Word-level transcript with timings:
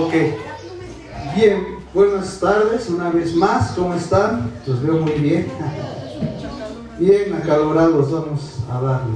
Ok. 0.00 0.14
Bien, 1.36 1.76
buenas 1.92 2.40
tardes 2.40 2.88
una 2.88 3.10
vez 3.10 3.34
más. 3.34 3.72
¿Cómo 3.72 3.94
están? 3.94 4.50
Los 4.66 4.82
veo 4.82 4.94
muy 4.94 5.12
bien. 5.12 5.46
Bien, 6.98 7.34
acalorados, 7.34 8.10
vamos 8.10 8.58
a 8.70 8.80
darle. 8.80 9.14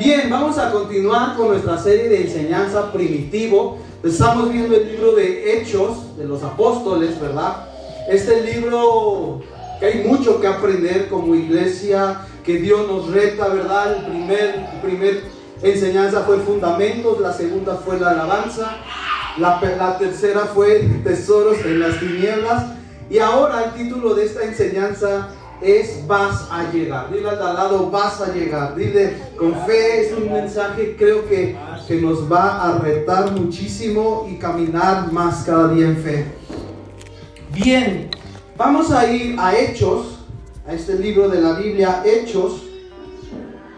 Bien, 0.00 0.28
vamos 0.28 0.58
a 0.58 0.72
continuar 0.72 1.36
con 1.36 1.48
nuestra 1.48 1.78
serie 1.78 2.08
de 2.08 2.22
enseñanza 2.22 2.92
primitivo. 2.92 3.78
Estamos 4.02 4.52
viendo 4.52 4.74
el 4.76 4.90
libro 4.90 5.14
de 5.14 5.58
Hechos 5.58 6.16
de 6.16 6.24
los 6.24 6.42
Apóstoles, 6.42 7.20
¿verdad? 7.20 7.68
Este 8.08 8.42
libro 8.42 9.42
que 9.78 9.86
hay 9.86 10.04
mucho 10.04 10.40
que 10.40 10.46
aprender 10.48 11.08
como 11.08 11.36
iglesia, 11.36 12.22
que 12.44 12.58
Dios 12.58 12.86
nos 12.88 13.10
reta, 13.10 13.48
¿verdad? 13.48 13.96
El 13.96 14.06
primer, 14.06 14.68
el 14.74 14.80
primer 14.80 15.22
enseñanza 15.62 16.22
fue 16.22 16.38
fundamentos, 16.38 17.20
la 17.20 17.32
segunda 17.32 17.76
fue 17.76 17.98
la 17.98 18.10
alabanza, 18.10 18.76
la, 19.38 19.98
tercera 19.98 20.40
fue 20.54 20.80
tesoros 21.04 21.58
en 21.64 21.80
las 21.80 21.98
tinieblas 22.00 22.66
y 23.08 23.18
ahora 23.18 23.64
el 23.64 23.72
título 23.72 24.14
de 24.14 24.26
esta 24.26 24.44
enseñanza 24.44 25.28
es 25.60 26.06
vas 26.06 26.48
a 26.50 26.70
llegar. 26.72 27.12
Dile 27.12 27.28
al 27.28 27.38
lado, 27.38 27.90
vas 27.90 28.20
a 28.20 28.32
llegar. 28.32 28.74
Dile 28.74 29.14
con 29.36 29.54
fe, 29.66 30.06
es 30.06 30.12
un 30.16 30.32
mensaje 30.32 30.96
creo 30.98 31.28
que, 31.28 31.56
que 31.86 32.00
nos 32.00 32.30
va 32.30 32.62
a 32.62 32.78
retar 32.78 33.32
muchísimo 33.32 34.26
y 34.30 34.36
caminar 34.36 35.12
más 35.12 35.44
cada 35.44 35.68
día 35.68 35.86
en 35.86 35.96
fe. 35.96 36.26
Bien, 37.52 38.10
vamos 38.56 38.90
a 38.90 39.10
ir 39.10 39.36
a 39.38 39.58
Hechos, 39.58 40.20
a 40.66 40.72
este 40.72 40.98
libro 40.98 41.28
de 41.28 41.40
la 41.40 41.54
Biblia, 41.54 42.02
Hechos. 42.04 42.62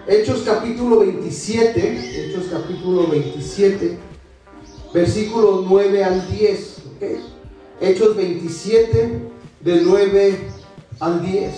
Hechos 0.07 0.43
capítulo 0.45 1.01
27, 1.01 2.29
Hechos 2.29 2.47
capítulo 2.51 3.07
27, 3.07 4.12
versículo 4.93 5.65
9 5.69 6.05
al 6.05 6.31
10. 6.31 6.77
Hechos 7.81 8.17
27, 8.17 9.31
de 9.61 9.81
9 9.83 10.39
al 11.01 11.23
10. 11.23 11.55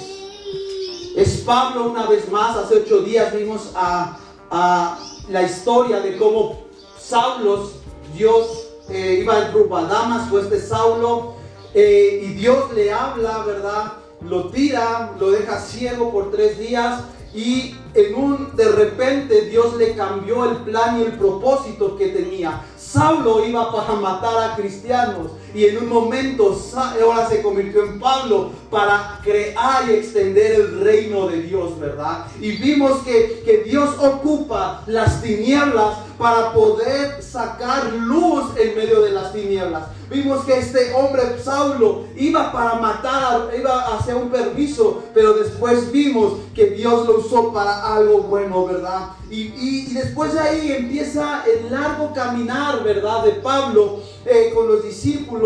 Es 1.16 1.42
Pablo 1.46 1.91
una 1.91 2.06
vez 2.06 2.30
más, 2.30 2.56
hace 2.56 2.76
ocho 2.76 3.00
días 3.00 3.36
vimos 3.36 3.70
a, 3.74 4.18
a 4.50 4.98
la 5.28 5.42
historia 5.42 6.00
de 6.00 6.16
cómo 6.16 6.64
Saulo, 6.98 7.70
Dios 8.16 8.68
eh, 8.88 9.18
iba 9.22 9.36
al 9.36 9.52
grupo 9.52 9.76
a 9.76 9.84
Damasco, 9.84 10.38
este 10.38 10.60
Saulo, 10.60 11.34
eh, 11.74 12.20
y 12.24 12.34
Dios 12.34 12.72
le 12.74 12.92
habla, 12.92 13.44
¿verdad? 13.44 13.92
Lo 14.22 14.48
tira, 14.48 15.14
lo 15.20 15.30
deja 15.30 15.60
ciego 15.60 16.10
por 16.10 16.30
tres 16.30 16.58
días 16.58 17.02
y 17.34 17.74
en 17.94 18.14
un 18.14 18.56
de 18.56 18.70
repente 18.70 19.42
Dios 19.42 19.76
le 19.76 19.94
cambió 19.94 20.48
el 20.50 20.56
plan 20.58 21.00
y 21.00 21.02
el 21.02 21.12
propósito 21.12 21.96
que 21.96 22.08
tenía. 22.08 22.64
Saulo 22.95 23.45
iba 23.45 23.73
para 23.73 23.97
matar 23.97 24.39
a 24.39 24.55
cristianos 24.55 25.33
y 25.55 25.66
en 25.66 25.78
un 25.78 25.88
momento 25.88 26.58
ahora 26.74 27.28
se 27.28 27.41
convirtió 27.41 27.84
en 27.84 28.00
Pablo 28.00 28.50
para 28.70 29.20
crear 29.22 29.88
y 29.88 29.94
extender 29.94 30.52
el 30.52 30.80
reino 30.80 31.28
de 31.28 31.42
Dios, 31.42 31.78
¿verdad? 31.78 32.27
Y 32.41 32.52
vimos 32.52 32.98
que, 33.02 33.42
que 33.44 33.58
Dios 33.58 33.91
ocupa 33.98 34.82
las 34.86 35.22
tinieblas 35.22 35.98
para 36.19 36.52
poder 36.52 37.22
sacar 37.22 37.92
luz 37.92 38.56
en 38.56 38.77
medio 38.77 39.00
de 39.02 39.10
las 39.10 39.32
tinieblas. 39.32 39.84
Vimos 40.10 40.44
que 40.44 40.58
este 40.58 40.92
hombre, 40.94 41.22
Saulo, 41.42 42.05
iba 42.16 42.52
para 42.52 42.75
matar, 42.75 43.50
iba 43.58 43.97
hacia 43.97 44.14
un 44.14 44.30
permiso, 44.30 45.02
pero 45.14 45.32
después 45.32 45.91
vimos 45.91 46.34
que 46.55 46.66
Dios 46.66 47.06
lo 47.06 47.19
usó 47.19 47.52
para 47.52 47.94
algo 47.94 48.22
bueno, 48.22 48.66
¿verdad? 48.66 49.08
Y, 49.30 49.92
después 49.94 50.32
de 50.32 50.41
ahí 50.41 50.72
empieza 50.72 51.42
el 51.47 51.71
largo 51.71 52.12
caminar, 52.12 52.84
¿verdad? 52.84 53.25
De 53.25 53.32
Pablo 53.32 54.00
eh, 54.25 54.53
con 54.54 54.69
los 54.69 54.84
discípulos 54.84 55.44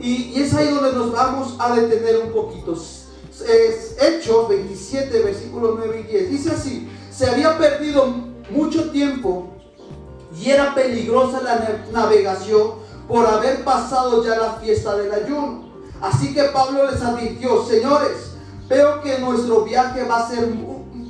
y, 0.00 0.32
y, 0.34 0.42
es 0.42 0.54
ahí 0.54 0.68
donde 0.68 0.92
nos 0.92 1.12
vamos 1.12 1.56
a 1.58 1.74
detener 1.74 2.18
un 2.24 2.32
poquito. 2.32 2.76
Hechos 4.00 4.48
27, 4.48 5.22
versículos 5.22 5.74
9 5.78 6.04
y 6.08 6.12
10. 6.12 6.30
Dice 6.30 6.50
así, 6.50 6.88
se 7.10 7.26
había 7.26 7.56
perdido 7.58 8.06
mucho 8.50 8.90
tiempo 8.90 9.48
y 10.36 10.50
era 10.50 10.74
peligrosa 10.74 11.40
la 11.42 11.84
navegación 11.92 12.74
por 13.06 13.26
haber 13.26 13.64
pasado 13.64 14.22
ya 14.24 14.36
la 14.36 14.52
fiesta 14.54 14.96
del 14.96 15.12
ayuno. 15.12 15.68
Así 16.00 16.32
que 16.32 16.44
Pablo 16.44 16.90
les 16.90 17.02
advirtió, 17.02 17.64
señores, 17.64 18.32
veo 18.68 19.00
que 19.02 19.18
nuestro 19.18 19.64
viaje 19.64 20.04
va 20.04 20.18
a 20.18 20.28
ser, 20.28 20.52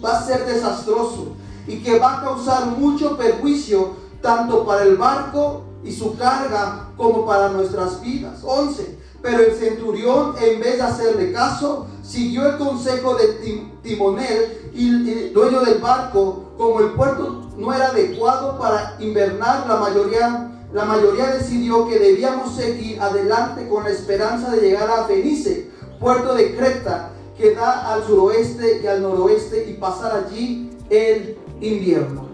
va 0.03 0.19
a 0.19 0.25
ser 0.25 0.47
desastroso 0.47 1.37
y 1.67 1.83
que 1.83 1.99
va 1.99 2.19
a 2.19 2.23
causar 2.23 2.67
mucho 2.67 3.17
perjuicio 3.17 3.97
tanto 4.23 4.65
para 4.65 4.85
el 4.85 4.97
barco 4.97 5.65
y 5.85 5.93
su 5.93 6.17
carga 6.17 6.89
como 6.97 7.27
para 7.27 7.51
nuestras 7.51 8.01
vidas. 8.01 8.41
11. 8.45 8.99
Pero 9.21 9.41
el 9.41 9.53
centurión, 9.53 10.35
en 10.41 10.61
vez 10.61 10.77
de 10.77 10.83
hacerle 10.83 11.33
caso, 11.33 11.87
siguió 12.03 12.47
el 12.49 12.59
consejo 12.59 13.17
de 13.17 13.73
timonel 13.83 14.71
y 14.75 14.89
el 15.11 15.33
dueño 15.33 15.61
del 15.61 15.79
barco. 15.79 16.53
Como 16.57 16.81
el 16.81 16.93
puerto 16.93 17.51
no 17.57 17.73
era 17.73 17.89
adecuado 17.89 18.59
para 18.59 18.97
invernar, 19.01 19.67
la 19.67 19.77
mayoría 19.77 20.49
la 20.73 20.85
mayoría 20.85 21.29
decidió 21.29 21.89
que 21.89 21.99
debíamos 21.99 22.55
seguir 22.55 23.01
adelante 23.01 23.67
con 23.69 23.85
la 23.85 23.91
esperanza 23.91 24.51
de 24.51 24.61
llegar 24.61 24.91
a 24.91 25.05
Fenice, 25.05 25.71
puerto 25.99 26.35
de 26.35 26.55
Creta, 26.55 27.11
que 27.39 27.55
da 27.55 27.95
al 27.95 28.05
suroeste 28.05 28.83
y 28.83 28.87
al 28.87 29.01
noroeste, 29.01 29.71
y 29.71 29.75
pasar 29.75 30.27
allí 30.27 30.71
el 30.91 31.39
invierno. 31.63 32.28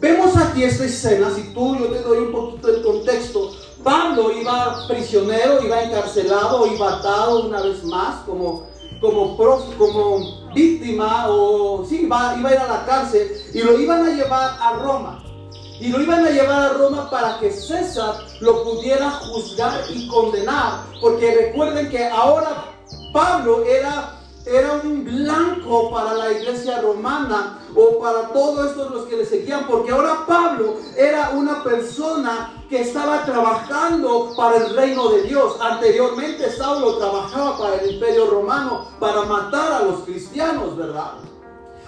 Vemos 0.00 0.36
aquí 0.36 0.62
esta 0.62 0.84
escena, 0.84 1.28
si 1.34 1.52
tú, 1.52 1.76
yo 1.76 1.86
te 1.86 2.02
doy 2.02 2.18
un 2.18 2.32
poquito 2.32 2.68
el 2.68 2.82
contexto. 2.82 3.50
Pablo 3.82 4.30
iba 4.30 4.86
prisionero, 4.86 5.64
iba 5.64 5.82
encarcelado, 5.82 6.66
iba 6.66 6.98
atado 6.98 7.46
una 7.46 7.62
vez 7.62 7.82
más 7.84 8.24
como, 8.24 8.66
como, 9.00 9.36
como 9.36 10.52
víctima, 10.54 11.26
o 11.28 11.84
sí, 11.84 12.02
iba, 12.02 12.36
iba 12.38 12.48
a 12.48 12.52
ir 12.52 12.58
a 12.58 12.66
la 12.68 12.86
cárcel, 12.86 13.28
y 13.52 13.60
lo 13.60 13.78
iban 13.78 14.06
a 14.06 14.14
llevar 14.14 14.56
a 14.60 14.72
Roma. 14.74 15.24
Y 15.80 15.88
lo 15.88 16.00
iban 16.00 16.26
a 16.26 16.30
llevar 16.30 16.62
a 16.62 16.72
Roma 16.74 17.08
para 17.08 17.38
que 17.38 17.52
César 17.52 18.16
lo 18.40 18.64
pudiera 18.64 19.10
juzgar 19.10 19.84
y 19.90 20.08
condenar. 20.08 20.84
Porque 21.00 21.34
recuerden 21.34 21.88
que 21.88 22.04
ahora 22.04 22.64
Pablo 23.12 23.64
era, 23.64 24.17
era 24.48 24.80
un 24.82 25.04
blanco 25.04 25.90
para 25.90 26.14
la 26.14 26.32
iglesia 26.32 26.80
romana 26.80 27.58
o 27.74 27.98
para 28.00 28.28
todos 28.28 28.70
estos 28.70 28.90
los 28.90 29.04
que 29.06 29.16
le 29.16 29.26
seguían. 29.26 29.66
Porque 29.66 29.92
ahora 29.92 30.24
Pablo 30.26 30.76
era 30.96 31.30
una 31.30 31.62
persona 31.62 32.54
que 32.68 32.80
estaba 32.80 33.24
trabajando 33.24 34.32
para 34.36 34.56
el 34.56 34.74
reino 34.74 35.10
de 35.10 35.22
Dios. 35.22 35.56
Anteriormente 35.60 36.50
Saulo 36.50 36.96
trabajaba 36.98 37.58
para 37.58 37.76
el 37.76 37.94
imperio 37.94 38.26
romano 38.26 38.86
para 38.98 39.22
matar 39.22 39.72
a 39.72 39.82
los 39.84 40.00
cristianos, 40.00 40.76
¿verdad? 40.76 41.12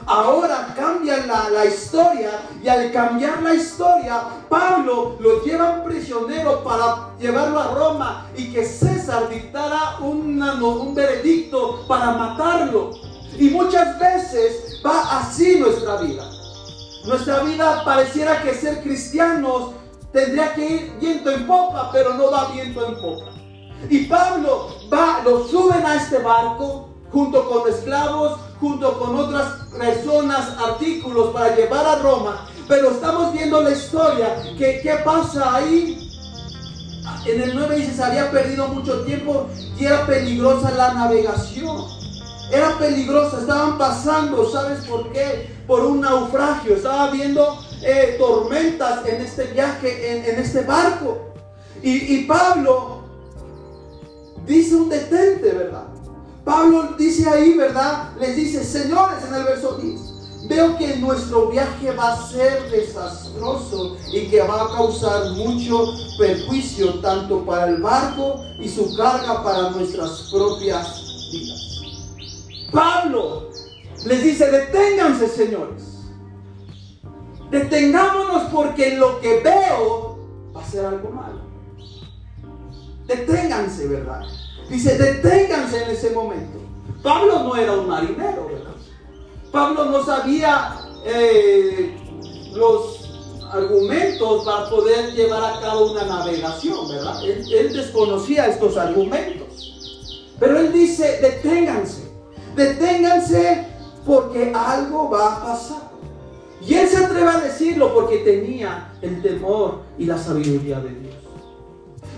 Ahora 0.06 0.74
cambian 0.76 1.26
la, 1.26 1.64
historia 1.64 2.30
y 2.62 2.68
al 2.68 2.92
cambiar 2.92 3.42
la 3.42 3.54
historia, 3.54 4.22
Pablo 4.48 5.16
lo 5.20 5.42
lleva 5.44 5.82
prisionero 5.84 6.62
para 6.64 7.10
llevarlo 7.18 7.60
a 7.60 7.74
Roma 7.74 8.26
y 8.36 8.52
que 8.52 8.64
César 8.64 9.28
dictara 9.28 9.98
un 10.00 10.94
veredicto 10.94 11.84
para 11.86 12.12
matarlo. 12.12 12.90
Y 13.38 13.50
muchas 13.50 13.98
veces 13.98 14.80
va 14.84 15.20
así 15.20 15.58
nuestra 15.58 15.96
vida. 15.96 16.24
Nuestra 17.04 17.40
vida 17.40 17.82
pareciera 17.84 18.42
que 18.42 18.54
ser 18.54 18.82
cristianos 18.82 19.70
tendría 20.12 20.52
que 20.54 20.66
ir 20.66 20.92
viento 21.00 21.30
en 21.30 21.46
popa, 21.46 21.90
pero 21.92 22.14
no 22.14 22.30
va 22.30 22.50
viento 22.52 22.86
en 22.86 23.00
popa. 23.00 23.30
Y 23.88 24.04
Pablo 24.04 24.68
va, 24.92 25.22
lo 25.24 25.46
suben 25.48 25.84
a 25.86 25.96
este 25.96 26.18
barco 26.18 26.90
junto 27.10 27.48
con 27.48 27.68
esclavos, 27.68 28.38
junto 28.60 28.98
con 28.98 29.16
otras 29.16 29.68
personas, 29.76 30.56
artículos 30.58 31.32
para 31.32 31.56
llevar 31.56 31.86
a 31.86 31.96
Roma. 31.96 32.46
Pero 32.68 32.90
estamos 32.90 33.32
viendo 33.32 33.60
la 33.62 33.70
historia, 33.70 34.42
que 34.56 34.80
qué 34.82 35.00
pasa 35.04 35.56
ahí. 35.56 36.06
En 37.26 37.42
el 37.42 37.54
9 37.54 37.76
dice, 37.76 37.94
se 37.94 38.04
había 38.04 38.30
perdido 38.30 38.68
mucho 38.68 39.02
tiempo 39.02 39.48
y 39.78 39.84
era 39.84 40.06
peligrosa 40.06 40.70
la 40.72 40.94
navegación. 40.94 41.86
Era 42.52 42.76
peligrosa, 42.78 43.40
estaban 43.40 43.78
pasando, 43.78 44.48
¿sabes 44.50 44.84
por 44.84 45.10
qué? 45.12 45.50
Por 45.66 45.84
un 45.84 46.00
naufragio, 46.00 46.74
estaba 46.74 47.10
viendo 47.10 47.58
eh, 47.82 48.16
tormentas 48.18 49.06
en 49.06 49.20
este 49.20 49.44
viaje, 49.44 50.30
en, 50.30 50.38
este 50.38 50.62
barco. 50.62 51.32
Y, 51.82 52.16
y 52.16 52.24
Pablo 52.24 53.04
dice 54.46 54.74
un 54.74 54.88
detente, 54.88 55.50
¿verdad? 55.52 55.89
Pablo 56.44 56.94
dice 56.98 57.28
ahí, 57.28 57.54
¿verdad? 57.54 58.10
Les 58.18 58.36
dice, 58.36 58.64
señores, 58.64 59.24
en 59.28 59.34
el 59.34 59.44
verso 59.44 59.76
10, 59.76 60.48
veo 60.48 60.76
que 60.78 60.96
nuestro 60.96 61.48
viaje 61.48 61.92
va 61.92 62.14
a 62.14 62.26
ser 62.28 62.70
desastroso 62.70 63.96
y 64.12 64.28
que 64.28 64.40
va 64.42 64.62
a 64.62 64.76
causar 64.76 65.30
mucho 65.32 65.84
perjuicio 66.18 67.00
tanto 67.00 67.44
para 67.44 67.68
el 67.68 67.82
barco 67.82 68.44
y 68.58 68.68
su 68.68 68.96
carga 68.96 69.44
para 69.44 69.70
nuestras 69.70 70.30
propias 70.32 71.30
vidas. 71.30 71.70
Pablo 72.72 73.50
les 74.06 74.22
dice, 74.22 74.50
deténganse, 74.50 75.28
señores. 75.28 75.90
Detengámonos 77.50 78.44
porque 78.52 78.96
lo 78.96 79.20
que 79.20 79.40
veo 79.40 80.18
va 80.56 80.62
a 80.62 80.66
ser 80.66 80.86
algo 80.86 81.10
malo. 81.10 81.40
deténganse, 83.06 83.88
¿verdad? 83.88 84.22
Dice, 84.70 84.96
deténganse 84.96 85.82
en 85.82 85.90
ese 85.90 86.10
momento. 86.10 86.58
Pablo 87.02 87.42
no 87.42 87.56
era 87.56 87.72
un 87.72 87.88
marinero, 87.88 88.46
¿verdad? 88.46 88.74
Pablo 89.50 89.86
no 89.86 90.04
sabía 90.04 90.78
eh, 91.04 91.96
los 92.54 93.00
argumentos 93.52 94.44
para 94.44 94.70
poder 94.70 95.12
llevar 95.12 95.42
a 95.44 95.60
cabo 95.60 95.90
una 95.90 96.04
navegación, 96.04 96.88
¿verdad? 96.88 97.20
Él, 97.24 97.72
desconocía 97.72 98.46
estos 98.46 98.76
argumentos. 98.76 100.28
Pero 100.38 100.58
él 100.60 100.72
dice, 100.72 101.18
deténganse, 101.20 102.08
deténganse 102.54 103.66
porque 104.06 104.52
algo 104.54 105.10
va 105.10 105.36
a 105.36 105.44
pasar. 105.44 105.90
Y 106.66 106.74
él 106.74 106.88
se 106.88 107.04
atreve 107.04 107.28
a 107.28 107.40
decirlo 107.40 107.92
porque 107.92 108.18
tenía 108.18 108.92
el 109.02 109.20
temor 109.20 109.80
y 109.98 110.04
la 110.04 110.16
sabiduría 110.16 110.78
de 110.78 110.90
Dios. 110.90 111.09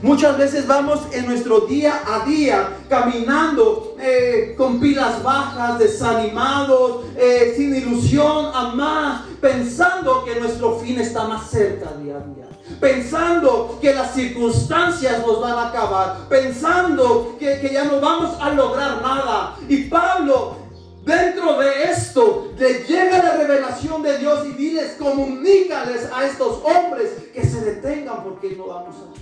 Muchas 0.02 0.37
veces 0.37 0.66
vamos 0.66 1.00
en 1.12 1.26
nuestro 1.26 1.60
día 1.60 2.02
a 2.04 2.26
día 2.26 2.78
caminando 2.88 3.94
eh, 4.00 4.52
con 4.58 4.81
pilas 4.81 5.22
bajas, 5.22 5.78
desanimados, 5.78 7.04
eh, 7.16 7.54
sin 7.56 7.72
ilusión 7.72 8.50
a 8.52 8.72
más, 8.75 9.22
pensando 9.40 10.25
que 10.25 10.40
nuestro 10.40 10.81
fin 10.81 10.99
está 10.99 11.28
más 11.28 11.49
cerca 11.49 11.93
día 12.02 12.16
a 12.16 12.34
día. 12.34 12.49
Pensando 12.81 13.78
que 13.81 13.94
las 13.94 14.12
circunstancias 14.12 15.25
nos 15.25 15.40
van 15.40 15.52
a 15.52 15.69
acabar, 15.69 16.28
pensando 16.28 17.37
que, 17.38 17.60
que 17.60 17.72
ya 17.72 17.84
no 17.84 18.00
vamos 18.00 18.37
a 18.40 18.50
lograr 18.50 19.00
nada. 19.02 19.56
Y 19.69 19.84
Pablo 19.84 20.62
Dentro 21.04 21.58
de 21.58 21.82
esto 21.90 22.52
le 22.56 22.84
llega 22.84 23.19
la 23.19 23.37
revelación 23.37 24.04
de 24.04 24.19
Dios 24.19 24.46
y 24.46 24.52
diles, 24.52 24.94
comunícales 25.00 26.08
a 26.14 26.25
estos 26.25 26.62
hombres 26.62 27.10
que 27.34 27.44
se 27.44 27.60
detengan 27.60 28.22
porque 28.22 28.54
no 28.56 28.69
vamos 28.69 28.94
a 28.94 29.21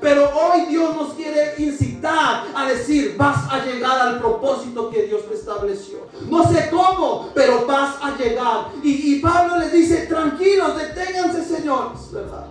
pero 0.00 0.30
hoy 0.30 0.66
Dios 0.66 0.94
nos 0.94 1.14
quiere 1.14 1.54
incitar 1.58 2.46
a 2.54 2.66
decir, 2.66 3.14
vas 3.16 3.50
a 3.50 3.64
llegar 3.64 4.00
al 4.00 4.18
propósito 4.18 4.90
que 4.90 5.04
Dios 5.04 5.26
te 5.26 5.34
estableció. 5.34 6.06
No 6.28 6.46
sé 6.50 6.68
cómo, 6.70 7.30
pero 7.34 7.66
vas 7.66 7.96
a 8.02 8.16
llegar. 8.16 8.68
Y, 8.82 9.18
Pablo 9.20 9.58
le 9.58 9.70
dice, 9.70 10.06
tranquilos, 10.06 10.76
deténganse, 10.76 11.44
señores, 11.44 12.12
¿verdad? 12.12 12.46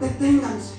Deténganse. 0.00 0.74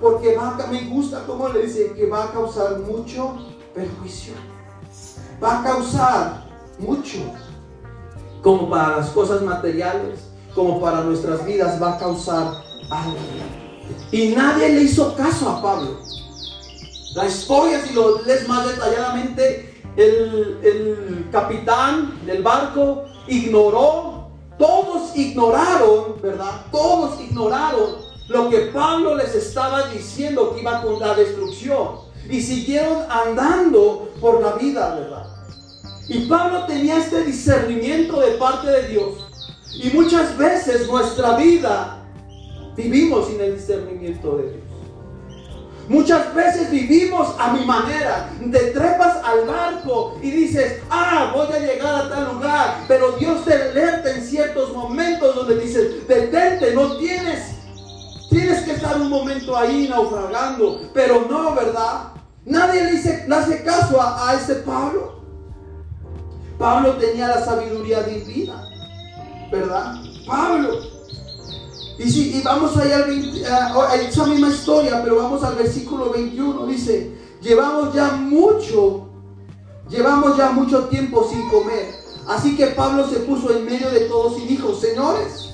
Porque 0.00 0.34
va 0.34 0.56
me 0.70 0.84
gusta 0.84 1.24
como 1.26 1.48
le 1.48 1.66
dice, 1.66 1.92
que 1.92 2.06
va 2.06 2.24
a 2.24 2.32
causar 2.32 2.78
mucho 2.78 3.36
perjuicio. 3.74 4.32
Va 5.42 5.60
a 5.60 5.62
causar 5.62 6.46
mucho. 6.78 7.18
Como 8.42 8.70
para 8.70 8.96
las 8.96 9.10
cosas 9.10 9.42
materiales, 9.42 10.20
como 10.54 10.80
para 10.80 11.02
nuestras 11.02 11.44
vidas, 11.44 11.80
va 11.80 11.96
a 11.96 11.98
causar 11.98 12.62
algo. 12.90 13.59
Y 14.12 14.28
nadie 14.28 14.68
le 14.70 14.82
hizo 14.82 15.14
caso 15.16 15.48
a 15.48 15.62
Pablo. 15.62 16.00
La 17.14 17.26
historia, 17.26 17.84
si 17.84 17.92
lo 17.94 18.22
lees 18.22 18.48
más 18.48 18.66
detalladamente, 18.68 19.82
el, 19.96 21.28
capitán 21.32 22.20
del 22.26 22.42
barco 22.42 23.04
ignoró, 23.26 24.30
todos 24.58 25.16
ignoraron, 25.16 26.20
¿verdad? 26.22 26.66
Todos 26.70 27.20
ignoraron 27.20 27.96
lo 28.28 28.48
que 28.48 28.58
Pablo 28.72 29.16
les 29.16 29.34
estaba 29.34 29.88
diciendo 29.88 30.54
que 30.54 30.60
iba 30.60 30.82
con 30.82 31.00
la 31.00 31.14
destrucción. 31.14 32.10
Y 32.28 32.40
siguieron 32.40 32.98
andando 33.10 34.10
por 34.20 34.40
la 34.40 34.52
vida, 34.52 34.94
¿verdad? 34.94 35.26
Y 36.08 36.26
Pablo 36.26 36.64
tenía 36.66 36.98
este 36.98 37.24
discernimiento 37.24 38.20
de 38.20 38.32
parte 38.32 38.68
de 38.68 38.88
Dios. 38.88 39.14
Y 39.74 39.90
muchas 39.90 40.36
veces 40.36 40.88
nuestra 40.88 41.36
vida 41.36 41.99
Vivimos 42.76 43.28
sin 43.28 43.40
el 43.40 43.56
discernimiento 43.56 44.36
de 44.36 44.50
Dios. 44.50 44.70
Muchas 45.90 46.32
veces 46.36 46.70
vivimos 46.70 47.34
a 47.36 47.52
mi 47.52 47.64
manera. 47.64 48.30
Te 48.52 48.70
trepas 48.70 49.24
al 49.24 49.44
barco 49.44 50.16
y 50.22 50.30
dices, 50.30 50.80
ah, 50.88 51.32
voy 51.34 51.48
a 51.52 51.58
llegar 51.58 51.94
a 51.94 52.08
tal 52.08 52.34
lugar. 52.34 52.84
Pero 52.86 53.10
Dios 53.18 53.44
te 53.44 53.54
alerta 53.54 54.14
en 54.14 54.22
ciertos 54.22 54.72
momentos 54.72 55.34
donde 55.34 55.58
dices, 55.58 56.06
detente, 56.06 56.74
no 56.74 56.96
tienes, 56.96 57.56
tienes 58.30 58.62
que 58.62 58.70
estar 58.70 59.00
un 59.00 59.10
momento 59.10 59.56
ahí 59.56 59.88
naufragando. 59.88 60.88
Pero 60.94 61.26
no, 61.28 61.56
¿verdad? 61.56 62.12
Nadie 62.44 62.84
le, 62.84 63.34
hace 63.34 63.64
caso 63.64 64.00
a, 64.00 64.30
a 64.30 64.34
ese 64.34 64.54
Pablo. 64.56 65.24
Pablo 66.56 66.98
tenía 66.98 67.26
la 67.26 67.44
sabiduría 67.44 68.04
divina, 68.04 68.62
¿verdad? 69.50 69.94
Pablo 70.24 70.89
y, 72.02 72.40
vamos 72.42 72.76
allá 72.76 73.06
a, 73.88 73.94
esa 73.96 74.26
misma 74.26 74.48
historia, 74.48 75.02
pero 75.02 75.16
vamos 75.16 75.42
al 75.42 75.54
versículo 75.54 76.10
21. 76.10 76.66
Dice, 76.66 77.12
llevamos 77.42 77.94
ya 77.94 78.12
mucho, 78.12 79.08
llevamos 79.88 80.36
ya 80.36 80.50
mucho 80.50 80.84
tiempo 80.84 81.28
sin 81.28 81.48
comer. 81.50 81.94
Así 82.26 82.56
que 82.56 82.68
Pablo 82.68 83.06
se 83.08 83.20
puso 83.20 83.54
en 83.54 83.66
medio 83.66 83.90
de 83.90 84.00
todos 84.00 84.40
y 84.40 84.46
dijo, 84.46 84.74
señores, 84.74 85.50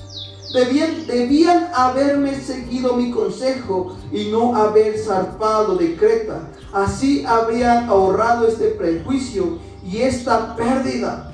debían, 0.53 1.05
debían 1.05 1.69
haberme 1.73 2.39
seguido 2.39 2.93
mi 2.93 3.11
consejo 3.11 3.97
y 4.11 4.29
no 4.29 4.55
haber 4.55 4.97
zarpado 4.97 5.75
de 5.75 5.97
Creta. 5.97 6.49
Así 6.71 7.25
habrían 7.25 7.89
ahorrado 7.89 8.47
este 8.47 8.69
prejuicio 8.69 9.57
y 9.83 9.97
esta 9.97 10.55
pérdida. 10.55 11.33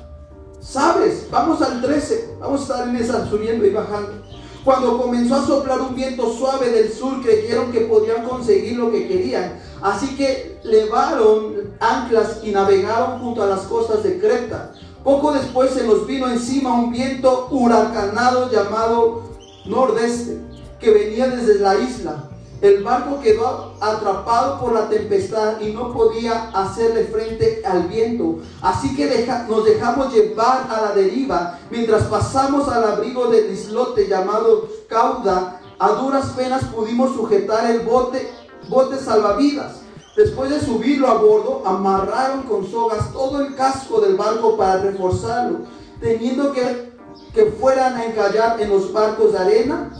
¿Sabes? 0.60 1.28
Vamos 1.30 1.60
al 1.60 1.82
13. 1.82 2.36
Vamos 2.40 2.60
a 2.60 2.62
estar 2.62 2.88
en 2.88 2.96
esa 2.96 3.28
subiendo 3.28 3.66
y 3.66 3.70
bajando. 3.70 4.23
Cuando 4.64 4.96
comenzó 4.96 5.34
a 5.34 5.46
soplar 5.46 5.80
un 5.82 5.94
viento 5.94 6.32
suave 6.32 6.70
del 6.70 6.90
sur, 6.90 7.20
creyeron 7.22 7.70
que 7.70 7.80
podían 7.80 8.26
conseguir 8.26 8.78
lo 8.78 8.90
que 8.90 9.06
querían. 9.06 9.60
Así 9.82 10.16
que 10.16 10.58
levaron 10.62 11.74
anclas 11.80 12.40
y 12.42 12.50
navegaron 12.50 13.20
junto 13.20 13.42
a 13.42 13.46
las 13.46 13.60
costas 13.62 14.02
de 14.02 14.18
Creta. 14.18 14.72
Poco 15.04 15.32
después 15.32 15.72
se 15.72 15.86
nos 15.86 16.06
vino 16.06 16.28
encima 16.28 16.72
un 16.72 16.90
viento 16.90 17.48
huracanado 17.50 18.50
llamado 18.50 19.24
nordeste, 19.66 20.38
que 20.80 20.90
venía 20.90 21.28
desde 21.28 21.58
la 21.58 21.78
isla. 21.78 22.30
El 22.64 22.82
barco 22.82 23.20
quedó 23.20 23.74
atrapado 23.78 24.58
por 24.58 24.72
la 24.72 24.88
tempestad 24.88 25.60
y 25.60 25.74
no 25.74 25.92
podía 25.92 26.48
hacerle 26.54 27.04
frente 27.04 27.60
al 27.62 27.82
viento. 27.82 28.38
Así 28.62 28.96
que 28.96 29.28
nos 29.46 29.66
dejamos 29.66 30.14
llevar 30.14 30.66
a 30.70 30.80
la 30.80 30.92
deriva 30.94 31.58
mientras 31.70 32.04
pasamos 32.04 32.66
al 32.68 32.84
abrigo 32.84 33.26
del 33.26 33.52
islote 33.52 34.08
llamado 34.08 34.66
Cauda. 34.88 35.60
A 35.78 35.88
duras 35.90 36.28
penas 36.34 36.64
pudimos 36.74 37.14
sujetar 37.14 37.70
el 37.70 37.80
bote, 37.80 38.32
bote 38.70 38.96
salvavidas. 38.96 39.82
Después 40.16 40.48
de 40.48 40.58
subirlo 40.58 41.08
a 41.08 41.18
bordo, 41.18 41.64
amarraron 41.66 42.44
con 42.44 42.66
sogas 42.66 43.12
todo 43.12 43.42
el 43.42 43.54
casco 43.56 44.00
del 44.00 44.16
barco 44.16 44.56
para 44.56 44.78
reforzarlo, 44.78 45.66
teniendo 46.00 46.50
que, 46.54 46.94
que 47.34 47.44
fueran 47.60 47.94
a 47.96 48.06
encallar 48.06 48.58
en 48.58 48.70
los 48.70 48.90
barcos 48.90 49.32
de 49.32 49.38
arena 49.38 49.90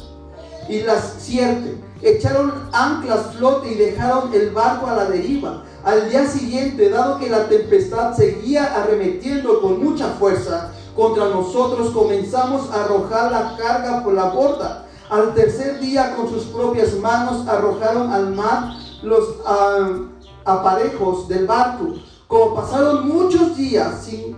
y 0.69 0.83
las 0.83 1.15
sierte 1.19 1.85
echaron 2.05 2.53
anclas 2.73 3.35
flote 3.37 3.73
y 3.73 3.75
dejaron 3.75 4.33
el 4.35 4.51
barco 4.51 4.87
a 4.87 4.95
la 4.95 5.05
deriva. 5.07 5.65
Al 5.85 6.09
día 6.09 6.27
siguiente, 6.27 6.91
dado 6.91 7.19
que 7.19 7.29
la 7.29 7.49
tempestad 7.49 8.15
seguía 8.15 8.75
arremetiendo 8.75 9.61
con 9.61 9.83
mucha 9.83 10.09
fuerza 10.11 10.71
contra 10.95 11.29
nosotros, 11.29 11.91
comenzamos 11.91 12.71
a 12.71 12.85
arrojar 12.85 13.31
la 13.31 13.57
carga 13.57 14.05
por 14.05 14.15
la 14.15 14.31
borda. 14.31 14.87
Al 15.11 15.35
tercer 15.35 15.81
día, 15.81 16.15
con 16.17 16.29
sus 16.29 16.45
propias 16.45 16.95
manos, 16.95 17.47
arrojaron 17.49 18.11
al 18.13 18.35
mar 18.35 18.75
los 19.03 19.37
ah, 19.45 19.99
aparejos 20.45 21.29
del 21.29 21.47
barco. 21.47 21.95
Como 22.27 22.55
pasaron 22.55 23.07
muchos 23.07 23.57
días 23.57 24.03
sin, 24.03 24.37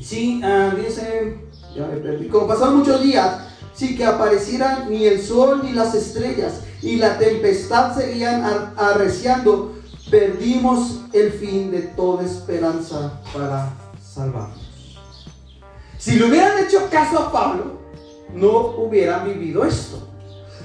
sin 0.00 0.42
uh, 0.42 0.74
dice, 0.74 1.38
ya 1.74 1.86
me 1.86 1.96
perdí, 1.98 2.28
como 2.28 2.46
pasaron 2.46 2.78
muchos 2.78 3.02
días 3.02 3.47
sin 3.78 3.96
que 3.96 4.04
aparecieran 4.04 4.90
ni 4.90 5.06
el 5.06 5.22
sol 5.22 5.60
ni 5.62 5.72
las 5.72 5.94
estrellas, 5.94 6.62
y 6.82 6.96
la 6.96 7.16
tempestad 7.16 7.96
seguían 7.96 8.72
arreciando, 8.76 9.76
perdimos 10.10 11.02
el 11.12 11.30
fin 11.32 11.70
de 11.70 11.82
toda 11.82 12.24
esperanza 12.24 13.20
para 13.32 13.72
salvarnos. 14.02 14.98
Si 15.96 16.18
le 16.18 16.26
hubieran 16.26 16.58
hecho 16.64 16.88
caso 16.90 17.18
a 17.20 17.32
Pablo, 17.32 17.78
no 18.34 18.50
hubieran 18.78 19.24
vivido 19.24 19.64
esto. 19.64 20.08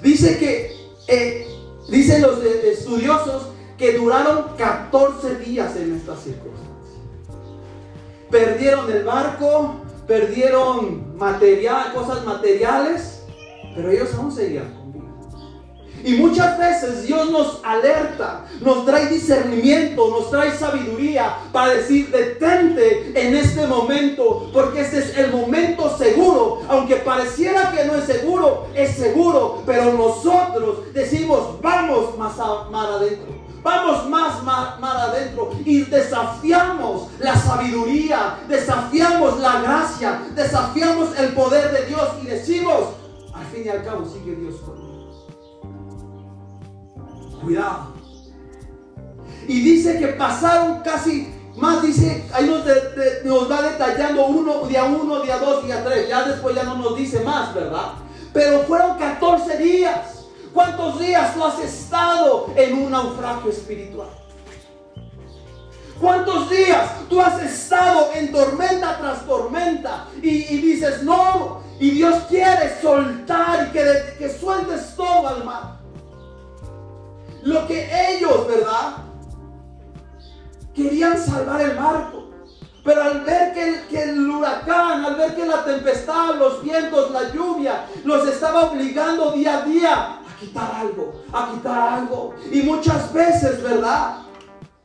Dice 0.01 0.39
que, 0.39 0.75
eh, 1.07 1.47
dicen 1.89 2.21
los 2.21 2.43
estudiosos, 2.43 3.47
que 3.77 3.93
duraron 3.93 4.55
14 4.57 5.35
días 5.35 5.75
en 5.75 5.95
estas 5.95 6.23
circunstancias. 6.23 6.63
Perdieron 8.31 8.91
el 8.91 9.03
barco, 9.03 9.82
perdieron 10.07 11.17
material, 11.17 11.93
cosas 11.93 12.25
materiales, 12.25 13.23
pero 13.75 13.91
ellos 13.91 14.13
aún 14.15 14.31
seguían 14.31 14.73
con 14.73 14.93
vida. 14.93 15.03
Y 16.03 16.15
muchas 16.15 16.57
veces 16.57 17.03
Dios 17.07 17.29
nos 17.31 17.61
alerta, 17.63 18.45
nos 18.59 18.85
trae 18.85 19.07
discernimiento, 19.07 20.09
nos 20.09 20.29
trae 20.29 20.51
sabiduría 20.51 21.37
para 21.53 21.73
decir, 21.73 22.11
detente 22.11 23.13
en 23.15 23.35
este 23.35 23.65
momento, 23.67 24.49
porque 24.53 24.81
este 24.81 24.99
es 24.99 25.17
el 25.17 25.31
momento 25.31 25.97
seguro. 25.97 26.61
aunque 26.67 26.97
pareciera 26.97 27.71
que 27.71 27.85
no 27.85 27.95
es 27.95 28.05
seguro, 28.05 28.67
es 28.75 28.95
seguro, 28.95 29.63
pero 29.65 29.93
nosotros 29.93 30.93
decimos, 30.93 31.61
vamos 31.61 32.17
más, 32.17 32.35
más 32.69 32.87
adentro. 32.89 33.42
Vamos 33.63 34.09
más, 34.09 34.43
más, 34.43 34.79
más 34.79 34.95
adentro 34.95 35.51
y 35.63 35.81
desafiamos 35.83 37.07
la 37.19 37.35
sabiduría, 37.35 38.39
desafiamos 38.47 39.39
la 39.39 39.61
gracia, 39.61 40.21
desafiamos 40.35 41.17
el 41.17 41.29
poder 41.29 41.71
de 41.71 41.85
Dios 41.85 42.09
y 42.21 42.25
decimos, 42.27 42.89
al 43.33 43.45
fin 43.45 43.63
y 43.65 43.69
al 43.69 43.83
cabo 43.83 44.05
sigue 44.05 44.35
Dios 44.35 44.55
conmigo. 44.61 44.93
Cuidado. 47.41 47.93
Y 49.47 49.61
dice 49.61 49.99
que 49.99 50.07
pasaron 50.07 50.81
casi 50.81 51.33
más 51.57 51.83
dice, 51.83 52.25
ahí 52.33 52.47
nos, 52.47 52.63
nos, 53.23 53.51
va 53.51 53.61
detallando 53.61 54.25
uno, 54.25 54.65
día 54.67 54.85
uno, 54.85 55.21
día 55.21 55.37
dos, 55.37 55.63
día 55.65 55.83
tres. 55.83 56.09
Ya 56.09 56.23
después 56.23 56.55
ya 56.55 56.63
no 56.63 56.77
nos 56.77 56.97
dice 56.97 57.19
más, 57.23 57.53
¿verdad? 57.53 57.93
Pero 58.33 58.63
fueron 58.63 58.97
14 58.97 59.57
días. 59.57 60.22
¿Cuántos 60.53 60.99
días 60.99 61.33
tú 61.33 61.43
has 61.43 61.59
estado 61.59 62.47
en 62.55 62.73
un 62.73 62.91
naufragio 62.91 63.49
espiritual? 63.49 64.09
¿Cuántos 65.99 66.49
días 66.49 66.91
tú 67.09 67.19
has 67.19 67.41
estado 67.41 68.11
en 68.13 68.31
tormenta 68.31 68.97
tras 68.99 69.25
tormenta 69.25 70.07
y, 70.21 70.57
dices 70.57 71.01
no? 71.01 71.61
Y 71.79 71.91
Dios 71.91 72.23
quiere 72.29 72.79
soltar 72.81 73.67
y 73.67 73.71
que, 73.71 74.15
que 74.19 74.29
sueltes 74.29 74.95
todo 74.95 75.27
al 75.27 75.43
mar. 75.43 75.79
Lo 77.41 77.65
que 77.67 77.89
ellos, 78.11 78.47
¿verdad? 78.47 78.97
Querían 80.75 81.17
salvar 81.17 81.61
el 81.61 81.75
barco. 81.75 82.29
Pero 82.83 83.01
al 83.01 83.21
ver 83.21 83.53
que 83.53 83.87
que 83.89 84.03
el, 84.03 84.29
huracán, 84.29 85.05
al 85.05 85.15
ver 85.15 85.35
que 85.35 85.45
la 85.45 85.63
tempestad, 85.63 86.35
los 86.35 86.61
vientos, 86.61 87.11
la 87.11 87.31
lluvia, 87.31 87.85
los 88.03 88.27
estaba 88.27 88.71
obligando 88.71 89.31
día 89.31 89.59
a 89.59 89.61
día 89.61 90.19
quitar 90.43 90.71
algo, 90.75 91.13
a 91.31 91.51
quitar 91.51 91.99
algo. 91.99 92.33
Y 92.51 92.61
muchas 92.61 93.11
veces, 93.13 93.61
¿verdad? 93.63 94.17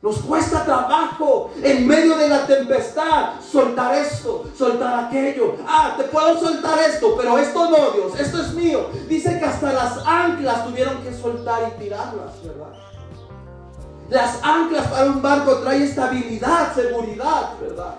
Nos 0.01 0.19
cuesta 0.19 0.63
trabajo 0.63 1.51
en 1.61 1.85
medio 1.85 2.17
de 2.17 2.29
la 2.29 2.47
tempestad 2.47 3.41
soltar 3.41 3.95
esto, 3.95 4.45
soltar 4.57 5.05
aquello. 5.05 5.55
Ah, 5.67 5.95
te 5.97 6.05
puedo 6.05 6.39
soltar 6.39 6.79
esto, 6.79 7.15
pero 7.17 7.37
esto 7.37 7.69
no, 7.69 7.91
Dios, 7.91 8.17
esto 8.17 8.41
es 8.41 8.53
mío. 8.53 8.87
Dice 9.09 9.37
que 9.37 9.45
hasta 9.45 9.73
las 9.73 9.97
anclas 10.07 10.65
tuvieron 10.65 11.03
que 11.03 11.13
soltar 11.13 11.73
y 11.75 11.83
tirarlas, 11.83 12.41
¿verdad? 12.43 12.73
Las 14.09 14.39
anclas 14.41 14.87
para 14.87 15.05
un 15.05 15.21
barco 15.21 15.57
trae 15.57 15.83
estabilidad, 15.83 16.73
seguridad, 16.73 17.59
¿verdad? 17.59 17.95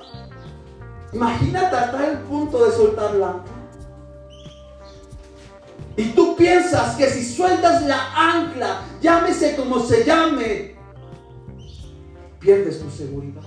Imagínate 1.13 1.77
hasta 1.77 2.07
el 2.07 2.19
punto 2.21 2.65
de 2.65 2.73
soltar 2.73 3.15
la 3.17 3.29
ancla. 3.29 3.50
Y 5.97 6.05
tú 6.11 6.37
piensas 6.37 6.97
que 6.97 7.09
si 7.11 7.25
sueltas 7.25 7.83
la 7.83 8.13
ancla, 8.15 8.83
llámese 9.03 9.57
como 9.57 9.81
se 9.81 10.05
llame, 10.05 10.77
pierdes 12.39 12.81
tu 12.81 12.91
seguridad. 12.91 13.43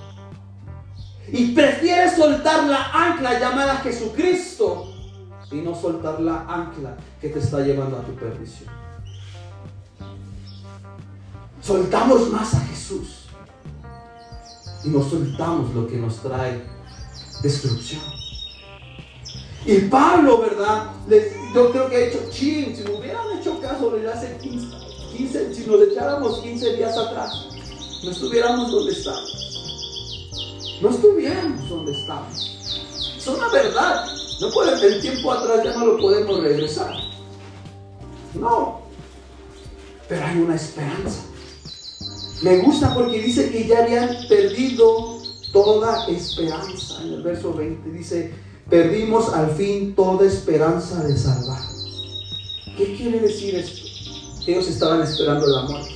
Y 1.28 1.54
prefieres 1.54 2.16
soltar 2.16 2.66
la 2.66 2.92
ancla 2.92 3.40
llamada 3.40 3.78
Jesucristo 3.78 4.94
y 5.52 5.62
no 5.62 5.74
soltar 5.74 6.20
la 6.20 6.46
ancla 6.48 6.96
que 7.22 7.30
te 7.30 7.40
está 7.40 7.60
llevando 7.62 7.98
a 7.98 8.02
tu 8.02 8.14
perdición. 8.14 8.70
Soltamos 11.62 12.30
más 12.30 12.54
a 12.56 12.60
Jesús 12.60 13.28
y 14.84 14.90
no 14.90 15.02
soltamos 15.02 15.74
lo 15.74 15.88
que 15.88 15.98
nos 15.98 16.18
trae 16.18 16.62
destrucción. 17.42 18.02
Y 19.66 19.80
Pablo, 19.90 20.42
¿verdad? 20.42 20.92
yo 21.54 21.72
creo 21.72 21.90
que 21.90 21.96
ha 21.96 22.00
hecho 22.08 22.20
chin, 22.32 22.76
si 22.76 22.84
me 22.84 22.96
hubieran 22.98 23.38
hecho 23.40 23.60
caso 23.62 23.92
desde 23.92 24.12
hace 24.12 24.38
15, 24.38 25.54
si 25.54 25.66
nos 25.70 25.82
echáramos 25.82 26.40
15 26.40 26.76
días 26.76 26.98
atrás, 26.98 27.48
no 28.04 28.12
estuviéramos 28.12 28.72
donde 28.72 28.92
estamos. 28.92 30.80
No 30.82 30.90
estuviéramos 30.90 31.70
donde 31.70 31.92
estamos. 31.94 33.16
Es 33.18 33.28
una 33.28 33.48
verdad. 33.50 34.06
No 34.42 34.52
puede, 34.52 34.86
el 34.86 35.02
tiempo 35.02 35.32
atrás 35.32 35.64
ya 35.64 35.78
no 35.78 35.86
lo 35.86 35.98
podemos 35.98 36.42
regresar. 36.42 36.94
No. 38.34 38.82
Pero 40.10 40.26
hay 40.26 40.38
una 40.40 40.56
esperanza. 40.56 41.22
Me 42.42 42.58
gusta 42.58 42.94
porque 42.94 43.22
dice 43.22 43.50
que 43.50 43.66
ya 43.66 43.84
habían 43.84 44.10
perdido 44.28 45.20
toda 45.54 46.06
esperanza. 46.08 47.02
En 47.04 47.14
el 47.14 47.24
verso 47.24 47.54
20 47.54 47.90
dice, 47.92 48.34
perdimos 48.70 49.34
al 49.34 49.52
fin 49.52 49.96
toda 49.96 50.26
esperanza 50.26 51.04
de 51.04 51.18
salvar. 51.18 51.62
¿Qué 52.78 52.96
quiere 52.96 53.20
decir 53.20 53.56
esto? 53.56 53.84
Ellos 54.48 54.68
estaban 54.68 55.02
esperando 55.02 55.48
la 55.48 55.62
muerte. 55.64 55.96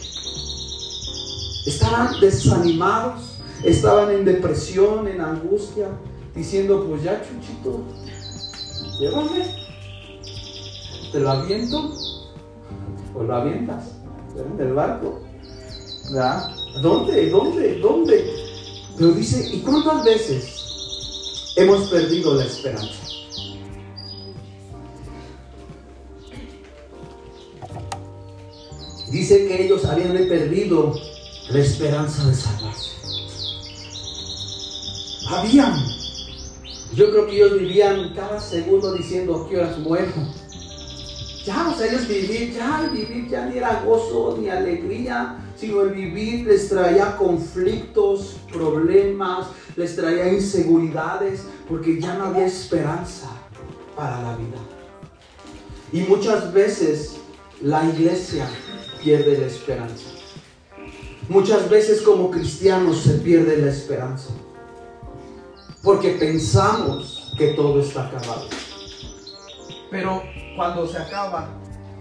Estaban 1.65 2.19
desanimados, 2.21 3.21
estaban 3.63 4.11
en 4.11 4.25
depresión, 4.25 5.07
en 5.07 5.19
angustia, 5.19 5.87
diciendo, 6.35 6.85
pues 6.87 7.03
ya 7.03 7.21
chuchito, 7.21 7.81
llévame, 8.99 9.67
te 11.11 11.19
lo 11.19 11.29
aviento 11.29 11.93
o 13.13 13.23
lo 13.23 13.35
avientas 13.35 13.85
del 14.57 14.73
barco. 14.73 15.19
¿Verdad? 16.11 16.55
¿Dónde? 16.81 17.29
¿Dónde? 17.29 17.79
¿Dónde? 17.79 18.31
Pero 18.97 19.11
dice, 19.11 19.49
¿y 19.53 19.59
cuántas 19.59 20.05
veces 20.05 20.56
hemos 21.57 21.89
perdido 21.89 22.35
la 22.35 22.45
esperanza. 22.45 23.01
Dice 29.09 29.47
que 29.47 29.65
ellos 29.65 29.83
habían 29.85 30.15
perdido 30.27 30.93
la 31.49 31.59
esperanza 31.59 32.27
de 32.27 32.35
salvarse. 32.35 32.91
Habían. 35.29 35.73
Yo 36.93 37.09
creo 37.09 37.25
que 37.25 37.35
ellos 37.35 37.59
vivían 37.59 38.13
cada 38.13 38.39
segundo 38.39 38.93
diciendo, 38.93 39.47
¿qué 39.49 39.57
horas? 39.57 39.77
Ya, 41.47 41.69
o 41.69 41.73
sea, 41.73 41.87
ellos 41.87 42.09
vivir, 42.09 42.53
ya 42.53 42.83
el 42.83 42.89
vivir 42.89 43.29
ya 43.29 43.45
ni 43.45 43.57
era 43.57 43.81
gozo 43.81 44.37
ni 44.37 44.49
alegría, 44.49 45.37
sino 45.55 45.83
el 45.83 45.91
vivir 45.91 46.45
les 46.45 46.67
traía 46.67 47.15
conflictos, 47.15 48.35
problemas, 48.51 49.47
les 49.77 49.95
traía 49.95 50.33
inseguridades, 50.33 51.43
porque 51.69 52.01
ya 52.01 52.15
no 52.15 52.25
había 52.25 52.47
esperanza 52.47 53.29
para 53.95 54.21
la 54.21 54.35
vida. 54.35 54.57
Y 55.93 56.01
muchas 56.01 56.51
veces 56.51 57.15
la 57.61 57.85
iglesia 57.85 58.45
pierde 59.01 59.37
la 59.37 59.45
esperanza. 59.45 60.09
Muchas 61.29 61.69
veces 61.69 62.01
como 62.01 62.29
cristianos 62.29 63.03
se 63.03 63.13
pierde 63.19 63.55
la 63.61 63.71
esperanza. 63.71 64.31
Porque 65.81 66.09
pensamos 66.09 67.33
que 67.37 67.53
todo 67.53 67.79
está 67.79 68.07
acabado. 68.07 68.49
Pero 69.89 70.23
cuando 70.57 70.87
se 70.87 70.97
acaba, 70.97 71.47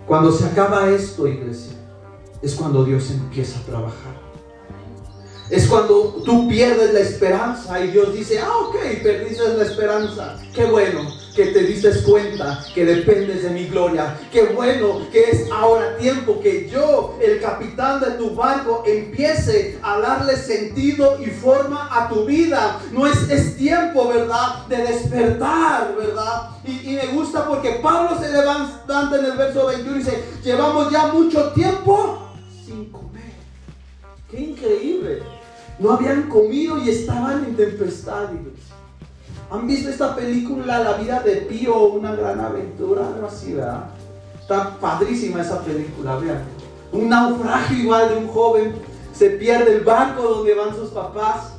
cuando 0.07 0.33
se 0.33 0.47
acaba 0.47 0.89
esto, 0.89 1.29
iglesia, 1.29 1.75
es 2.43 2.55
cuando 2.55 2.85
Dios 2.85 3.11
empieza 3.11 3.61
a 3.61 3.63
trabajar. 3.63 4.27
Es 5.49 5.69
cuando 5.69 6.23
tú 6.25 6.49
pierdes 6.49 6.93
la 6.93 7.01
esperanza 7.01 7.79
y 7.85 7.93
Dios 7.93 8.13
dice, 8.13 8.41
ah, 8.41 8.51
ok, 8.67 8.75
perdiste 9.01 9.57
la 9.57 9.63
esperanza. 9.63 10.37
Qué 10.53 10.65
bueno 10.65 11.03
que 11.37 11.47
te 11.49 11.64
diste 11.64 11.90
cuenta 12.02 12.64
que 12.75 12.87
dependes 12.87 13.43
de 13.43 13.50
mi 13.50 13.66
gloria. 13.66 14.19
Qué 14.33 14.47
bueno 14.47 15.07
que 15.12 15.31
es 15.31 15.50
ahora 15.52 15.99
tiempo 15.99 16.40
que 16.40 16.66
yo, 16.71 17.19
el 17.23 17.40
capitán 17.43 18.00
de 18.00 18.12
tu 18.12 18.35
barco, 18.35 18.83
empiece 18.87 19.78
a 19.83 19.99
darle 19.99 20.35
sentido 20.35 21.19
y 21.23 21.26
forma 21.26 21.90
a 21.93 22.09
tu 22.09 22.25
vida. 22.25 22.81
No 22.90 23.07
es, 23.07 23.28
es 23.28 23.59
tiempo, 23.59 24.09
¿verdad? 24.09 24.66
De 24.66 24.78
despertar, 24.78 25.95
¿verdad? 25.95 26.50
Y, 26.64 26.93
y 26.93 26.97
me 26.97 27.07
gusta 27.09 27.47
porque 27.47 27.81
Pablo 27.83 28.19
se 28.19 28.33
levanta 28.33 29.11
en 29.19 29.25
el 29.26 29.37
verso 29.37 29.66
21 29.66 29.95
y 29.95 29.99
dice, 29.99 30.25
llevamos 30.43 30.90
ya 30.90 31.09
mucho 31.09 31.52
tiempo 31.52 32.31
sin 32.64 32.87
comer. 32.90 33.35
Qué 34.31 34.40
increíble. 34.40 35.23
No 35.78 35.93
habían 35.93 36.31
comido 36.31 36.78
y 36.83 36.88
estaban 36.88 37.45
en 37.45 37.57
tempestad, 37.57 38.31
¿Han 39.50 39.67
visto 39.67 39.91
esta 39.91 40.17
película, 40.17 40.81
La 40.81 40.95
vida 40.95 41.21
de 41.21 41.37
Pío, 41.37 41.85
una 41.85 42.17
gran 42.17 42.41
aventura? 42.41 43.07
Algo 43.07 43.29
así, 43.29 43.55
¿verdad? 43.55 43.91
Está 44.41 44.76
padrísima 44.79 45.43
esa 45.43 45.61
película, 45.62 46.17
vean. 46.17 46.45
Un 46.93 47.09
naufragio 47.09 47.79
igual 47.79 48.09
de 48.09 48.17
un 48.17 48.29
joven. 48.29 48.75
Se 49.12 49.31
pierde 49.31 49.73
el 49.73 49.85
barco 49.85 50.23
donde 50.23 50.55
van 50.55 50.75
sus 50.75 50.91
papás. 50.91 51.53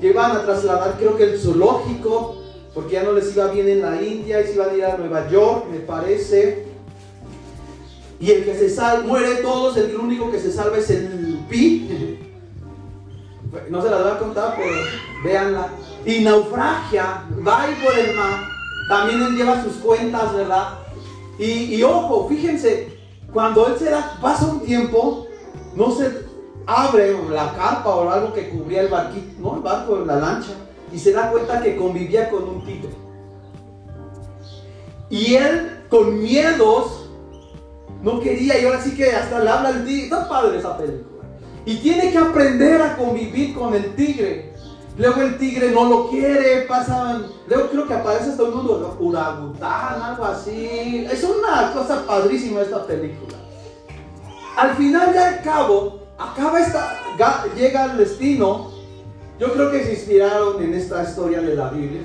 Llevan 0.00 0.32
a 0.32 0.44
trasladar, 0.44 0.96
creo 0.98 1.16
que 1.16 1.24
el 1.24 1.40
zoológico, 1.40 2.36
porque 2.74 2.94
ya 2.94 3.02
no 3.02 3.12
les 3.12 3.34
iba 3.34 3.46
bien 3.46 3.68
en 3.68 3.82
la 3.82 4.02
India 4.02 4.40
y 4.40 4.46
se 4.46 4.54
iban 4.54 4.70
a 4.70 4.74
ir 4.74 4.84
a 4.84 4.96
Nueva 4.96 5.28
York, 5.28 5.66
me 5.70 5.78
parece. 5.78 6.66
Y 8.18 8.30
el 8.30 8.44
que 8.44 8.54
se 8.54 8.68
salva, 8.68 9.04
muere 9.04 9.36
todos, 9.36 9.76
el 9.76 9.96
único 9.96 10.30
que 10.30 10.38
se 10.38 10.52
salva 10.52 10.78
es 10.78 10.90
el 10.90 11.44
Pi, 11.48 12.18
no 13.70 13.82
se 13.82 13.90
las 13.90 14.02
voy 14.02 14.12
a 14.12 14.18
contar, 14.18 14.54
pero 14.56 14.74
véanla. 15.24 15.68
Y 16.04 16.20
naufragia, 16.20 17.24
va 17.46 17.66
por 17.82 17.98
el 17.98 18.14
mar 18.14 18.52
también 18.88 19.22
él 19.22 19.36
lleva 19.36 19.62
sus 19.62 19.76
cuentas, 19.76 20.34
¿verdad? 20.34 20.74
Y, 21.38 21.82
ojo, 21.82 22.28
fíjense, 22.28 22.98
cuando 23.32 23.66
él 23.68 23.78
se 23.78 23.90
da, 23.90 24.18
pasa 24.20 24.46
un 24.46 24.60
tiempo, 24.60 25.26
no 25.74 25.90
se 25.90 26.26
abre 26.66 27.16
la 27.30 27.52
carpa 27.54 27.88
o 27.88 28.10
algo 28.10 28.32
que 28.34 28.50
cubría 28.50 28.82
el 28.82 28.88
barquito, 28.88 29.40
no 29.40 29.56
el 29.56 29.62
barco, 29.62 29.96
la 30.04 30.16
lancha, 30.16 30.52
y 30.92 30.98
se 30.98 31.12
da 31.12 31.30
cuenta 31.30 31.62
que 31.62 31.76
convivía 31.76 32.28
con 32.28 32.46
un 32.46 32.64
tigre. 32.64 32.90
Y 35.08 35.34
él, 35.34 35.84
con 35.88 36.20
miedos, 36.20 37.08
no 38.02 38.20
quería, 38.20 38.60
y 38.60 38.66
ahora 38.66 38.82
sí 38.82 38.94
que 38.94 39.10
hasta 39.10 39.40
le 39.40 39.50
habla 39.50 39.70
el 39.70 39.84
tigre. 39.84 40.04
Está 40.04 40.28
padre 40.28 40.58
esa 40.58 40.76
película. 40.76 41.24
Y 41.64 41.76
tiene 41.76 42.10
que 42.10 42.18
aprender 42.18 42.82
a 42.82 42.96
convivir 42.96 43.54
con 43.54 43.74
el 43.74 43.94
tigre. 43.94 44.51
Luego 44.98 45.22
el 45.22 45.38
tigre 45.38 45.70
no 45.70 45.88
lo 45.88 46.10
quiere, 46.10 46.62
pasan. 46.62 47.26
Luego 47.46 47.70
creo 47.70 47.88
que 47.88 47.94
aparece 47.94 48.30
hasta 48.30 48.42
un 48.42 48.94
uragután, 49.00 50.02
algo 50.02 50.24
así. 50.24 51.06
Es 51.10 51.24
una 51.24 51.72
cosa 51.72 52.06
padrísima 52.06 52.60
esta 52.60 52.86
película. 52.86 53.38
Al 54.56 54.76
final 54.76 55.14
y 55.14 55.18
al 55.18 55.42
cabo, 55.42 56.00
acaba 56.18 56.60
esta, 56.60 57.00
llega 57.56 57.84
al 57.84 57.96
destino. 57.96 58.70
Yo 59.38 59.52
creo 59.54 59.70
que 59.70 59.82
se 59.82 59.92
inspiraron 59.94 60.62
en 60.62 60.74
esta 60.74 61.02
historia 61.02 61.40
de 61.40 61.54
la 61.54 61.70
Biblia. 61.70 62.02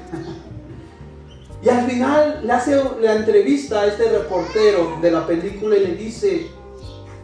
y 1.62 1.70
al 1.70 1.86
final 1.86 2.42
le 2.44 2.54
hace 2.54 2.82
la 3.02 3.16
entrevista 3.16 3.82
a 3.82 3.88
este 3.88 4.10
reportero 4.10 4.98
de 5.02 5.12
la 5.12 5.28
película 5.28 5.76
y 5.76 5.88
le 5.88 5.96
dice, 5.96 6.48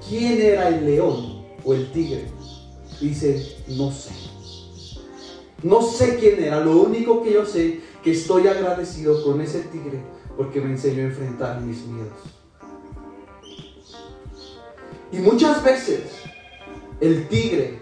¿quién 0.07 0.41
era 0.41 0.67
el 0.67 0.85
león 0.85 1.45
o 1.63 1.73
el 1.73 1.89
tigre? 1.91 2.25
Dice, 2.99 3.57
no 3.69 3.89
sé. 3.91 4.22
No 5.63 5.81
sé 5.81 6.17
quién 6.19 6.43
era, 6.43 6.59
lo 6.59 6.81
único 6.81 7.23
que 7.23 7.33
yo 7.33 7.45
sé 7.45 7.79
que 8.03 8.11
estoy 8.11 8.47
agradecido 8.47 9.23
con 9.23 9.39
ese 9.39 9.61
tigre 9.61 9.99
porque 10.35 10.59
me 10.59 10.71
enseñó 10.71 11.03
a 11.03 11.05
enfrentar 11.05 11.61
mis 11.61 11.85
miedos. 11.85 12.11
Y 15.11 15.17
muchas 15.19 15.63
veces 15.63 16.01
el 16.99 17.27
tigre 17.27 17.79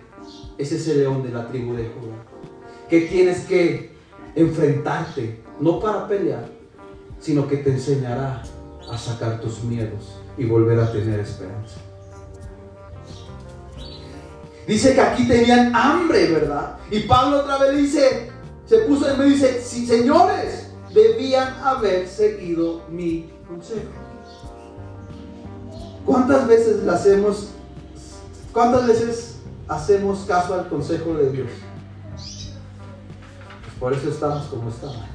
es 0.57 0.71
ese 0.71 0.95
león 0.95 1.23
de 1.23 1.29
la 1.29 1.47
tribu 1.47 1.73
de 1.73 1.85
Judá, 1.85 2.23
que 2.89 3.01
tienes 3.01 3.45
que 3.45 3.91
enfrentarte, 4.35 5.41
no 5.59 5.79
para 5.79 6.07
pelear, 6.07 6.49
sino 7.19 7.47
que 7.47 7.57
te 7.57 7.71
enseñará 7.71 8.43
a 8.91 8.97
sacar 8.97 9.39
tus 9.41 9.63
miedos 9.63 10.19
y 10.37 10.45
volver 10.45 10.79
a 10.79 10.91
tener 10.91 11.19
esperanza. 11.19 11.77
Dice 14.71 14.93
que 14.93 15.01
aquí 15.01 15.27
tenían 15.27 15.75
hambre, 15.75 16.31
¿verdad? 16.31 16.77
Y 16.89 17.01
Pablo 17.01 17.41
otra 17.41 17.57
vez 17.57 17.75
dice, 17.75 18.31
se 18.65 18.77
puso 18.83 19.11
en 19.11 19.17
medio 19.17 19.31
y 19.31 19.33
dice, 19.33 19.61
sí, 19.61 19.85
señores, 19.85 20.71
debían 20.93 21.55
haber 21.61 22.07
seguido 22.07 22.81
mi 22.89 23.29
consejo. 23.45 23.91
¿Cuántas 26.05 26.47
veces 26.47 26.83
le 26.83 26.89
hacemos, 26.89 27.49
cuántas 28.53 28.87
veces 28.87 29.39
hacemos 29.67 30.19
caso 30.19 30.53
al 30.53 30.69
consejo 30.69 31.15
de 31.15 31.31
Dios? 31.33 31.49
Pues 32.15 33.75
por 33.77 33.91
eso 33.91 34.07
estamos 34.07 34.45
como 34.45 34.69
estamos. 34.69 35.01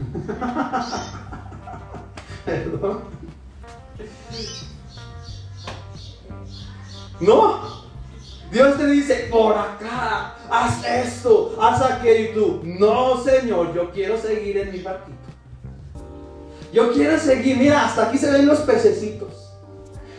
Perdón. 2.45 3.05
No, 7.21 7.86
Dios 8.50 8.79
te 8.79 8.87
dice, 8.87 9.29
por 9.31 9.57
acá, 9.57 10.37
haz 10.49 10.85
esto, 10.85 11.57
haz 11.61 11.83
aquello 11.83 12.31
y 12.31 12.35
tú, 12.35 12.61
no 12.65 13.23
Señor, 13.23 13.75
yo 13.75 13.91
quiero 13.91 14.17
seguir 14.19 14.57
en 14.59 14.73
mi 14.73 14.81
barquito. 14.81 15.17
Yo 16.73 16.93
quiero 16.93 17.19
seguir, 17.19 17.56
mira, 17.56 17.87
hasta 17.87 18.09
aquí 18.09 18.19
se 18.19 18.30
ven 18.30 18.47
los 18.47 18.61
pececitos. 18.61 19.32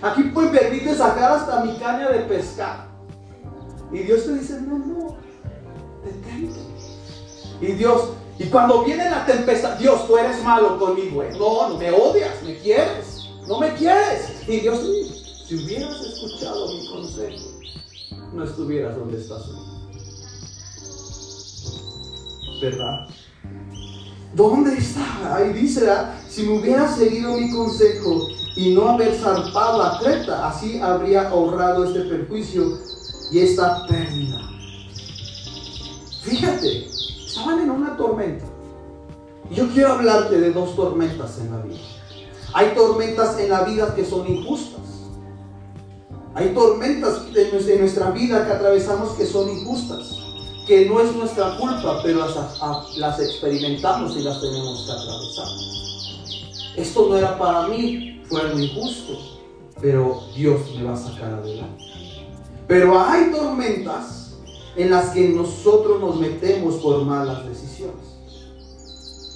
Aquí 0.01 0.23
pues 0.33 0.49
permite 0.49 0.93
sacar 0.95 1.31
hasta 1.31 1.63
mi 1.63 1.77
caña 1.77 2.09
de 2.09 2.19
pescar. 2.19 2.87
Y 3.91 3.99
Dios 3.99 4.25
te 4.25 4.33
dice, 4.33 4.61
no, 4.61 4.77
no, 4.77 5.17
detente. 6.03 6.59
Y 7.61 7.73
Dios, 7.73 8.09
y 8.37 8.45
cuando 8.45 8.83
viene 8.83 9.09
la 9.09 9.25
tempestad, 9.25 9.77
Dios, 9.77 10.05
tú 10.05 10.17
eres 10.17 10.43
malo 10.43 10.77
conmigo. 10.77 11.23
No, 11.37 11.69
no 11.69 11.77
me 11.77 11.91
odias, 11.91 12.43
me 12.43 12.57
quieres, 12.57 13.29
no 13.47 13.59
me 13.59 13.73
quieres. 13.73 14.43
Y 14.47 14.59
Dios, 14.59 14.79
si 15.47 15.55
hubieras 15.55 15.99
escuchado 16.01 16.67
mi 16.67 16.87
consejo, 16.87 17.56
no 18.37 18.43
estuvieras 18.43 18.95
donde 18.95 19.17
estás 19.17 19.47
hoy. 19.47 19.57
¿Verdad? 22.61 23.07
¿Dónde 24.35 24.77
está? 24.77 25.35
Ahí 25.35 25.53
dice, 25.53 25.91
si 26.29 26.43
me 26.43 26.59
hubieras 26.59 26.95
seguido 26.97 27.35
mi 27.35 27.51
consejo 27.51 28.27
y 28.55 28.73
no 28.75 28.89
haber 28.89 29.15
zarpado 29.15 29.81
a 29.81 29.99
Creta, 29.99 30.47
así 30.47 30.79
habría 30.79 31.29
ahorrado 31.29 31.85
este 31.85 32.01
perjuicio 32.01 32.77
y 33.31 33.39
esta 33.39 33.87
pérdida. 33.87 34.39
Fíjate, 36.21 36.87
estaban 37.25 37.61
en 37.61 37.71
una 37.71 37.97
tormenta. 37.97 38.45
Yo 39.49 39.67
quiero 39.69 39.93
hablarte 39.93 40.39
de 40.39 40.51
dos 40.51 40.75
tormentas 40.75 41.39
en 41.39 41.51
la 41.51 41.61
vida. 41.61 41.79
Hay 42.53 42.75
tormentas 42.75 43.39
en 43.39 43.49
la 43.49 43.63
vida 43.63 43.95
que 43.95 44.05
son 44.05 44.27
injustas. 44.27 44.96
Hay 46.37 46.53
tormentas 46.53 47.23
en 47.35 47.79
nuestra 47.79 48.11
vida 48.11 48.45
que 48.45 48.51
atravesamos 48.51 49.13
que 49.13 49.25
son 49.25 49.49
injustas, 49.49 50.19
que 50.67 50.85
no 50.85 51.01
es 51.01 51.15
nuestra 51.15 51.57
culpa, 51.57 51.99
pero 52.03 52.27
las, 52.97 53.19
experimentamos 53.19 54.15
y 54.15 54.21
las 54.21 54.39
tenemos 54.39 54.85
que 54.85 54.91
atravesar. 54.91 55.47
Esto 56.75 57.07
no 57.09 57.17
era 57.17 57.39
para 57.39 57.67
mí, 57.69 58.21
fue 58.29 58.41
injusto, 58.53 59.13
pero 59.81 60.25
Dios 60.35 60.61
me 60.75 60.83
va 60.83 60.93
a 60.93 60.97
sacar 60.97 61.33
adelante. 61.33 61.83
Pero 62.67 62.99
hay 62.99 63.31
tormentas 63.31 64.35
en 64.75 64.91
las 64.91 65.09
que 65.09 65.29
nosotros 65.29 65.99
nos 65.99 66.17
metemos 66.17 66.75
por 66.75 67.01
malas 67.03 67.47
decisiones. 67.47 68.05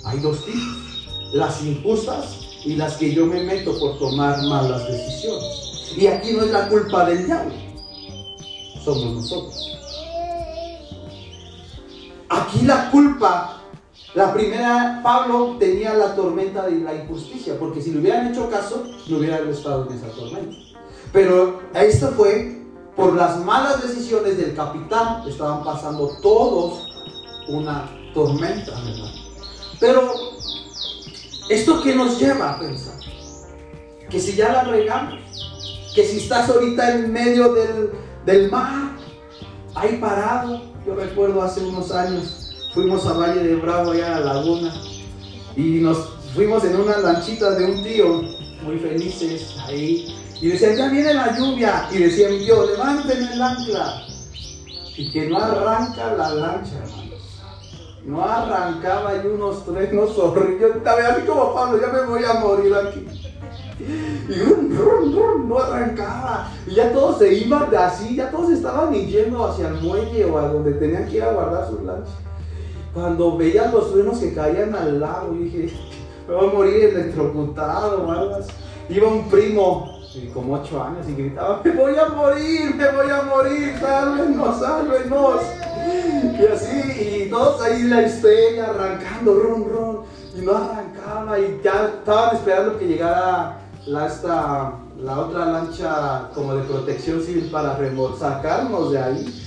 Hay 0.06 0.20
dos 0.20 0.46
tipos, 0.46 1.08
las 1.34 1.64
injustas 1.64 2.42
y 2.64 2.76
las 2.76 2.98
que 2.98 3.12
yo 3.12 3.26
me 3.26 3.42
meto 3.42 3.80
por 3.80 3.98
tomar 3.98 4.40
malas 4.44 4.88
decisiones. 4.88 5.71
Y 5.96 6.08
aquí 6.08 6.34
no 6.34 6.44
es 6.44 6.52
la 6.52 6.70
culpa 6.70 7.06
del 7.06 7.26
diablo, 7.26 7.54
somos 8.84 9.16
nosotros. 9.16 9.78
Aquí 12.30 12.62
la 12.62 12.90
culpa, 12.92 13.62
la 14.14 14.34
primera, 14.34 15.02
Pablo 15.04 15.58
tenía 15.60 15.94
la 15.94 16.16
tormenta 16.16 16.66
de 16.66 16.80
la 16.80 16.96
injusticia, 16.96 17.60
porque 17.60 17.82
si 17.82 17.92
le 17.92 18.00
hubieran 18.00 18.32
hecho 18.32 18.50
caso, 18.50 18.86
no 19.08 19.18
hubiera 19.18 19.40
estado 19.40 19.88
en 19.90 19.98
esa 19.98 20.08
tormenta. 20.08 20.56
Pero 21.12 21.62
esto 21.74 22.08
fue 22.16 22.62
por 22.96 23.16
las 23.16 23.38
malas 23.44 23.82
decisiones 23.82 24.38
del 24.38 24.56
capitán, 24.56 25.28
estaban 25.28 25.64
pasando 25.64 26.10
todos 26.22 26.88
una 27.50 27.90
tormenta, 28.14 28.72
¿verdad? 28.72 29.12
Pero, 29.80 30.14
¿esto 31.50 31.82
qué 31.82 31.96
nos 31.96 32.20
lleva 32.20 32.52
a 32.52 32.60
pensar? 32.60 33.00
Que 34.10 34.20
si 34.20 34.36
ya 34.36 34.52
la 34.52 34.64
regamos, 34.64 35.20
que 35.94 36.06
si 36.06 36.18
estás 36.18 36.50
ahorita 36.50 36.96
en 36.96 37.12
medio 37.12 37.54
del, 38.26 38.52
mar, 38.52 38.92
ahí 39.76 39.98
parado, 39.98 40.62
yo 40.86 40.96
recuerdo 40.96 41.42
hace 41.42 41.62
unos 41.62 41.92
años, 41.92 42.70
fuimos 42.74 43.06
a 43.06 43.14
Valle 43.14 43.44
de 43.44 43.56
Bravo, 43.56 43.92
allá 43.92 44.16
a 44.16 44.20
la 44.22 44.34
laguna, 44.34 44.74
y 45.56 45.80
nos 45.80 45.98
fuimos 46.34 46.64
en 46.64 46.80
una 46.80 46.98
lanchita 46.98 47.52
de 47.52 47.66
un 47.66 47.84
tío, 47.84 48.22
muy 48.64 48.78
felices 48.80 49.56
ahí, 49.66 50.08
y 50.42 50.48
decían, 50.48 50.78
ya 50.78 50.90
viene 50.90 51.14
la 51.14 51.38
lluvia, 51.38 51.88
y 51.92 51.98
decía 51.98 52.30
mi 52.30 52.40
tío, 52.40 52.66
levanten 52.66 53.28
el 53.28 53.42
ancla, 53.42 54.04
y 54.96 55.12
que 55.12 55.28
no 55.28 55.38
arranca 55.38 56.16
la 56.16 56.34
lancha, 56.36 56.78
hermanos. 56.84 57.12
No 58.04 58.24
arrancaba 58.24 59.16
y 59.16 59.28
unos 59.28 59.64
trenos 59.64 60.18
horribles. 60.18 60.60
Yo 60.62 60.68
estaba 60.78 61.08
así 61.08 61.22
como 61.22 61.54
Pablo, 61.54 61.80
ya 61.80 61.88
me 61.88 62.02
voy 62.02 62.24
a 62.24 62.34
morir 62.34 62.74
aquí. 62.74 63.06
Y 64.32 65.48
no 65.48 65.60
arrancaba. 65.60 66.50
Y 66.66 66.76
ya 66.76 66.92
todos 66.94 67.18
se 67.20 67.34
iban 67.34 67.70
de 67.70 67.78
así, 67.78 68.16
ya 68.16 68.32
todos 68.32 68.52
estaban 68.52 68.94
yendo 68.94 69.46
hacia 69.46 69.68
el 69.68 69.76
muelle 69.76 70.26
o 70.26 70.38
a 70.38 70.48
donde 70.48 70.74
tenían 70.74 71.08
que 71.08 71.18
ir 71.18 71.24
a 71.24 71.34
guardar 71.34 71.68
sus 71.68 71.82
lanchas. 71.82 72.16
Cuando 72.94 73.38
veían 73.38 73.72
los 73.72 73.92
truenos 73.92 74.20
que 74.20 74.34
caían 74.34 74.74
al 74.76 75.00
lago, 75.00 75.34
dije, 75.34 75.74
me 76.28 76.36
voy 76.36 76.50
a 76.50 76.54
morir 76.54 76.84
electrocutado 76.86 78.06
o 78.06 78.12
algo 78.12 78.36
así. 78.36 78.52
Iba 78.90 79.08
un 79.08 79.30
primo, 79.30 80.00
como 80.34 80.56
ocho 80.56 80.82
años, 80.82 81.08
y 81.08 81.16
gritaba, 81.16 81.62
me 81.64 81.72
voy 81.72 81.96
a 81.96 82.10
morir, 82.10 82.76
me 82.76 82.92
voy 82.92 83.10
a 83.10 83.22
morir, 83.24 83.76
sálvenos, 83.80 84.60
sálvenos. 84.60 85.42
Y 86.40 86.46
así, 86.46 87.26
y 87.26 87.30
todos 87.30 87.62
ahí 87.62 87.84
la 87.84 88.02
estrella 88.02 88.70
arrancando, 88.70 89.36
ron, 89.36 89.70
ron, 89.70 90.00
y 90.38 90.42
no 90.42 90.52
arrancaba, 90.56 91.40
y 91.40 91.62
ya 91.64 91.86
estaban 91.86 92.36
esperando 92.36 92.78
que 92.78 92.88
llegara 92.88 93.61
la, 93.86 94.08
esta, 94.08 94.74
la 95.02 95.20
otra 95.20 95.46
lancha 95.46 96.30
como 96.34 96.56
de 96.56 96.64
protección 96.64 97.22
civil 97.22 97.50
para 97.52 97.78
sacarnos 98.18 98.92
de 98.92 99.00
ahí. 99.00 99.44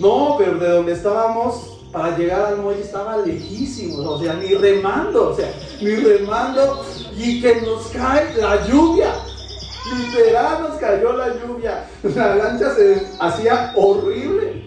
No, 0.00 0.36
pero 0.38 0.58
de 0.58 0.68
donde 0.68 0.92
estábamos 0.92 1.78
para 1.92 2.16
llegar 2.16 2.46
al 2.46 2.58
muelle 2.58 2.82
estaba 2.82 3.16
lejísimo, 3.18 3.98
o 3.98 4.18
sea, 4.20 4.34
ni 4.34 4.54
remando, 4.54 5.30
o 5.30 5.34
sea, 5.34 5.52
ni 5.80 5.96
remando 5.96 6.84
y 7.16 7.40
que 7.40 7.60
nos 7.62 7.88
cae 7.88 8.34
la 8.36 8.66
lluvia. 8.66 9.12
Literal 9.98 10.62
nos 10.62 10.78
cayó 10.78 11.12
la 11.14 11.34
lluvia. 11.34 11.88
La 12.14 12.36
lancha 12.36 12.74
se 12.74 13.08
hacía 13.18 13.72
horrible. 13.74 14.64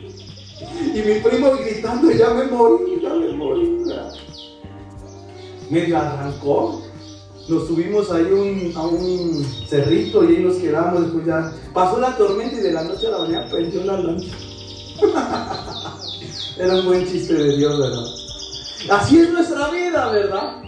Y 0.94 1.02
mi 1.02 1.20
primo 1.20 1.52
gritando, 1.56 2.12
ya 2.12 2.30
me 2.32 2.46
morí, 2.46 3.00
ya 3.02 3.10
me 3.10 3.32
morí. 3.32 3.86
Medio 5.70 5.98
arrancó. 5.98 6.82
Nos 7.47 7.67
subimos 7.67 8.10
ahí 8.10 8.73
a 8.75 8.82
un 8.82 9.45
cerrito 9.67 10.23
y 10.23 10.36
ahí 10.36 10.43
nos 10.43 10.56
quedamos. 10.56 11.01
Después 11.01 11.25
ya 11.25 11.51
pasó 11.73 11.99
la 11.99 12.15
tormenta 12.15 12.56
y 12.56 12.62
de 12.62 12.71
la 12.71 12.84
noche 12.84 13.08
a 13.08 13.12
la 13.12 13.19
mañana 13.19 13.49
perdió 13.49 13.84
la 13.84 13.99
lancha. 13.99 14.36
Era 16.58 16.75
un 16.75 16.86
buen 16.86 17.06
chiste 17.06 17.34
de 17.34 17.58
Dios, 17.58 17.77
¿verdad? 17.79 18.06
Así 18.91 19.17
es 19.17 19.32
nuestra 19.32 19.69
vida, 19.71 20.10
¿verdad? 20.12 20.62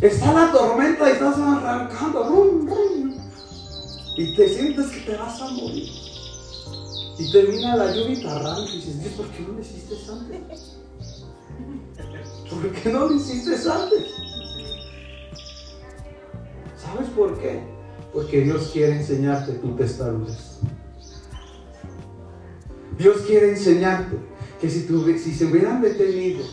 Está 0.00 0.32
la 0.32 0.52
tormenta 0.52 1.08
y 1.08 1.12
estás 1.12 1.38
arrancando. 1.38 2.66
y 4.16 4.34
te 4.34 4.48
sientes 4.48 4.86
que 4.86 5.00
te 5.00 5.16
vas 5.16 5.40
a 5.40 5.48
morir. 5.50 5.88
Y 7.18 7.32
termina 7.32 7.76
la 7.76 7.94
lluvia 7.94 8.12
y 8.12 8.20
te 8.20 8.28
arranca 8.28 8.70
y 8.72 8.76
dices, 8.76 9.00
Dios, 9.00 9.12
¿por 9.14 9.26
qué 9.28 9.40
no 9.42 9.52
lo 9.52 9.60
hiciste 9.60 9.94
antes? 10.10 10.79
¿Por 12.50 12.68
qué 12.72 12.92
no 12.92 13.06
lo 13.06 13.14
hiciste 13.14 13.52
antes? 13.70 14.06
¿Sabes 16.76 17.08
por 17.10 17.38
qué? 17.38 17.62
Porque 18.12 18.40
Dios 18.40 18.70
quiere 18.72 18.96
enseñarte 18.96 19.52
tu 19.52 19.76
testarudez. 19.76 20.58
Dios 22.98 23.18
quiere 23.26 23.50
enseñarte 23.50 24.16
que 24.60 24.68
si, 24.68 24.86
si 25.18 25.34
se 25.34 25.46
hubieran 25.46 25.80
detenido 25.80 26.44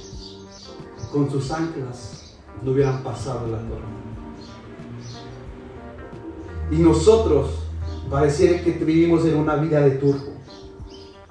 con 1.12 1.30
sus 1.32 1.52
anclas, 1.52 2.38
no 2.64 2.72
hubieran 2.72 3.04
pasado 3.04 3.48
la 3.48 3.58
tormenta. 3.58 3.98
Y 6.70 6.76
nosotros 6.76 7.50
pareciera 8.10 8.62
que 8.62 8.72
vivimos 8.72 9.26
en 9.26 9.36
una 9.38 9.56
vida 9.56 9.82
de 9.82 9.92
turbo. 9.92 10.38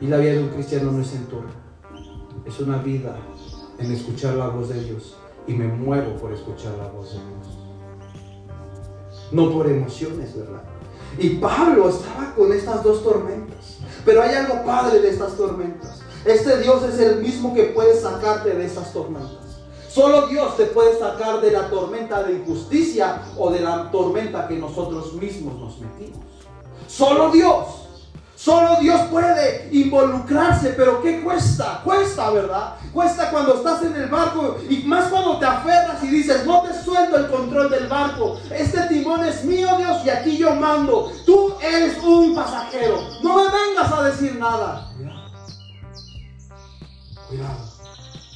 Y 0.01 0.09
la 0.09 0.19
vida 0.19 0.33
de 0.33 0.43
un 0.43 0.49
cristiano 0.49 0.91
no 0.93 1.01
es 1.01 1.15
en 1.15 1.25
turbo. 1.27 1.51
Es 2.45 2.59
una 2.61 2.79
vida 2.79 3.17
en 3.79 3.93
escuchar 3.93 4.35
la 4.35 4.49
voz 4.49 4.69
de 4.69 4.83
Dios. 4.83 5.17
Y 5.47 5.53
me 5.53 5.67
muevo 5.67 6.17
por 6.17 6.33
escuchar 6.33 6.73
la 6.79 6.89
voz 6.89 7.13
de 7.13 7.19
Dios. 7.19 7.59
No 9.33 9.53
por 9.53 9.69
emociones, 9.69 10.37
¿verdad? 10.37 10.63
Y 11.19 11.31
Pablo 11.37 11.89
estaba 11.89 12.35
con 12.35 12.53
estas 12.53 12.83
dos 12.83 13.03
tormentas. 13.03 13.79
Pero 14.05 14.23
hay 14.23 14.35
algo 14.35 14.65
padre 14.65 15.01
de 15.01 15.11
estas 15.11 15.37
tormentas. 15.37 16.01
Este 16.25 16.59
Dios 16.59 16.83
es 16.83 16.99
el 16.99 17.23
mismo 17.23 17.55
que 17.55 17.65
puede 17.65 17.99
sacarte 17.99 18.51
de 18.51 18.67
esas 18.67 18.93
tormentas. 18.93 19.47
Solo 19.89 20.27
Dios 20.27 20.57
te 20.57 20.67
puede 20.67 20.99
sacar 20.99 21.41
de 21.41 21.53
la 21.53 21.71
tormenta 21.71 22.23
de 22.23 22.35
injusticia 22.35 23.23
o 23.39 23.51
de 23.51 23.61
la 23.61 23.91
tormenta 23.91 24.47
que 24.47 24.57
nosotros 24.57 25.15
mismos 25.15 25.59
nos 25.59 25.79
metimos. 25.79 26.21
Solo 26.87 27.31
Dios. 27.31 27.86
Solo 28.37 28.77
Dios 28.81 29.01
puede 29.11 29.67
involucrarse, 29.73 30.75
pero 30.77 31.03
¿qué 31.03 31.23
cuesta? 31.23 31.81
Cuesta, 31.83 32.31
¿verdad? 32.31 32.77
Cuesta 32.93 33.31
cuando 33.31 33.55
estás 33.55 33.83
en 33.83 33.97
el 33.97 34.09
barco 34.09 34.59
y 34.69 34.83
más 34.83 35.09
cuando 35.09 35.39
te 35.39 35.47
aferras 35.47 36.05
y 36.05 36.09
dices, 36.09 36.45
no 36.45 36.61
te 36.61 36.75
suelto 36.85 37.17
el 37.17 37.29
control 37.29 37.71
del 37.71 37.87
barco. 37.87 38.39
Este 38.51 38.79
timón 38.89 39.25
es 39.25 39.43
mío, 39.43 39.79
Dios, 39.79 40.05
y 40.05 40.11
aquí 40.11 40.37
yo 40.37 40.55
mando. 40.55 41.11
Tú 41.25 41.55
eres 41.63 41.97
un 42.05 42.35
pasajero. 42.35 43.09
No 43.23 43.37
me 43.37 43.45
vengas 43.45 43.91
a 43.91 44.03
decir 44.03 44.37
nada. 44.39 44.93
Cuidado, 47.29 47.57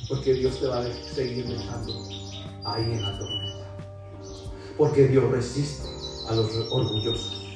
porque 0.08 0.32
Dios 0.32 0.58
te 0.58 0.66
va 0.66 0.78
a 0.78 1.14
seguir 1.14 1.46
dejando 1.46 1.92
ahí 2.64 2.84
en 2.84 3.02
la 3.02 3.18
tormenta. 3.18 3.66
Porque 4.78 5.08
Dios 5.08 5.30
resiste 5.30 5.86
a 6.30 6.34
los 6.34 6.50
orgullosos. 6.70 7.49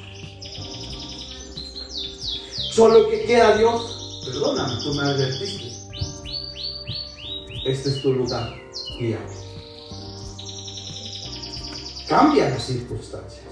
Solo 2.75 3.09
que 3.09 3.25
queda 3.25 3.57
Dios, 3.57 4.21
perdóname, 4.27 4.83
tú 4.83 4.95
me 4.95 5.03
advertiste. 5.03 5.73
Este 7.65 7.89
es 7.89 8.03
tu 8.03 8.13
lugar, 8.13 8.53
guíame. 8.99 9.25
Cambia 12.09 12.51
las 12.51 12.65
circunstancias. 12.65 13.45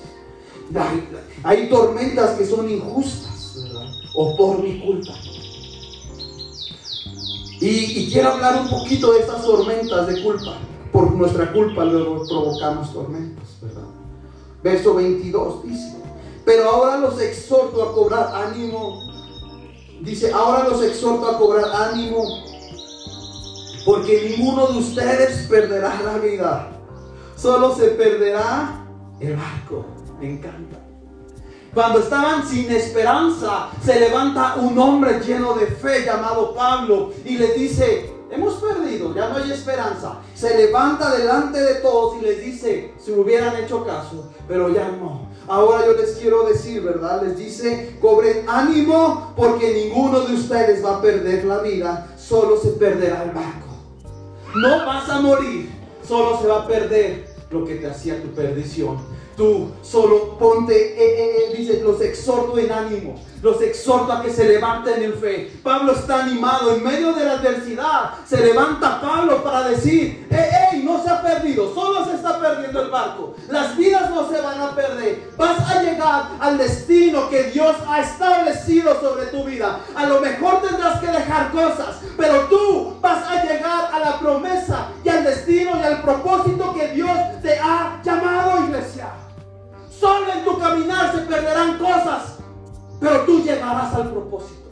Hay, 1.44 1.68
tormentas 1.68 2.36
que 2.36 2.44
son 2.44 2.68
injustas, 2.68 3.62
¿verdad? 3.62 3.86
O 4.16 4.36
por 4.36 4.60
mi 4.60 4.80
culpa. 4.80 5.12
Y, 7.60 7.68
y, 7.68 8.10
quiero 8.10 8.32
hablar 8.32 8.62
un 8.62 8.70
poquito 8.70 9.12
de 9.12 9.20
estas 9.20 9.42
tormentas 9.42 10.08
de 10.08 10.20
culpa. 10.20 10.58
Por 10.90 11.12
nuestra 11.12 11.52
culpa 11.52 11.84
luego 11.84 12.26
provocamos 12.28 12.92
tormentas, 12.92 13.44
¿verdad? 13.60 13.86
Verso 14.64 14.94
22 14.94 15.62
dice, 15.62 15.94
pero 16.44 16.68
ahora 16.68 16.98
los 16.98 17.20
exhorto 17.20 17.84
a 17.84 17.94
cobrar 17.94 18.34
ánimo 18.34 19.11
Dice, 20.02 20.32
ahora 20.32 20.68
los 20.68 20.82
exhorto 20.82 21.28
a 21.28 21.38
cobrar 21.38 21.64
ánimo, 21.90 22.24
porque 23.84 24.34
ninguno 24.36 24.66
de 24.66 24.78
ustedes 24.78 25.46
perderá 25.46 26.00
la 26.04 26.18
vida. 26.18 26.68
Solo 27.36 27.74
se 27.74 27.88
perderá 27.88 28.84
el 29.20 29.36
barco. 29.36 29.86
Me 30.20 30.32
encanta. 30.32 30.78
Cuando 31.72 32.00
estaban 32.00 32.46
sin 32.46 32.70
esperanza, 32.70 33.70
se 33.82 34.00
levanta 34.00 34.56
un 34.56 34.76
hombre 34.76 35.20
lleno 35.20 35.54
de 35.54 35.66
fe 35.66 36.04
llamado 36.04 36.52
Pablo 36.52 37.12
y 37.24 37.38
le 37.38 37.54
dice, 37.54 38.12
hemos 38.30 38.54
perdido, 38.54 39.14
ya 39.14 39.28
no 39.28 39.36
hay 39.36 39.52
esperanza. 39.52 40.18
Se 40.34 40.56
levanta 40.56 41.16
delante 41.16 41.60
de 41.60 41.74
todos 41.76 42.20
y 42.20 42.24
les 42.24 42.44
dice, 42.44 42.92
si 42.98 43.12
hubieran 43.12 43.56
hecho 43.56 43.84
caso, 43.86 44.32
pero 44.48 44.68
ya 44.68 44.88
no. 44.88 45.28
Ahora 45.48 45.84
yo 45.86 45.94
les 45.94 46.12
quiero 46.12 46.44
decir, 46.44 46.82
¿verdad? 46.82 47.22
Les 47.22 47.36
dice, 47.36 47.96
cobren 48.00 48.44
ánimo 48.48 49.32
porque 49.36 49.72
ninguno 49.72 50.20
de 50.20 50.34
ustedes 50.34 50.84
va 50.84 50.98
a 50.98 51.02
perder 51.02 51.44
la 51.44 51.58
vida, 51.58 52.14
solo 52.16 52.58
se 52.58 52.70
perderá 52.70 53.24
el 53.24 53.30
barco. 53.30 53.68
No 54.54 54.86
vas 54.86 55.08
a 55.08 55.20
morir, 55.20 55.70
solo 56.06 56.40
se 56.40 56.46
va 56.46 56.62
a 56.62 56.66
perder 56.66 57.34
lo 57.50 57.64
que 57.64 57.76
te 57.76 57.86
hacía 57.86 58.22
tu 58.22 58.28
perdición. 58.28 58.98
Tú 59.36 59.70
solo 59.82 60.38
ponte, 60.38 60.74
eh, 60.74 60.96
eh, 60.98 61.36
eh, 61.48 61.56
dice, 61.56 61.80
los 61.82 62.00
exhorto 62.00 62.58
en 62.58 62.70
ánimo 62.70 63.14
los 63.42 63.60
exhorto 63.60 64.12
a 64.12 64.22
que 64.22 64.30
se 64.30 64.44
levanten 64.44 65.02
en 65.02 65.14
fe. 65.14 65.52
Pablo 65.62 65.92
está 65.92 66.22
animado 66.22 66.74
en 66.74 66.84
medio 66.84 67.12
de 67.12 67.24
la 67.24 67.32
adversidad. 67.32 68.14
Se 68.26 68.38
levanta 68.38 69.00
Pablo 69.00 69.42
para 69.42 69.68
decir, 69.68 70.26
¡Ey, 70.30 70.76
ey! 70.78 70.82
No 70.82 71.02
se 71.02 71.10
ha 71.10 71.20
perdido, 71.22 71.74
solo 71.74 72.04
se 72.04 72.14
está 72.14 72.38
perdiendo 72.38 72.82
el 72.82 72.90
barco. 72.90 73.34
Las 73.48 73.76
vidas 73.76 74.10
no 74.10 74.28
se 74.28 74.40
van 74.40 74.60
a 74.60 74.74
perder. 74.74 75.30
Vas 75.36 75.58
a 75.70 75.82
llegar 75.82 76.30
al 76.40 76.56
destino 76.56 77.28
que 77.28 77.44
Dios 77.44 77.76
ha 77.88 78.00
establecido 78.00 79.00
sobre 79.00 79.26
tu 79.26 79.44
vida. 79.44 79.80
A 79.94 80.06
lo 80.06 80.20
mejor 80.20 80.62
tendrás 80.62 81.00
que 81.00 81.08
dejar 81.08 81.50
cosas, 81.50 81.96
pero 82.16 82.46
tú 82.46 82.96
vas 83.00 83.26
a 83.28 83.44
llegar 83.44 83.90
a 83.92 83.98
la 83.98 84.18
promesa 84.18 84.88
y 85.04 85.08
al 85.08 85.24
destino 85.24 85.72
y 85.78 85.82
al 85.82 86.02
propósito 86.02 86.74
que 86.74 86.88
Dios 86.88 87.10
te 87.42 87.58
ha 87.58 88.00
llamado, 88.04 88.64
iglesia. 88.64 89.08
Solo 89.98 90.32
en 90.32 90.44
tu 90.44 90.58
caminar 90.58 91.12
se 91.12 91.18
perderán 91.18 91.78
cosas, 91.78 92.38
pero 93.02 93.24
tú 93.24 93.42
llegarás 93.42 93.92
al 93.94 94.10
propósito. 94.10 94.70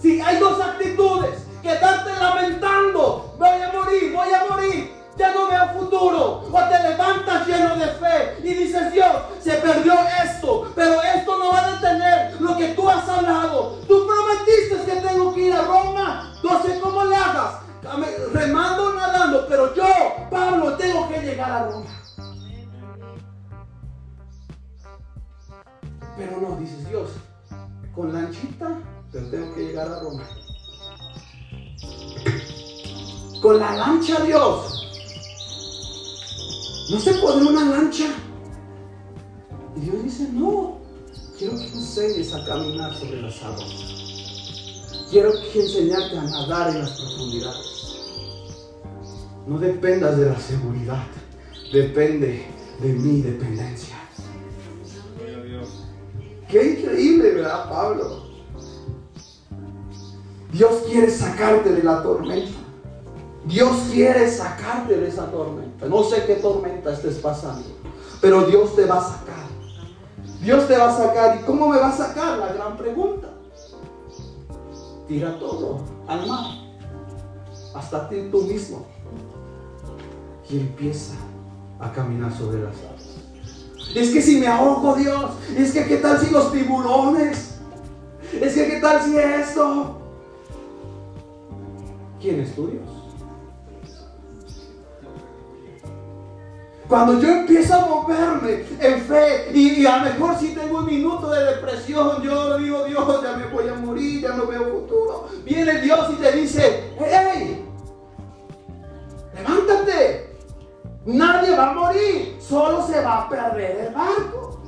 Si 0.00 0.20
hay 0.20 0.38
dos 0.38 0.60
actitudes, 0.60 1.42
quedarte 1.60 2.12
lamentando, 2.12 3.34
voy 3.36 3.48
a 3.48 3.72
morir, 3.72 4.12
voy 4.14 4.28
a 4.32 4.44
morir, 4.48 4.94
ya 5.16 5.32
no 5.32 5.48
veo 5.48 5.80
futuro, 5.80 6.44
o 6.52 6.68
te 6.68 6.88
levantas 6.88 7.46
lleno 7.48 7.74
de 7.74 7.86
fe 7.86 8.36
y 8.44 8.54
dices, 8.54 8.92
Dios, 8.92 9.12
se 9.40 9.54
perdió 9.54 9.94
esto, 10.24 10.70
pero 10.76 11.02
esto 11.02 11.36
no 11.36 11.50
va 11.50 11.66
a 11.66 11.70
detener 11.72 12.40
lo 12.40 12.56
que 12.56 12.68
tú 12.74 12.88
has 12.88 13.08
hablado. 13.08 13.80
Tú 13.88 14.06
prometiste 14.06 14.84
que 14.84 15.00
tengo 15.00 15.34
que 15.34 15.40
ir 15.40 15.52
a 15.52 15.62
Roma, 15.62 16.32
no 16.44 16.62
sé 16.62 16.78
cómo 16.78 17.04
le 17.06 17.16
hagas, 17.16 17.60
remando, 18.32 18.92
nadando, 18.94 19.46
pero 19.48 19.74
yo, 19.74 19.84
Pablo, 20.30 20.76
tengo 20.76 21.08
que 21.08 21.18
llegar 21.22 21.50
a 21.50 21.64
Roma. 21.64 22.03
Pero 26.16 26.40
no, 26.40 26.56
dices 26.60 26.88
Dios, 26.88 27.10
con 27.94 28.12
lanchita, 28.12 28.80
pero 29.10 29.26
tengo 29.30 29.54
que 29.54 29.66
llegar 29.66 29.88
a 29.88 30.00
Roma. 30.00 30.22
Con 33.42 33.58
la 33.58 33.76
lancha, 33.76 34.20
Dios. 34.24 34.80
¿No 36.90 37.00
se 37.00 37.14
puede 37.14 37.46
una 37.46 37.64
lancha? 37.64 38.06
Y 39.76 39.80
Dios 39.80 40.02
dice, 40.04 40.28
no, 40.32 40.78
quiero 41.38 41.56
que 41.56 41.66
enseñes 41.66 42.32
a 42.34 42.44
caminar 42.44 42.94
sobre 42.94 43.22
las 43.22 43.42
aguas. 43.42 43.94
Quiero 45.10 45.32
que 45.32 45.62
enseñarte 45.62 46.18
a 46.18 46.22
nadar 46.22 46.70
en 46.70 46.80
las 46.80 46.90
profundidades. 46.90 47.74
No 49.46 49.58
dependas 49.58 50.16
de 50.16 50.26
la 50.26 50.38
seguridad, 50.38 51.04
depende 51.72 52.46
de 52.80 52.92
mi 52.92 53.20
dependencia. 53.20 53.93
Qué 56.54 56.78
increíble, 56.78 57.32
¿verdad, 57.32 57.68
Pablo? 57.68 58.28
Dios 60.52 60.84
quiere 60.86 61.10
sacarte 61.10 61.72
de 61.72 61.82
la 61.82 62.00
tormenta. 62.00 62.60
Dios 63.44 63.76
quiere 63.90 64.30
sacarte 64.30 64.96
de 64.96 65.08
esa 65.08 65.32
tormenta. 65.32 65.86
No 65.86 66.04
sé 66.04 66.24
qué 66.26 66.36
tormenta 66.36 66.92
estés 66.92 67.16
pasando, 67.16 67.66
pero 68.20 68.46
Dios 68.46 68.76
te 68.76 68.86
va 68.86 68.98
a 68.98 69.02
sacar. 69.02 69.48
Dios 70.42 70.68
te 70.68 70.78
va 70.78 70.90
a 70.90 70.96
sacar. 70.96 71.40
¿Y 71.40 71.44
cómo 71.44 71.66
me 71.66 71.76
va 71.76 71.88
a 71.88 71.96
sacar? 71.96 72.38
La 72.38 72.52
gran 72.52 72.76
pregunta. 72.76 73.30
Tira 75.08 75.36
todo 75.40 75.80
al 76.06 76.24
mar. 76.24 76.54
Hasta 77.74 78.08
ti 78.08 78.28
tú 78.30 78.42
mismo. 78.42 78.86
Y 80.48 80.60
empieza 80.60 81.14
a 81.80 81.90
caminar 81.90 82.32
sobre 82.32 82.62
las 82.62 82.76
aguas. 82.76 82.93
Es 83.94 84.10
que 84.10 84.22
si 84.22 84.38
me 84.38 84.46
ahogo, 84.46 84.94
Dios. 84.94 85.32
Es 85.56 85.72
que 85.72 85.86
qué 85.86 85.96
tal 85.98 86.18
si 86.18 86.30
los 86.30 86.52
tiburones. 86.52 87.56
Es 88.40 88.54
que 88.54 88.66
qué 88.68 88.80
tal 88.80 89.02
si 89.02 89.16
esto. 89.18 89.98
¿Quién 92.20 92.40
es 92.40 92.54
tu 92.54 92.68
Dios? 92.68 93.04
Cuando 96.88 97.18
yo 97.18 97.28
empiezo 97.28 97.74
a 97.74 97.86
moverme 97.86 98.64
en 98.78 99.00
fe 99.02 99.50
y, 99.54 99.86
a 99.86 99.98
lo 99.98 100.04
mejor 100.04 100.38
si 100.38 100.48
tengo 100.48 100.78
un 100.78 100.86
minuto 100.86 101.30
de 101.30 101.44
depresión, 101.54 102.22
yo 102.22 102.58
digo, 102.58 102.84
Dios, 102.84 103.22
ya 103.22 103.36
me 103.36 103.46
voy 103.46 103.68
a 103.68 103.74
morir, 103.74 104.20
ya 104.20 104.34
no 104.34 104.46
veo 104.46 104.64
futuro. 104.64 105.28
Viene 105.44 105.80
Dios 105.80 106.10
y 106.12 106.22
te 106.22 106.32
dice, 106.32 106.92
hey, 106.98 107.64
levántate. 109.34 110.23
Nadie 111.06 111.54
va 111.54 111.70
a 111.70 111.74
morir, 111.74 112.38
solo 112.40 112.86
se 112.86 113.02
va 113.02 113.22
a 113.22 113.28
perder 113.28 113.88
el 113.88 113.94
barco. 113.94 114.60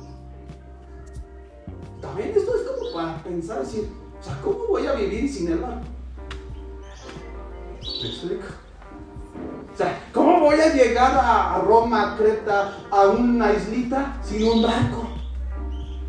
También 1.99 2.33
esto 2.35 2.55
es 2.55 2.61
como 2.61 2.93
para 2.93 3.17
pensar 3.23 3.59
así, 3.59 3.91
o 4.19 4.23
sea, 4.23 4.39
¿cómo 4.43 4.67
voy 4.67 4.85
a 4.85 4.93
vivir 4.93 5.31
sin 5.31 5.51
el 5.51 5.57
barco? 5.57 5.81
¿Me 7.81 8.07
explico? 8.07 8.45
O 9.73 9.77
sea, 9.77 9.99
¿cómo 10.13 10.39
voy 10.41 10.59
a 10.59 10.73
llegar 10.73 11.11
a 11.13 11.61
Roma, 11.65 12.13
a 12.13 12.17
Creta, 12.17 12.77
a 12.91 13.07
una 13.07 13.53
islita 13.53 14.17
sin 14.23 14.47
un 14.47 14.61
barco? 14.61 15.07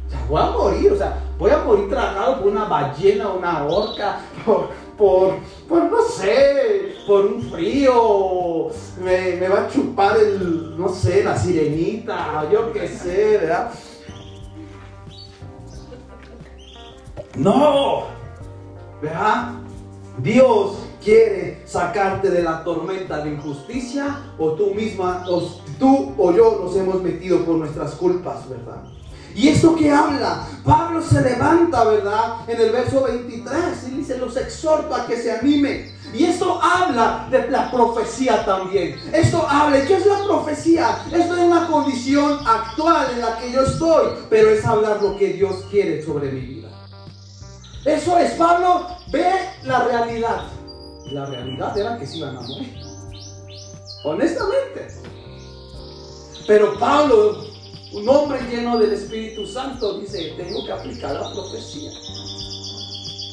O 0.06 0.10
sea, 0.10 0.24
voy 0.28 0.42
a 0.42 0.50
morir, 0.50 0.92
o 0.92 0.96
sea, 0.96 1.22
voy 1.38 1.50
a 1.50 1.58
morir 1.58 1.88
tragado 1.88 2.40
por 2.40 2.48
una 2.48 2.64
ballena, 2.64 3.28
una 3.28 3.64
orca, 3.64 4.20
por, 4.98 5.36
por 5.68 5.84
no 5.84 6.02
sé, 6.02 6.96
por 7.06 7.24
un 7.24 7.42
frío, 7.42 8.68
me, 9.02 9.36
me, 9.36 9.48
va 9.48 9.64
a 9.64 9.68
chupar 9.68 10.18
el, 10.18 10.76
no 10.76 10.88
sé, 10.88 11.22
la 11.22 11.38
sirenita, 11.38 12.50
yo 12.50 12.72
qué 12.72 12.88
sé, 12.88 13.38
¿verdad? 13.38 13.70
No, 17.36 18.06
¿verdad? 19.00 19.52
Dios 20.18 20.78
quiere 21.02 21.62
sacarte 21.64 22.30
de 22.30 22.42
la 22.42 22.64
tormenta 22.64 23.22
de 23.22 23.30
injusticia 23.30 24.32
o 24.36 24.50
tú 24.52 24.74
misma, 24.74 25.24
o 25.28 25.40
tú 25.78 26.12
o 26.18 26.32
yo 26.32 26.60
nos 26.64 26.76
hemos 26.76 27.00
metido 27.00 27.44
por 27.44 27.54
nuestras 27.54 27.94
culpas, 27.94 28.48
¿verdad? 28.48 28.82
Y 29.38 29.48
esto 29.50 29.76
que 29.76 29.88
habla, 29.88 30.44
Pablo 30.64 31.00
se 31.00 31.22
levanta, 31.22 31.84
¿verdad? 31.84 32.38
En 32.48 32.60
el 32.60 32.72
verso 32.72 33.04
23 33.04 33.54
y 33.86 33.90
dice, 33.92 34.18
los 34.18 34.36
exhorto 34.36 34.92
a 34.92 35.06
que 35.06 35.16
se 35.16 35.30
animen. 35.30 35.96
Y 36.12 36.24
esto 36.24 36.60
habla 36.60 37.28
de 37.30 37.48
la 37.48 37.70
profecía 37.70 38.44
también. 38.44 39.00
Esto 39.12 39.46
habla, 39.48 39.80
¿qué 39.86 39.94
es 39.94 40.06
la 40.06 40.24
profecía? 40.24 40.98
Esto 41.12 41.36
es 41.36 41.40
una 41.40 41.68
condición 41.68 42.40
actual 42.44 43.06
en 43.12 43.20
la 43.20 43.38
que 43.38 43.52
yo 43.52 43.62
estoy, 43.62 44.08
pero 44.28 44.50
es 44.50 44.64
hablar 44.64 45.00
lo 45.00 45.16
que 45.16 45.34
Dios 45.34 45.64
quiere 45.70 46.04
sobre 46.04 46.32
mi 46.32 46.40
vida. 46.40 46.68
Eso 47.84 48.18
es, 48.18 48.32
Pablo 48.32 48.88
ve 49.12 49.30
la 49.62 49.84
realidad 49.84 50.58
la 51.12 51.26
realidad 51.26 51.78
era 51.78 51.98
que 51.98 52.06
se 52.06 52.18
iban 52.18 52.36
a 52.36 52.40
morir. 52.40 52.74
Honestamente. 54.04 54.88
Pero 56.46 56.78
Pablo, 56.78 57.47
un 57.92 58.08
hombre 58.08 58.40
lleno 58.50 58.78
del 58.78 58.92
Espíritu 58.92 59.46
Santo, 59.46 59.98
dice, 59.98 60.34
tengo 60.36 60.64
que 60.64 60.72
aplicar 60.72 61.14
la 61.14 61.32
profecía. 61.32 61.90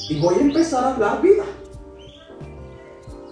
Y 0.09 0.19
voy 0.19 0.35
a 0.35 0.41
empezar 0.41 0.83
a 0.83 0.93
hablar 0.93 1.21
vida. 1.21 1.43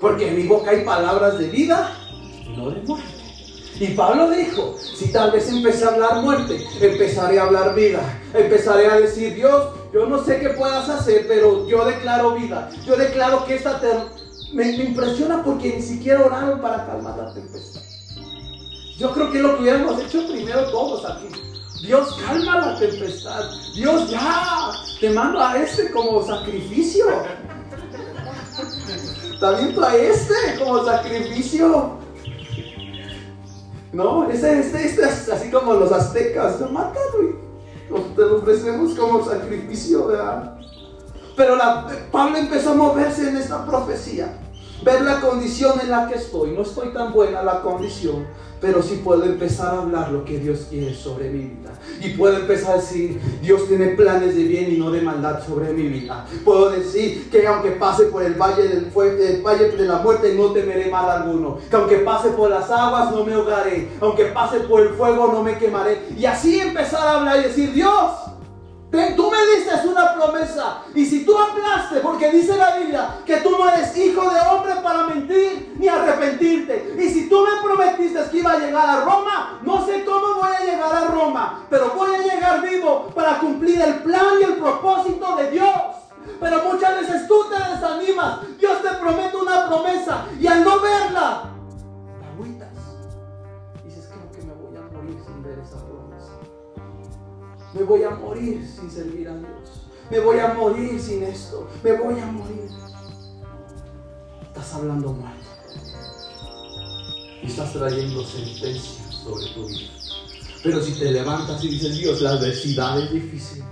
Porque 0.02 0.28
en 0.28 0.36
mi 0.36 0.48
boca 0.48 0.72
hay 0.72 0.84
palabras 0.84 1.40
de 1.40 1.48
vida 1.48 1.98
no 2.56 2.70
de 2.70 2.82
muerte. 2.82 3.08
Y 3.80 3.88
Pablo 3.88 4.30
dijo, 4.30 4.76
si 4.78 5.12
tal 5.12 5.32
vez 5.32 5.50
empecé 5.50 5.86
a 5.86 5.90
hablar 5.90 6.22
muerte, 6.22 6.64
empezaré 6.80 7.40
a 7.40 7.44
hablar 7.44 7.74
vida. 7.74 8.02
Empezaré 8.34 8.88
a 8.88 9.00
decir, 9.00 9.34
Dios, 9.34 9.70
yo 9.94 10.06
no 10.06 10.24
sé 10.24 10.40
qué 10.40 10.50
puedas 10.50 10.88
hacer, 10.90 11.26
pero 11.28 11.68
yo 11.68 11.84
declaro 11.86 12.36
vida. 12.36 12.70
Yo 12.86 12.96
declaro 12.96 13.46
que 13.46 13.56
esta 13.56 13.82
me, 14.54 14.72
impresiona 14.72 15.44
porque 15.44 15.76
ni 15.76 15.82
siquiera 15.82 16.26
oraron 16.26 16.62
para 16.62 16.86
calmar 16.86 17.18
la 17.18 17.34
tempestad. 17.34 17.82
Yo 18.98 19.12
creo 19.12 19.32
que 19.32 19.40
lo 19.40 19.56
que 19.56 19.64
hubiéramos 19.64 20.00
hecho 20.02 20.28
primero 20.28 20.70
todos 20.70 21.06
aquí. 21.06 21.28
Dios 21.82 22.18
calma 22.26 22.60
la 22.60 22.80
tempestad. 22.80 23.50
Dios 23.76 24.10
ya 24.10 24.72
te 25.00 25.10
mando 25.10 25.40
a 25.42 25.58
este 25.58 25.92
como 25.92 26.26
sacrificio. 26.26 27.06
También 29.40 29.84
a 29.84 29.96
este 29.96 30.34
como 30.60 30.86
sacrificio. 30.86 31.98
No, 33.92 34.30
este, 34.30 34.60
este, 34.60 34.86
es 34.86 35.30
así 35.30 35.52
como 35.52 35.74
los 35.74 35.92
aztecas. 35.92 36.60
Mátalo 36.72 37.24
y 37.24 38.16
te 38.16 38.22
lo 38.22 38.38
ofrecemos 38.38 38.94
como 38.98 39.24
sacrificio, 39.26 40.08
¿verdad? 40.08 40.58
Pero 41.36 41.58
Pablo 42.12 42.38
empezó 42.38 42.72
a 42.72 42.76
moverse 42.76 43.28
en 43.28 43.38
esta 43.38 43.66
profecía 43.66 44.40
ver 44.84 45.02
la 45.02 45.20
condición 45.22 45.80
en 45.82 45.90
la 45.90 46.08
que 46.08 46.16
estoy. 46.16 46.52
No 46.52 46.62
estoy 46.62 46.90
tan 46.94 47.14
buena 47.14 47.44
la 47.44 47.62
condición, 47.62 48.26
pero 48.64 48.82
sí 48.82 49.02
puedo 49.04 49.26
empezar 49.26 49.76
a 49.76 49.82
hablar 49.82 50.10
lo 50.14 50.24
que 50.24 50.40
Dios 50.40 50.68
quiere 50.70 50.96
sobre 50.96 51.30
mi 51.30 51.40
vida. 51.40 51.74
Y 52.00 52.12
puedo 52.12 52.38
empezar 52.38 52.76
a 52.76 52.78
decir, 52.78 53.20
Dios 53.42 53.68
tiene 53.68 53.88
planes 53.88 54.38
de 54.38 54.44
bien 54.44 54.72
y 54.72 54.78
no 54.78 54.90
de 54.90 55.02
maldad 55.02 55.46
sobre 55.46 55.74
mi 55.74 55.90
vida. 55.90 56.26
Puedo 56.46 56.70
decir 56.70 57.30
que 57.30 57.46
aunque 57.46 57.72
pase 57.72 58.06
por 58.06 58.24
el 58.24 58.36
valle, 58.36 58.70
del 58.70 58.86
el 58.86 59.42
valle 59.42 59.72
de 59.72 59.86
la 59.86 59.98
muerte, 59.98 60.34
no 60.34 60.54
temeré 60.54 60.90
mal 60.90 61.10
alguno. 61.10 61.58
Que 61.70 61.76
aunque 61.76 61.98
pase 61.98 62.30
por 62.30 62.50
las 62.50 62.72
aguas, 62.72 63.12
no 63.12 63.26
me 63.26 63.34
ahogaré. 63.34 63.90
Aunque 64.00 64.28
pase 64.28 64.62
por 64.62 64.80
el 64.80 64.90
fuego, 64.92 65.28
no 65.34 65.44
me 65.44 65.58
quemaré. 65.58 66.02
Y 66.18 66.24
así 66.24 66.62
empezar 66.62 67.06
a 67.06 67.20
hablar 67.20 67.40
y 67.42 67.44
decir, 67.50 67.74
Dios, 67.74 68.14
Tú 69.16 69.32
me 69.32 69.38
diste 69.48 69.88
una 69.88 70.14
promesa. 70.14 70.84
Y 70.94 71.04
si 71.04 71.26
tú 71.26 71.36
hablaste, 71.36 72.00
porque 72.00 72.30
dice 72.30 72.56
la 72.56 72.78
Biblia 72.78 73.16
que 73.26 73.38
tú 73.38 73.50
no 73.50 73.68
eres 73.68 73.98
hijo 73.98 74.30
de 74.30 74.40
hombre 74.42 74.76
para 74.84 75.08
mentir 75.08 75.74
ni 75.80 75.88
arrepentirte. 75.88 76.96
Y 77.00 77.10
si 77.10 77.28
tú 77.28 77.44
me 77.44 77.64
prometiste 77.64 78.20
que 78.30 78.38
iba 78.38 78.52
a 78.52 78.60
llegar 78.60 78.88
a 78.88 79.04
Roma, 79.04 79.60
no 79.64 79.84
sé 79.84 80.06
cómo 80.06 80.36
voy 80.36 80.52
a 80.56 80.64
llegar 80.64 80.94
a 80.94 81.08
Roma, 81.08 81.66
pero 81.72 81.92
voy 81.96 82.14
a 82.14 82.20
llegar 82.20 82.62
vivo 82.62 83.10
para 83.16 83.40
cumplir 83.40 83.82
el 83.82 83.96
plan 83.96 84.26
y 84.40 84.44
el 84.44 84.58
propósito 84.58 85.38
de 85.38 85.50
Dios. 85.50 85.74
Pero 86.40 86.64
muchas 86.64 87.02
veces 87.02 87.28
tú 87.28 87.46
te 87.50 87.56
desanimas. 87.72 88.42
Dios 88.60 88.80
te 88.84 88.90
promete 88.90 89.38
una 89.38 89.68
promesa 89.68 90.26
y 90.40 90.46
al 90.46 90.64
no 90.64 90.80
verla, 90.80 91.53
Me 97.74 97.84
voy 97.84 98.04
a 98.04 98.12
morir 98.12 98.66
sin 98.66 98.90
servir 98.90 99.28
a 99.28 99.38
Dios. 99.38 99.84
Me 100.12 100.20
voy 100.20 100.40
a 100.40 100.54
morir 100.54 101.00
sin 101.00 101.24
esto. 101.24 101.68
Me 101.84 101.94
voy 101.94 102.20
a 102.20 102.26
morir. 102.28 102.70
Estás 104.44 104.74
hablando 104.76 105.14
mal. 105.14 105.34
Y 107.42 107.48
estás 107.48 107.74
trayendo 107.74 108.24
sentencias 108.24 109.16
sobre 109.24 109.48
tu 109.54 109.68
vida. 109.68 109.90
Pero 110.64 110.82
si 110.82 110.94
te 110.94 111.12
levantas 111.12 111.64
y 111.64 111.70
dices, 111.70 111.98
Dios, 111.98 112.22
la 112.22 112.32
adversidad 112.32 113.00
es 113.00 113.12
difícil. 113.12 113.64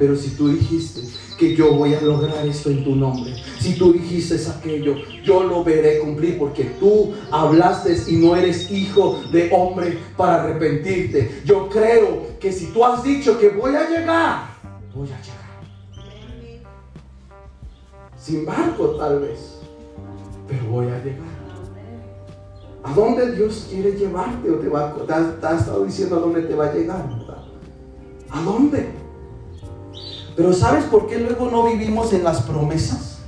Pero 0.00 0.16
si 0.16 0.30
tú 0.30 0.48
dijiste 0.48 1.02
que 1.36 1.54
yo 1.54 1.74
voy 1.74 1.92
a 1.92 2.00
lograr 2.00 2.46
esto 2.46 2.70
en 2.70 2.82
tu 2.82 2.96
nombre, 2.96 3.34
si 3.58 3.74
tú 3.74 3.92
dijiste 3.92 4.36
aquello, 4.48 4.94
yo 5.22 5.44
lo 5.44 5.62
veré 5.62 5.98
cumplir 5.98 6.38
porque 6.38 6.64
tú 6.80 7.12
hablaste 7.30 7.94
y 8.08 8.16
no 8.16 8.34
eres 8.34 8.70
hijo 8.70 9.20
de 9.30 9.50
hombre 9.52 9.98
para 10.16 10.42
arrepentirte. 10.42 11.42
Yo 11.44 11.68
creo 11.68 12.28
que 12.40 12.50
si 12.50 12.68
tú 12.68 12.82
has 12.82 13.04
dicho 13.04 13.38
que 13.38 13.50
voy 13.50 13.74
a 13.76 13.90
llegar, 13.90 14.56
voy 14.94 15.08
a 15.08 15.20
llegar. 15.20 15.40
Sin 18.16 18.46
barco 18.46 18.96
tal 18.98 19.20
vez, 19.20 19.58
pero 20.48 20.64
voy 20.70 20.86
a 20.86 20.98
llegar. 21.04 21.28
¿A 22.82 22.94
dónde 22.94 23.32
Dios 23.32 23.66
quiere 23.68 23.92
llevarte? 23.92 24.50
O 24.50 24.54
te, 24.54 24.68
va, 24.68 24.94
te, 24.94 25.12
ha, 25.12 25.58
estado 25.58 25.84
diciendo 25.84 26.16
a 26.16 26.20
dónde 26.20 26.40
te 26.40 26.54
va 26.54 26.68
a 26.68 26.72
llegar, 26.72 27.06
¿verdad? 27.06 27.44
¿A 28.30 28.42
dónde? 28.42 28.99
Pero 30.36 30.52
¿sabes 30.52 30.84
por 30.84 31.08
qué 31.08 31.18
luego 31.18 31.50
no 31.50 31.64
vivimos 31.64 32.12
en 32.12 32.24
las 32.24 32.42
promesas? 32.42 33.18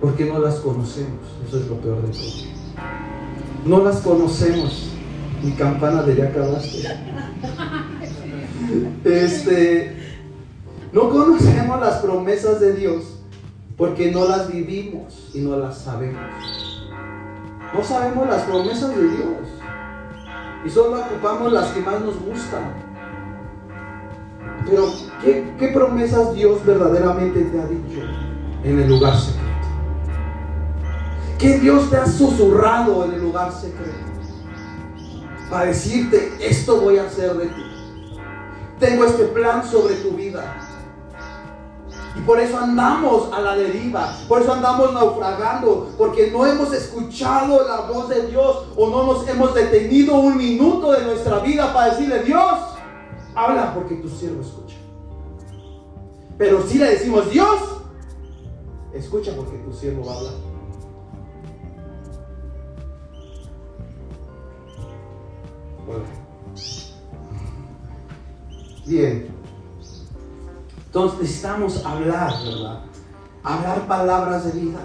Porque 0.00 0.24
no 0.24 0.38
las 0.38 0.56
conocemos. 0.56 1.20
Eso 1.46 1.58
es 1.58 1.66
lo 1.68 1.76
peor 1.76 2.02
de 2.02 2.12
todo. 2.12 2.52
No 3.64 3.84
las 3.84 4.00
conocemos. 4.00 4.88
Mi 5.42 5.52
campana 5.52 6.02
de 6.02 6.16
ya 6.16 6.24
acabaste. 6.26 6.84
Este, 9.04 9.96
no 10.92 11.10
conocemos 11.10 11.80
las 11.80 11.98
promesas 11.98 12.60
de 12.60 12.74
Dios 12.74 13.02
porque 13.76 14.12
no 14.12 14.28
las 14.28 14.52
vivimos 14.52 15.30
y 15.34 15.40
no 15.40 15.56
las 15.56 15.78
sabemos. 15.78 16.20
No 17.74 17.82
sabemos 17.82 18.28
las 18.28 18.42
promesas 18.42 18.94
de 18.94 19.02
Dios 19.02 19.48
y 20.64 20.70
solo 20.70 21.00
ocupamos 21.00 21.52
las 21.52 21.70
que 21.70 21.80
más 21.80 22.00
nos 22.00 22.20
gustan. 22.20 22.91
Pero, 24.68 24.92
¿qué, 25.22 25.54
¿qué, 25.58 25.68
promesas 25.68 26.34
Dios 26.34 26.64
verdaderamente 26.64 27.42
te 27.42 27.60
ha 27.60 27.66
dicho 27.66 28.00
en 28.64 28.80
el 28.80 28.88
lugar 28.88 29.18
secreto? 29.18 29.42
¿Qué 31.38 31.58
Dios 31.58 31.90
te 31.90 31.96
ha 31.96 32.06
susurrado 32.06 33.04
en 33.04 33.14
el 33.14 33.22
lugar 33.22 33.52
secreto? 33.52 34.12
Para 35.50 35.66
decirte, 35.66 36.32
esto 36.40 36.80
voy 36.80 36.98
a 36.98 37.04
hacer 37.04 37.34
de 37.34 37.46
ti. 37.46 37.62
Tengo 38.78 39.04
este 39.04 39.24
plan 39.24 39.66
sobre 39.68 39.96
tu 39.96 40.12
vida. 40.12 40.56
Y 42.14 42.20
por 42.20 42.38
eso 42.38 42.58
andamos 42.58 43.32
a 43.32 43.40
la 43.40 43.56
deriva, 43.56 44.16
por 44.28 44.42
eso 44.42 44.52
andamos 44.52 44.92
naufragando, 44.92 45.90
porque 45.96 46.30
no 46.30 46.46
hemos 46.46 46.72
escuchado 46.72 47.66
la 47.66 47.80
voz 47.92 48.08
de 48.08 48.26
Dios 48.26 48.66
o 48.76 48.90
no 48.90 49.04
nos 49.04 49.26
hemos 49.28 49.54
detenido 49.54 50.14
un 50.14 50.36
minuto 50.36 50.92
de 50.92 51.04
nuestra 51.04 51.38
vida 51.38 51.72
para 51.72 51.90
decirle, 51.90 52.22
Dios, 52.22 52.58
habla 53.34 53.74
porque 53.74 53.96
tu 53.96 54.08
siervo 54.08 54.42
escucha. 54.42 54.76
Pero 56.38 56.66
si 56.66 56.78
le 56.78 56.90
decimos, 56.90 57.30
Dios, 57.30 57.60
escucha 58.92 59.32
porque 59.36 59.58
tu 59.58 59.72
siervo 59.72 60.04
va 60.06 60.12
a 60.12 60.16
hablar. 60.16 60.34
Bien. 68.86 69.28
Entonces 70.86 71.20
necesitamos 71.20 71.84
hablar, 71.84 72.32
¿verdad? 72.44 72.84
Hablar 73.42 73.86
palabras 73.86 74.44
de 74.44 74.60
vida. 74.60 74.80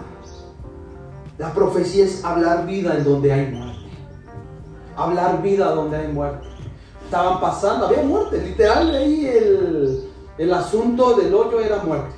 La 1.37 1.53
profecía 1.53 2.05
es 2.05 2.23
hablar 2.23 2.65
vida 2.65 2.97
en 2.97 3.03
donde 3.03 3.31
hay 3.33 3.51
muerte. 3.51 3.77
Hablar 4.95 5.41
vida 5.41 5.71
donde 5.71 5.97
hay 5.97 6.07
muerte. 6.07 6.47
Estaban 7.07 7.39
pasando, 7.39 7.87
había 7.87 8.03
muerte. 8.03 8.41
Literal, 8.41 8.93
ahí 8.93 9.25
el, 9.25 10.09
el 10.37 10.53
asunto 10.53 11.13
del 11.15 11.33
hoyo 11.33 11.61
era 11.61 11.81
muerte. 11.81 12.13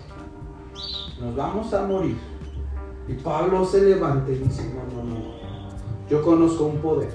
Nos 1.21 1.36
vamos 1.36 1.71
a 1.75 1.84
morir. 1.84 2.17
Y 3.08 3.13
Pablo 3.13 3.63
se 3.65 3.82
levanta 3.82 4.32
y 4.32 4.39
dice, 4.39 4.73
no, 4.73 5.04
no, 5.04 5.08
no. 5.08 5.19
Yo 6.10 6.23
conozco 6.23 6.63
un 6.63 6.78
poder. 6.78 7.12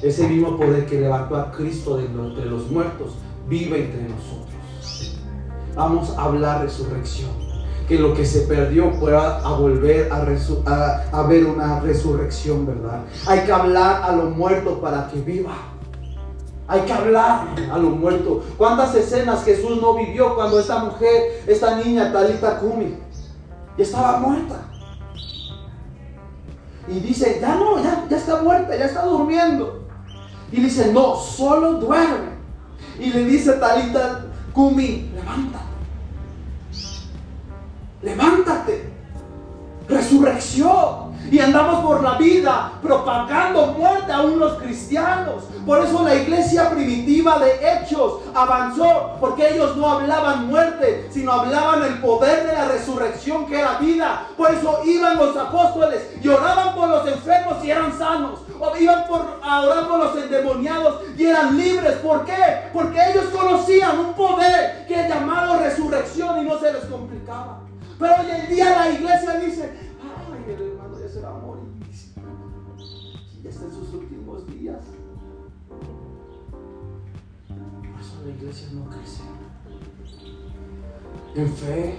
Ese 0.00 0.26
mismo 0.26 0.56
poder 0.56 0.86
que 0.86 0.98
levantó 0.98 1.36
a 1.36 1.52
Cristo 1.52 1.98
de 1.98 2.06
entre 2.06 2.46
los 2.46 2.70
muertos 2.70 3.12
vive 3.46 3.84
entre 3.84 4.08
nosotros. 4.08 5.18
Vamos 5.74 6.16
a 6.16 6.24
hablar 6.24 6.62
resurrección. 6.62 7.28
Que 7.86 7.98
lo 7.98 8.14
que 8.14 8.24
se 8.24 8.40
perdió 8.46 8.90
pueda 8.98 9.46
volver 9.50 10.10
a, 10.10 11.22
ver 11.24 11.44
una 11.44 11.78
resurrección, 11.80 12.64
¿verdad? 12.64 13.04
Hay 13.26 13.40
que 13.40 13.52
hablar 13.52 14.02
a 14.02 14.16
lo 14.16 14.30
muerto 14.30 14.80
para 14.80 15.10
que 15.10 15.20
viva. 15.20 15.75
Hay 16.68 16.80
que 16.80 16.92
hablar 16.92 17.46
a 17.70 17.78
lo 17.78 17.90
muerto. 17.90 18.42
¿Cuántas 18.56 18.94
escenas 18.94 19.44
Jesús 19.44 19.80
no 19.80 19.94
vivió 19.94 20.34
cuando 20.34 20.58
esta 20.58 20.78
mujer, 20.80 21.44
esta 21.46 21.76
niña, 21.76 22.12
Talita 22.12 22.58
Kumi, 22.58 22.96
ya 23.76 23.84
estaba 23.84 24.18
muerta? 24.18 24.62
Y 26.88 27.00
dice, 27.00 27.38
ya 27.40 27.54
no, 27.56 27.82
ya, 27.82 28.06
está 28.10 28.42
muerta, 28.42 28.76
ya 28.76 28.86
está 28.86 29.04
durmiendo. 29.04 29.84
Y 30.52 30.60
dice, 30.60 30.92
no, 30.92 31.16
solo 31.16 31.74
duerme. 31.74 32.36
Y 32.98 33.10
le 33.10 33.24
dice 33.24 33.52
Talita 33.54 34.26
Kumi, 34.52 35.10
levanta 35.14 35.66
levántate. 38.06 38.92
Resurrección. 39.88 41.05
Y 41.30 41.40
andamos 41.40 41.84
por 41.84 42.02
la 42.02 42.14
vida 42.14 42.72
propagando 42.82 43.66
muerte 43.68 44.12
a 44.12 44.20
unos 44.22 44.54
cristianos. 44.54 45.44
Por 45.64 45.84
eso 45.84 46.04
la 46.04 46.14
iglesia 46.14 46.70
primitiva 46.70 47.38
de 47.40 47.58
Hechos 47.60 48.20
avanzó, 48.34 49.16
porque 49.18 49.54
ellos 49.54 49.76
no 49.76 49.90
hablaban 49.90 50.46
muerte, 50.46 51.08
sino 51.10 51.32
hablaban 51.32 51.82
el 51.82 51.98
poder 51.98 52.46
de 52.46 52.52
la 52.52 52.68
resurrección 52.68 53.46
que 53.46 53.58
era 53.58 53.78
vida. 53.78 54.28
Por 54.36 54.52
eso 54.52 54.80
iban 54.84 55.16
los 55.16 55.36
apóstoles 55.36 56.02
y 56.22 56.28
oraban 56.28 56.74
por 56.74 56.88
los 56.88 57.08
enfermos 57.08 57.64
y 57.64 57.70
eran 57.70 57.96
sanos. 57.98 58.40
O 58.58 58.76
iban 58.76 59.06
por, 59.06 59.40
a 59.42 59.60
orar 59.62 59.88
por 59.88 59.98
los 59.98 60.16
endemoniados 60.16 61.02
y 61.18 61.26
eran 61.26 61.58
libres. 61.58 61.96
¿Por 61.96 62.24
qué? 62.24 62.70
Porque 62.72 62.98
ellos 63.10 63.24
conocían 63.26 63.98
un 63.98 64.14
poder 64.14 64.86
que 64.86 64.94
es 64.94 65.08
llamado 65.08 65.58
resurrección 65.58 66.42
y 66.42 66.48
no 66.48 66.58
se 66.58 66.72
les 66.72 66.84
complicaba. 66.84 67.58
Pero 67.98 68.14
hoy 68.20 68.30
en 68.30 68.54
día 68.54 68.76
la 68.78 68.90
iglesia 68.90 69.32
dice, 69.40 69.72
la 78.26 78.32
iglesia 78.32 78.68
no 78.72 78.88
crece. 78.90 79.22
En 81.36 81.52
fe, 81.52 81.94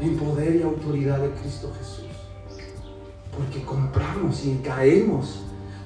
en 0.00 0.16
poder 0.16 0.56
y 0.56 0.62
autoridad 0.62 1.20
de 1.20 1.30
Cristo 1.30 1.72
Jesús. 1.78 2.06
Porque 3.36 3.62
compramos 3.64 4.44
y 4.44 4.56
caemos. 4.56 5.44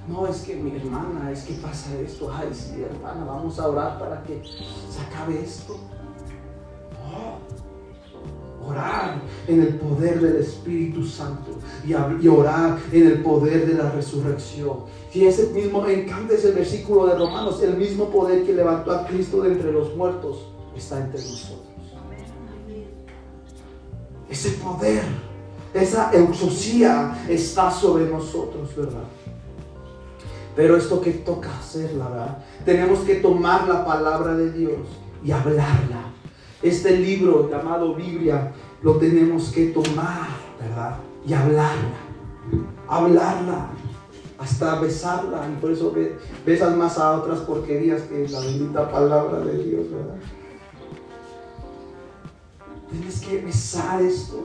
No, 0.09 0.27
es 0.27 0.43
que 0.43 0.57
mi 0.57 0.77
hermana, 0.77 1.31
es 1.31 1.43
que 1.43 1.55
pasa 1.55 1.91
esto. 2.01 2.33
Ay, 2.33 2.49
sí, 2.53 2.83
hermana, 2.83 3.25
vamos 3.25 3.59
a 3.59 3.69
orar 3.69 3.99
para 3.99 4.23
que 4.23 4.43
se 4.43 5.01
acabe 5.03 5.43
esto 5.43 5.79
orar 8.67 9.21
en 9.47 9.63
el 9.63 9.75
poder 9.77 10.21
del 10.21 10.37
Espíritu 10.37 11.05
Santo 11.05 11.59
y, 11.87 11.95
orar 12.27 12.79
en 12.93 13.07
el 13.07 13.23
poder 13.23 13.67
de 13.67 13.75
la 13.75 13.91
resurrección. 13.91 14.81
Si 15.17 15.27
ese 15.27 15.47
mismo, 15.47 15.87
encanta 15.87 16.35
ese 16.35 16.51
versículo 16.51 17.07
de 17.07 17.17
Romanos, 17.17 17.63
el 17.63 17.79
mismo 17.79 18.11
poder 18.11 18.45
que 18.45 18.53
levantó 18.53 18.93
a 18.93 19.07
Cristo 19.07 19.41
de 19.41 19.53
entre 19.53 19.73
los 19.73 19.97
muertos 19.97 20.47
está 20.77 21.01
entre 21.01 21.19
nosotros. 21.23 21.73
Ese 24.29 24.51
poder, 24.63 25.01
esa 25.73 26.11
exosía 26.13 27.25
está 27.31 27.71
sobre 27.71 28.05
nosotros, 28.11 28.77
¿verdad? 28.77 29.05
Pero 30.55 30.77
esto 30.77 31.01
que 31.01 31.13
toca 31.13 31.49
hacer, 31.61 31.95
la 31.95 32.11
verdad, 32.11 32.45
tenemos 32.67 32.99
que 32.99 33.15
tomar 33.15 33.67
la 33.67 33.87
palabra 33.87 34.37
de 34.37 34.53
Dios 34.53 34.87
y 35.25 35.31
hablarla 35.31 36.13
este 36.63 36.99
libro 36.99 37.49
llamado 37.51 37.95
Biblia 37.95 38.53
lo 38.83 38.97
tenemos 38.97 39.51
que 39.51 39.69
tomar, 39.69 40.29
¿verdad? 40.61 40.99
Y 41.27 41.33
hablarla. 41.33 41.97
Hablarla. 42.87 43.71
Hasta 44.39 44.81
besarla. 44.81 45.49
Y 45.49 45.61
por 45.61 45.71
eso 45.71 45.95
besas 46.45 46.77
más 46.77 46.99
a 46.99 47.13
otras 47.13 47.41
porquerías 47.41 48.03
que 48.03 48.29
la 48.29 48.41
bendita 48.41 48.91
palabra 48.91 49.41
de 49.41 49.65
Dios, 49.65 49.91
¿verdad? 49.91 50.17
Tienes 52.91 53.21
que 53.21 53.39
besar 53.43 54.03
esto. 54.03 54.45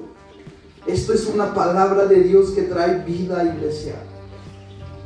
Esto 0.86 1.13
es 1.13 1.27
una 1.27 1.54
palabra 1.54 2.06
de 2.06 2.23
Dios 2.23 2.51
que 2.51 2.63
trae 2.63 3.04
vida, 3.04 3.43
iglesia. 3.43 3.95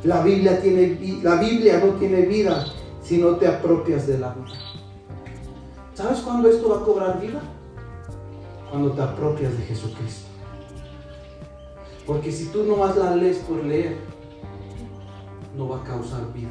La 0.04 0.22
Biblia, 0.22 0.60
tiene, 0.60 1.20
la 1.22 1.36
Biblia 1.36 1.82
no 1.84 1.94
tiene 1.94 2.22
vida 2.22 2.64
si 3.02 3.18
no 3.18 3.36
te 3.36 3.46
apropias 3.46 4.06
de 4.06 4.18
la 4.18 4.32
vida. 4.34 4.54
¿Sabes 5.94 6.20
cuándo 6.20 6.48
esto 6.48 6.68
va 6.68 6.78
a 6.78 6.84
cobrar 6.84 7.20
vida? 7.20 7.40
Cuando 8.70 8.92
te 8.92 9.02
apropias 9.02 9.56
de 9.56 9.64
Jesucristo. 9.64 10.28
Porque 12.06 12.30
si 12.30 12.46
tú 12.46 12.64
no 12.64 12.76
vas 12.76 12.96
la 12.96 13.16
lees 13.16 13.38
por 13.38 13.64
leer, 13.64 13.96
no 15.56 15.68
va 15.68 15.80
a 15.80 15.84
causar 15.84 16.32
vida. 16.32 16.50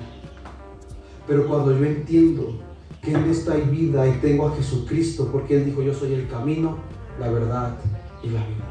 Pero 1.28 1.48
cuando 1.48 1.78
yo 1.78 1.86
entiendo 1.86 2.60
que 3.02 3.12
en 3.12 3.30
esta 3.30 3.54
hay 3.54 3.62
vida 3.62 4.08
y 4.08 4.14
tengo 4.20 4.48
a 4.48 4.56
Jesucristo, 4.56 5.30
porque 5.32 5.58
Él 5.58 5.66
dijo, 5.66 5.82
yo 5.82 5.94
soy 5.94 6.14
el 6.14 6.28
camino, 6.28 6.78
la 7.20 7.30
verdad 7.30 7.76
y 8.24 8.30
la 8.30 8.46
vida. 8.46 8.66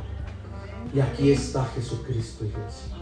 Y 0.92 1.00
aquí 1.00 1.30
está 1.30 1.64
Jesucristo, 1.66 2.44
iglesia. 2.44 2.94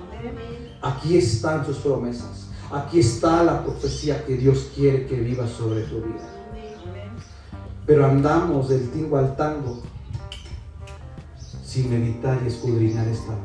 Aquí 0.81 1.17
están 1.17 1.65
sus 1.67 1.79
promesas. 1.79 2.49
Aquí 2.71 3.01
está 3.01 3.43
la 3.43 3.63
profecía 3.63 4.25
que 4.25 4.37
Dios 4.37 4.71
quiere 4.75 5.07
que 5.07 5.21
viva 5.21 5.47
sobre 5.47 5.83
tu 5.83 5.97
vida. 5.97 6.29
Pero 7.85 8.07
andamos 8.07 8.69
del 8.69 8.91
tingo 8.91 9.19
al 9.19 9.37
tango 9.37 9.83
sin 11.65 11.91
meditar 11.91 12.39
y 12.45 12.49
escudriñar 12.49 13.09
estas 13.09 13.37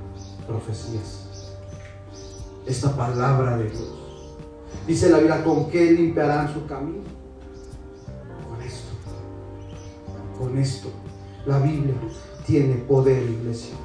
profecías, 0.45 1.26
esta 2.67 2.95
palabra 2.95 3.57
de 3.57 3.69
Dios. 3.69 3.93
Dice 4.85 5.09
la 5.09 5.17
Biblia, 5.17 5.43
¿con 5.43 5.69
qué 5.69 5.91
limpiarán 5.91 6.53
su 6.53 6.65
camino? 6.65 7.03
Con 8.49 8.61
esto. 8.61 8.89
Con 10.37 10.57
esto. 10.57 10.89
La 11.45 11.59
Biblia 11.59 11.95
tiene 12.45 12.75
poder, 12.75 13.23
iglesia. 13.23 13.75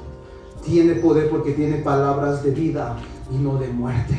Tiene 0.65 0.95
poder 0.95 1.29
porque 1.29 1.53
tiene 1.53 1.77
palabras 1.77 2.43
de 2.43 2.51
vida 2.51 2.97
y 3.31 3.37
no 3.37 3.57
de 3.57 3.67
muerte. 3.69 4.17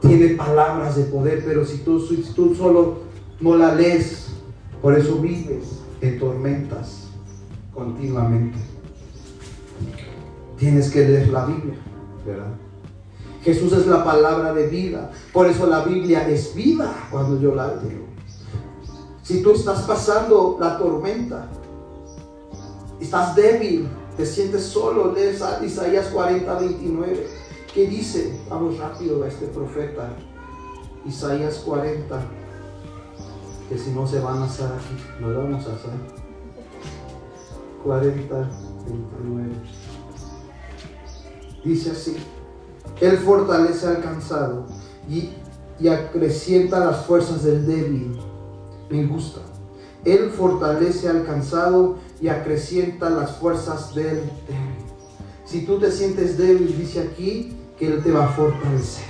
Tiene 0.00 0.34
palabras 0.34 0.96
de 0.96 1.04
poder, 1.04 1.44
pero 1.44 1.64
si 1.64 1.78
tú, 1.78 2.00
si 2.00 2.16
tú 2.34 2.54
solo 2.54 2.98
no 3.40 3.56
la 3.56 3.74
lees, 3.74 4.28
por 4.80 4.98
eso 4.98 5.16
vives 5.16 5.80
en 6.00 6.18
tormentas 6.18 7.08
continuamente. 7.72 8.58
tienes 10.58 10.90
que 10.90 11.00
leer 11.00 11.28
la 11.28 11.46
Biblia, 11.46 11.74
¿verdad? 12.26 12.52
Jesús 13.42 13.72
es 13.72 13.86
la 13.86 14.04
palabra 14.04 14.52
de 14.52 14.68
vida. 14.68 15.10
Por 15.32 15.46
eso 15.46 15.66
la 15.66 15.84
Biblia 15.84 16.28
es 16.28 16.54
vida 16.54 16.92
cuando 17.10 17.40
yo 17.40 17.54
la 17.54 17.68
leo. 17.68 18.12
Si 19.22 19.42
tú 19.42 19.52
estás 19.52 19.82
pasando 19.82 20.56
la 20.60 20.78
tormenta, 20.78 21.48
estás 23.00 23.34
débil, 23.34 23.88
te 24.16 24.26
sientes 24.26 24.64
solo, 24.64 25.12
lees 25.12 25.42
Isaías 25.62 26.08
40, 26.08 26.58
29, 26.58 27.26
¿Qué 27.72 27.86
dice, 27.86 28.38
vamos 28.50 28.78
rápido 28.78 29.24
a 29.24 29.28
este 29.28 29.46
profeta, 29.46 30.10
Isaías 31.06 31.56
40, 31.64 32.20
que 33.68 33.78
si 33.78 33.92
no 33.92 34.06
se 34.06 34.20
van 34.20 34.42
a 34.42 34.44
hacer 34.44 34.66
aquí, 34.66 35.02
no 35.18 35.30
lo 35.30 35.44
vamos 35.44 35.66
a 35.66 35.72
hacer. 35.72 35.90
40, 37.82 38.50
29. 38.86 39.52
Dice 41.64 41.90
así, 41.92 42.16
Él 43.00 43.18
fortalece 43.18 43.86
al 43.86 44.00
cansado 44.00 44.66
y, 45.08 45.30
y 45.80 45.88
acrecienta 45.88 46.78
las 46.80 47.04
fuerzas 47.04 47.42
del 47.44 47.66
débil. 47.66 48.18
Me 48.90 49.04
gusta. 49.06 49.40
Él 50.04 50.30
fortalece 50.30 51.08
al 51.08 51.24
cansado 51.24 51.96
y 52.20 52.28
acrecienta 52.28 53.10
las 53.10 53.32
fuerzas 53.36 53.94
del 53.94 54.16
débil. 54.16 54.82
Si 55.44 55.66
tú 55.66 55.78
te 55.78 55.90
sientes 55.90 56.38
débil, 56.38 56.76
dice 56.78 57.00
aquí, 57.00 57.56
que 57.78 57.86
Él 57.86 58.02
te 58.02 58.12
va 58.12 58.26
a 58.26 58.28
fortalecer. 58.28 59.04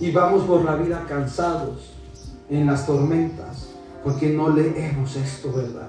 Y 0.00 0.10
vamos 0.10 0.42
por 0.42 0.64
la 0.64 0.76
vida 0.76 1.04
cansados 1.08 1.92
en 2.50 2.66
las 2.66 2.86
tormentas, 2.86 3.68
porque 4.02 4.30
no 4.30 4.50
leemos 4.50 5.16
esto, 5.16 5.52
¿verdad? 5.52 5.88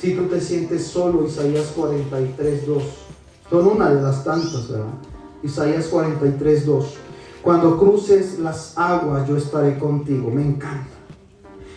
Si 0.00 0.14
tú 0.14 0.24
te 0.24 0.40
sientes 0.40 0.86
solo, 0.86 1.24
Isaías 1.24 1.72
43, 1.76 2.66
2, 2.66 2.82
son 3.48 3.66
una 3.66 3.90
de 3.90 4.02
las 4.02 4.24
tantas, 4.24 4.68
¿verdad? 4.68 4.86
Isaías 5.44 5.86
43, 5.88 6.66
2. 6.66 6.94
Cuando 7.42 7.78
cruces 7.78 8.38
las 8.38 8.76
aguas, 8.78 9.28
yo 9.28 9.36
estaré 9.36 9.78
contigo. 9.78 10.30
Me 10.30 10.42
encanta. 10.42 10.88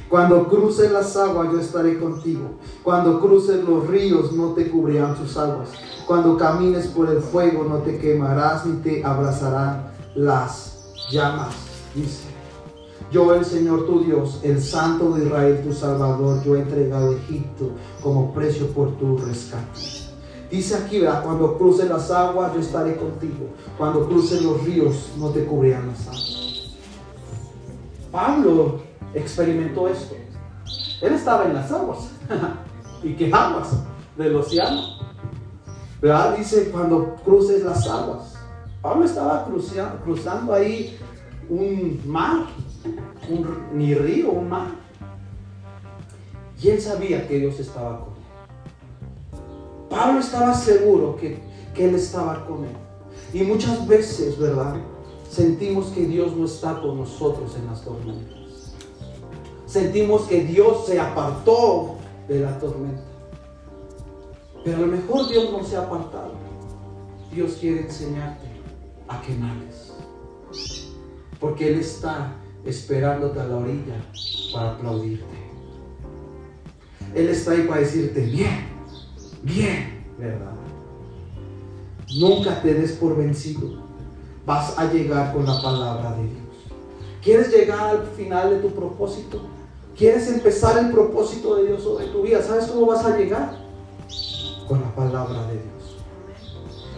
Cuando 0.09 0.47
cruces 0.47 0.89
las 0.89 1.17
aguas, 1.17 1.51
yo 1.51 1.59
estaré 1.59 1.99
contigo. 1.99 2.51
Cuando 2.81 3.19
cruces 3.19 3.61
los 3.65 3.85
ríos, 3.87 4.31
no 4.31 4.53
te 4.53 4.71
cubrirán 4.71 5.17
sus 5.17 5.35
aguas. 5.35 5.69
Cuando 6.05 6.37
camines 6.37 6.87
por 6.87 7.09
el 7.09 7.19
fuego, 7.19 7.65
no 7.65 7.79
te 7.79 7.97
quemarás 7.97 8.65
ni 8.65 8.77
te 8.77 9.03
abrazarán 9.03 9.91
las 10.15 10.93
llamas. 11.11 11.53
Dice, 11.93 12.29
yo 13.11 13.33
el 13.33 13.43
Señor 13.43 13.85
tu 13.85 14.01
Dios, 14.05 14.39
el 14.43 14.61
Santo 14.61 15.11
de 15.11 15.25
Israel, 15.25 15.61
tu 15.61 15.73
Salvador, 15.73 16.41
yo 16.45 16.55
he 16.55 16.59
entregado 16.61 17.11
Egipto 17.11 17.71
como 18.01 18.33
precio 18.33 18.67
por 18.67 18.91
tu 18.97 19.17
rescate. 19.17 20.06
Dice 20.49 20.75
aquí, 20.75 20.99
¿verdad? 20.99 21.23
cuando 21.23 21.57
cruces 21.57 21.89
las 21.89 22.09
aguas, 22.09 22.53
yo 22.53 22.61
estaré 22.61 22.95
contigo. 22.95 23.49
Cuando 23.77 24.07
cruces 24.07 24.41
los 24.41 24.63
ríos, 24.63 25.11
no 25.17 25.29
te 25.29 25.45
cubrirán 25.45 25.87
las 25.87 26.07
aguas. 26.07 26.77
Pablo 28.11 28.79
experimentó 29.13 29.87
esto. 29.87 30.15
Él 31.01 31.13
estaba 31.13 31.45
en 31.45 31.53
las 31.53 31.71
aguas. 31.71 32.09
¿Y 33.03 33.13
qué 33.13 33.31
aguas? 33.33 33.83
Del 34.17 34.35
océano. 34.35 34.97
¿Verdad? 36.01 36.37
Dice 36.37 36.69
cuando 36.71 37.15
cruces 37.25 37.63
las 37.63 37.87
aguas. 37.87 38.35
Pablo 38.81 39.05
estaba 39.05 39.45
cruzando, 40.03 40.53
ahí 40.53 40.97
un 41.49 42.01
mar, 42.05 42.45
un, 43.29 43.77
ni 43.77 43.93
río, 43.93 44.31
un 44.31 44.49
mar. 44.49 44.67
Y 46.61 46.69
él 46.69 46.81
sabía 46.81 47.27
que 47.27 47.39
Dios 47.39 47.59
estaba 47.59 47.99
con. 47.99 48.16
Pablo 49.89 50.19
estaba 50.19 50.53
seguro 50.53 51.15
que, 51.15 51.39
él 51.77 51.93
estaba 51.93 52.45
con 52.47 52.65
él. 52.65 52.75
Y 53.33 53.43
muchas 53.43 53.87
veces, 53.87 54.39
¿verdad? 54.39 54.77
Sentimos 55.29 55.87
que 55.87 56.05
Dios 56.07 56.35
no 56.35 56.45
está 56.45 56.81
con 56.81 56.97
nosotros 56.97 57.55
en 57.55 57.67
las 57.67 57.83
tormentas 57.83 58.37
sentimos 59.67 60.23
que 60.23 60.43
Dios 60.43 60.85
se 60.87 60.99
apartó 60.99 61.97
de 62.27 62.39
la 62.39 62.57
tormenta. 62.57 63.03
Pero 64.63 64.77
a 64.77 64.81
lo 64.81 64.87
mejor 64.87 65.27
Dios 65.29 65.51
no 65.51 65.63
se 65.63 65.75
ha 65.75 65.81
apartado. 65.81 66.33
Dios 67.31 67.57
quiere 67.59 67.81
enseñarte 67.81 68.47
a 69.07 69.21
que 69.21 69.35
nades. 69.35 69.93
Porque 71.39 71.69
Él 71.69 71.79
está 71.79 72.33
esperándote 72.65 73.39
a 73.39 73.45
la 73.45 73.57
orilla 73.57 73.95
para 74.53 74.71
aplaudirte. 74.71 75.37
Él 77.13 77.29
está 77.29 77.51
ahí 77.51 77.63
para 77.67 77.81
decirte, 77.81 78.21
bien, 78.21 78.65
bien, 79.43 80.05
¿verdad? 80.17 80.53
Nunca 82.15 82.61
te 82.61 82.73
des 82.73 82.93
por 82.93 83.17
vencido. 83.17 83.85
Vas 84.45 84.77
a 84.77 84.91
llegar 84.91 85.33
con 85.33 85.45
la 85.45 85.61
palabra 85.61 86.15
de 86.15 86.23
Dios. 86.23 86.47
¿Quieres 87.21 87.51
llegar 87.51 87.87
al 87.87 88.03
final 88.15 88.49
de 88.51 88.57
tu 88.59 88.69
propósito? 88.69 89.41
¿Quieres 89.97 90.29
empezar 90.29 90.77
el 90.77 90.91
propósito 90.91 91.55
de 91.55 91.67
Dios 91.67 91.83
sobre 91.83 92.05
tu 92.07 92.21
vida? 92.21 92.41
¿Sabes 92.41 92.67
cómo 92.67 92.85
vas 92.85 93.03
a 93.03 93.17
llegar? 93.17 93.57
Con 94.67 94.81
la 94.81 94.95
palabra 94.95 95.47
de 95.47 95.53
Dios. 95.53 95.77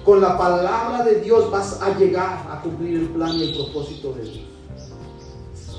Con 0.03 0.21
la 0.21 0.37
palabra 0.37 1.03
de 1.03 1.21
Dios 1.21 1.49
vas 1.49 1.81
a 1.81 1.97
llegar 1.97 2.47
a 2.51 2.61
cumplir 2.61 2.99
el 2.99 3.09
plan 3.09 3.33
y 3.35 3.49
el 3.49 3.55
propósito 3.55 4.13
de 4.13 4.23
Dios. 4.23 4.39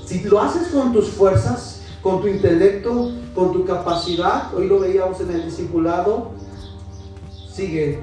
Si 0.05 0.21
lo 0.23 0.41
haces 0.41 0.67
con 0.69 0.91
tus 0.91 1.09
fuerzas, 1.09 1.83
con 2.01 2.21
tu 2.21 2.27
intelecto, 2.27 3.11
con 3.33 3.53
tu 3.53 3.65
capacidad, 3.65 4.53
hoy 4.53 4.67
lo 4.67 4.79
veíamos 4.79 5.21
en 5.21 5.31
el 5.31 5.45
discipulado, 5.45 6.31
sigue 7.61 7.99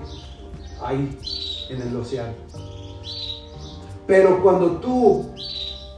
ahí 0.81 1.19
en 1.69 1.83
el 1.83 1.97
océano. 1.97 2.35
Pero 4.07 4.41
cuando 4.41 4.77
tú 4.77 5.27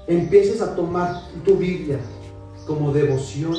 empieces 0.07 0.63
a 0.63 0.75
tomar 0.75 1.23
tu 1.45 1.57
Biblia, 1.57 2.01
como 2.67 2.93
devoción, 2.93 3.55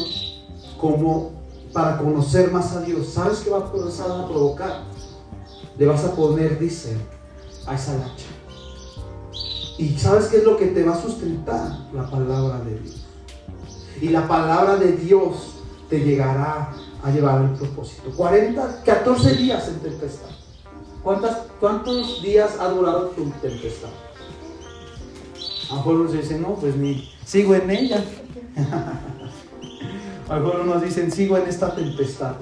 como 0.79 1.31
para 1.71 1.97
conocer 1.97 2.51
más 2.51 2.75
a 2.75 2.81
Dios, 2.81 3.09
¿sabes 3.09 3.39
qué 3.39 3.51
va 3.51 3.59
a 3.59 3.61
a 3.61 4.27
provocar? 4.27 4.83
Le 5.77 5.85
vas 5.85 6.03
a 6.03 6.15
poner, 6.15 6.59
dice, 6.59 6.97
a 7.67 7.75
esa 7.75 7.93
lancha. 7.93 8.25
¿Y 9.77 9.97
sabes 9.97 10.25
qué 10.27 10.37
es 10.37 10.43
lo 10.43 10.57
que 10.57 10.67
te 10.67 10.83
va 10.83 10.95
a 10.95 11.01
sustentar? 11.01 11.87
La 11.93 12.09
palabra 12.09 12.59
de 12.61 12.79
Dios. 12.79 13.05
Y 14.01 14.09
la 14.09 14.27
palabra 14.27 14.77
de 14.77 14.93
Dios 14.93 15.57
te 15.89 15.99
llegará 15.99 16.73
a 17.03 17.09
llevar 17.09 17.39
al 17.39 17.53
propósito. 17.55 18.11
40, 18.15 18.83
14 18.83 19.33
días 19.35 19.67
en 19.67 19.79
tempestad. 19.79 20.29
¿Cuántas, 21.03 21.37
¿Cuántos 21.59 22.21
días 22.21 22.57
ha 22.59 22.69
durado 22.69 23.07
tu 23.07 23.29
tempestad? 23.41 23.89
A 25.69 25.73
lo 25.73 25.77
mejor 25.77 25.95
uno 26.01 26.11
dice, 26.11 26.37
no, 26.37 26.55
pues 26.55 26.75
ni 26.75 27.09
sigo 27.25 27.55
en 27.55 27.69
ella. 27.69 28.03
Algunos 30.29 30.65
nos 30.65 30.81
dicen, 30.81 31.11
sigo 31.11 31.37
en 31.37 31.47
esta 31.47 31.73
tempestad. 31.75 32.35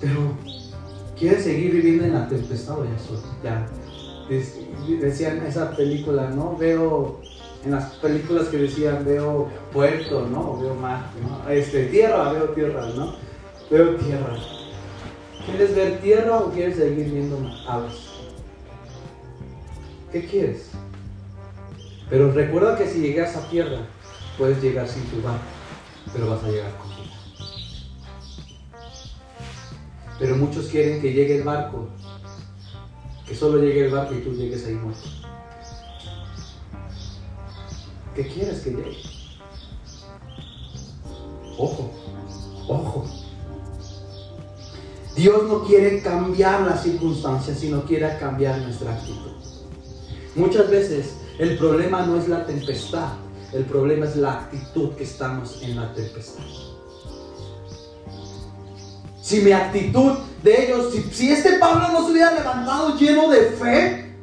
Pero, 0.00 0.36
¿quieres 1.18 1.44
seguir 1.44 1.72
viviendo 1.72 2.04
en 2.04 2.14
la 2.14 2.28
tempestad 2.28 2.78
o 2.78 2.84
ya 2.84 2.96
Ya. 3.44 3.68
Decían 5.00 5.44
esa 5.46 5.70
película, 5.76 6.30
¿no? 6.30 6.56
Veo, 6.56 7.20
en 7.66 7.72
las 7.72 7.96
películas 7.96 8.46
que 8.46 8.58
decían, 8.58 9.04
veo 9.04 9.48
puerto, 9.72 10.24
¿no? 10.28 10.56
veo 10.56 10.74
mar, 10.76 11.10
¿no? 11.20 11.50
Este, 11.50 11.86
tierra, 11.86 12.32
veo 12.32 12.50
tierra, 12.50 12.86
¿no? 12.94 13.16
Veo 13.68 13.96
tierra. 13.96 14.36
¿Quieres 15.44 15.74
ver 15.74 16.00
tierra 16.00 16.38
o 16.38 16.52
quieres 16.52 16.76
seguir 16.76 17.10
viendo 17.10 17.36
aves? 17.68 18.10
¿Qué 20.12 20.24
quieres? 20.26 20.70
Pero 22.08 22.30
recuerda 22.30 22.78
que 22.78 22.86
si 22.86 23.00
llegas 23.00 23.36
a 23.36 23.48
tierra, 23.48 23.80
puedes 24.38 24.62
llegar 24.62 24.86
sin 24.86 25.02
tu 25.06 25.20
barco, 25.20 25.42
pero 26.12 26.30
vas 26.30 26.44
a 26.44 26.48
llegar 26.48 26.72
con 26.76 26.88
vida. 26.90 27.16
Pero 30.20 30.36
muchos 30.36 30.68
quieren 30.68 31.00
que 31.00 31.12
llegue 31.12 31.38
el 31.38 31.42
barco, 31.42 31.88
que 33.26 33.34
solo 33.34 33.58
llegue 33.58 33.86
el 33.86 33.92
barco 33.92 34.14
y 34.14 34.20
tú 34.20 34.32
llegues 34.34 34.64
ahí 34.66 34.74
muerto. 34.74 35.15
¿Qué 38.16 38.26
quieres 38.26 38.60
que 38.60 38.70
llegue? 38.70 38.96
Ojo, 41.58 41.90
ojo. 42.66 43.04
Dios 45.14 45.44
no 45.44 45.64
quiere 45.64 46.00
cambiar 46.00 46.62
las 46.62 46.82
circunstancias, 46.82 47.58
sino 47.58 47.84
quiere 47.84 48.16
cambiar 48.18 48.58
nuestra 48.60 48.94
actitud. 48.94 49.32
Muchas 50.34 50.70
veces 50.70 51.14
el 51.38 51.58
problema 51.58 52.06
no 52.06 52.16
es 52.16 52.26
la 52.26 52.46
tempestad, 52.46 53.12
el 53.52 53.64
problema 53.64 54.06
es 54.06 54.16
la 54.16 54.32
actitud 54.32 54.92
que 54.94 55.04
estamos 55.04 55.62
en 55.62 55.76
la 55.76 55.92
tempestad. 55.92 56.44
Si 59.20 59.40
mi 59.40 59.52
actitud 59.52 60.12
de 60.42 60.64
ellos, 60.64 60.94
si, 61.12 61.30
este 61.30 61.58
Pablo 61.58 61.88
no 61.92 62.06
se 62.06 62.12
hubiera 62.12 62.32
levantado 62.32 62.96
lleno 62.96 63.28
de 63.28 63.40
fe, 63.42 64.14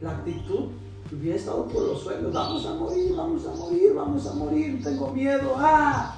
la 0.00 0.10
actitud 0.10 0.79
hubiera 1.12 1.36
estado 1.36 1.66
por 1.66 1.82
los 1.82 2.02
suelos. 2.02 2.32
Vamos 2.32 2.66
a 2.66 2.74
morir, 2.74 3.14
vamos 3.16 3.46
a 3.46 3.50
morir, 3.54 3.92
vamos 3.94 4.26
a 4.26 4.34
morir, 4.34 4.82
tengo 4.82 5.10
miedo. 5.12 5.54
Ah. 5.56 6.16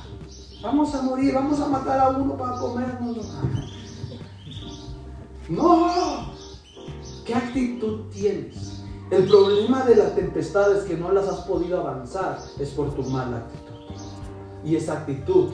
vamos 0.62 0.94
a 0.94 1.02
morir, 1.02 1.34
vamos 1.34 1.60
a 1.60 1.68
matar 1.68 2.00
a 2.00 2.08
uno 2.10 2.36
para 2.36 2.58
comernos. 2.58 3.32
No, 5.48 6.32
¿qué 7.24 7.34
actitud 7.34 8.02
tienes? 8.12 8.82
El 9.10 9.28
problema 9.28 9.84
de 9.84 9.96
la 9.96 10.14
tempestad 10.14 10.74
es 10.76 10.84
que 10.84 10.96
no 10.96 11.12
las 11.12 11.28
has 11.28 11.40
podido 11.40 11.80
avanzar, 11.80 12.38
es 12.58 12.70
por 12.70 12.94
tu 12.94 13.02
mala 13.02 13.38
actitud. 13.38 13.72
Y 14.64 14.76
esa 14.76 14.94
actitud 14.94 15.50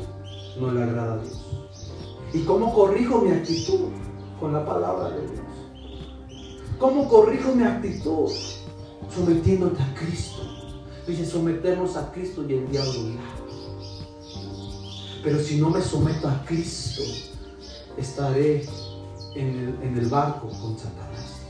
no 0.61 0.70
le 0.70 0.82
agrada 0.82 1.14
a 1.14 1.18
Dios. 1.18 1.45
¿Y 2.32 2.45
cómo 2.45 2.72
corrijo 2.72 3.20
mi 3.20 3.32
actitud? 3.32 3.89
Con 4.39 4.53
la 4.53 4.64
palabra 4.64 5.11
de 5.11 5.22
Dios. 5.22 5.41
¿Cómo 6.78 7.09
corrijo 7.09 7.53
mi 7.55 7.64
actitud? 7.64 8.30
Sometiéndote 9.15 9.83
a 9.83 9.95
Cristo. 9.95 10.43
Dice, 11.07 11.25
someternos 11.25 11.97
a 11.97 12.13
Cristo 12.13 12.45
y 12.49 12.55
el 12.55 12.71
diablo. 12.71 12.93
Pero 15.23 15.39
si 15.41 15.61
no 15.61 15.71
me 15.71 15.81
someto 15.81 16.29
a 16.29 16.45
Cristo, 16.45 17.03
estaré 17.97 18.67
en 19.35 19.49
el, 19.49 19.79
en 19.83 19.99
el 19.99 20.07
barco 20.07 20.49
con 20.49 20.79
Satanás. 20.79 21.43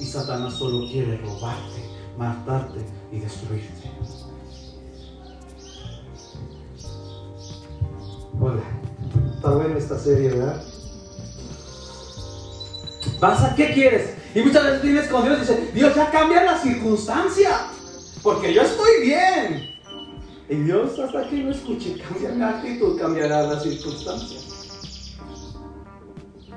Y 0.00 0.04
Satanás 0.04 0.54
solo 0.54 0.86
quiere 0.88 1.16
robarte, 1.18 1.84
matarte 2.16 2.84
y 3.12 3.20
destruirte. 3.20 3.90
Hola, 8.40 8.62
está 9.34 9.50
buena 9.50 9.76
esta 9.76 9.98
serie, 9.98 10.30
¿verdad? 10.30 10.62
¿Pasa? 13.18 13.54
¿Qué 13.56 13.72
quieres? 13.72 14.17
Y 14.34 14.42
muchas 14.42 14.64
veces 14.64 14.82
vienes 14.82 15.08
con 15.08 15.24
Dios 15.24 15.38
y 15.38 15.40
dices, 15.40 15.74
Dios 15.74 15.94
ya 15.94 16.10
cambia 16.10 16.44
la 16.44 16.58
circunstancia, 16.58 17.50
porque 18.22 18.52
yo 18.52 18.62
estoy 18.62 19.00
bien. 19.02 19.74
Y 20.50 20.54
Dios 20.56 20.98
hasta 20.98 21.28
que 21.28 21.36
no 21.36 21.50
escuche, 21.50 21.96
cambia 21.98 22.30
mi 22.30 22.42
actitud, 22.42 22.98
cambiará 22.98 23.42
la 23.42 23.60
circunstancia. 23.60 24.57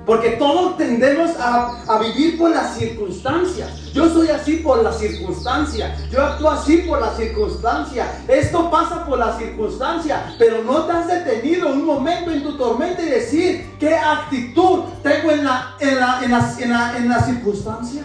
Porque 0.05 0.31
todos 0.31 0.77
tendemos 0.77 1.31
a, 1.39 1.83
a, 1.87 1.99
vivir 1.99 2.37
por 2.37 2.49
las 2.49 2.75
circunstancias. 2.77 3.91
Yo 3.93 4.09
soy 4.09 4.29
así 4.29 4.57
por 4.57 4.81
la 4.81 4.91
circunstancia. 4.91 5.95
Yo 6.09 6.23
actúo 6.23 6.49
así 6.49 6.77
por 6.77 6.99
la 6.99 7.15
circunstancia. 7.15 8.23
Esto 8.27 8.71
pasa 8.71 9.05
por 9.05 9.19
la 9.19 9.37
circunstancia. 9.37 10.33
Pero 10.39 10.63
no 10.63 10.85
te 10.85 10.91
has 10.93 11.07
detenido 11.07 11.67
un 11.69 11.85
momento 11.85 12.31
en 12.31 12.41
tu 12.41 12.57
tormenta 12.57 13.01
y 13.03 13.09
decir 13.09 13.75
qué 13.79 13.95
actitud 13.95 14.85
tengo 15.03 15.31
en 15.31 15.43
la, 15.43 15.75
en 15.79 15.99
la, 15.99 16.23
en 16.23 16.31
la, 16.31 16.55
en 16.59 16.69
la, 16.71 16.97
en 16.97 17.09
la 17.09 17.23
circunstancia. 17.23 18.03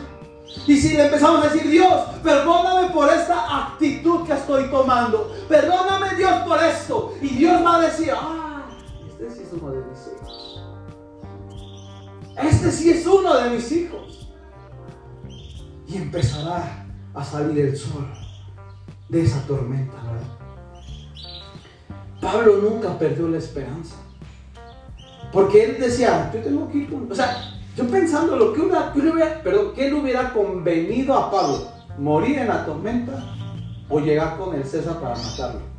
Y 0.67 0.77
si 0.77 0.97
le 0.97 1.07
empezamos 1.07 1.45
a 1.45 1.49
decir, 1.49 1.71
Dios, 1.71 1.93
perdóname 2.23 2.91
por 2.91 3.09
esta 3.09 3.69
actitud 3.69 4.27
que 4.27 4.33
estoy 4.33 4.65
tomando. 4.71 5.33
Perdóname 5.49 6.15
Dios 6.17 6.33
por 6.47 6.63
esto. 6.63 7.15
Y 7.23 7.29
Dios 7.29 7.65
va 7.65 7.77
a 7.77 7.81
decir, 7.81 8.13
ah, 8.15 8.67
este 9.09 9.31
sí 9.31 9.43
es 9.43 9.57
hijos. 9.57 9.76
Este 12.43 12.71
sí 12.71 12.91
es 12.91 13.07
uno 13.07 13.35
de 13.35 13.51
mis 13.51 13.73
hijos. 13.73 14.29
Y 15.89 15.97
empezará 15.97 16.87
a 17.15 17.25
salir 17.25 17.67
el 17.67 17.77
sol 17.77 18.07
de 19.09 19.23
esa 19.23 19.41
tormenta. 19.47 19.97
Pablo 22.21 22.57
nunca 22.57 22.99
perdió 22.99 23.29
la 23.29 23.39
esperanza. 23.39 23.97
Porque 25.33 25.65
él 25.65 25.77
decía, 25.81 26.31
yo 26.33 26.41
tengo 26.41 26.71
que 26.71 26.79
ir 26.79 26.91
con... 26.91 27.11
O 27.11 27.15
sea, 27.15 27.57
yo 27.77 27.87
pensando 27.89 28.37
lo 28.37 28.53
que 28.53 28.61
hubiera, 28.61 29.41
pero 29.43 29.73
¿qué 29.75 29.91
le 29.91 29.95
hubiera 29.95 30.33
convenido 30.33 31.15
a 31.15 31.31
Pablo? 31.31 31.69
¿Morir 31.99 32.39
en 32.39 32.49
la 32.49 32.65
tormenta 32.65 33.23
o 33.89 34.01
llegar 34.01 34.37
con 34.37 34.55
el 34.55 34.65
César 34.65 35.01
para 35.01 35.17
matarlo? 35.17 35.76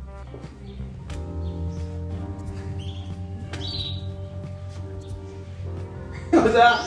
o 6.44 6.52
sea, 6.52 6.80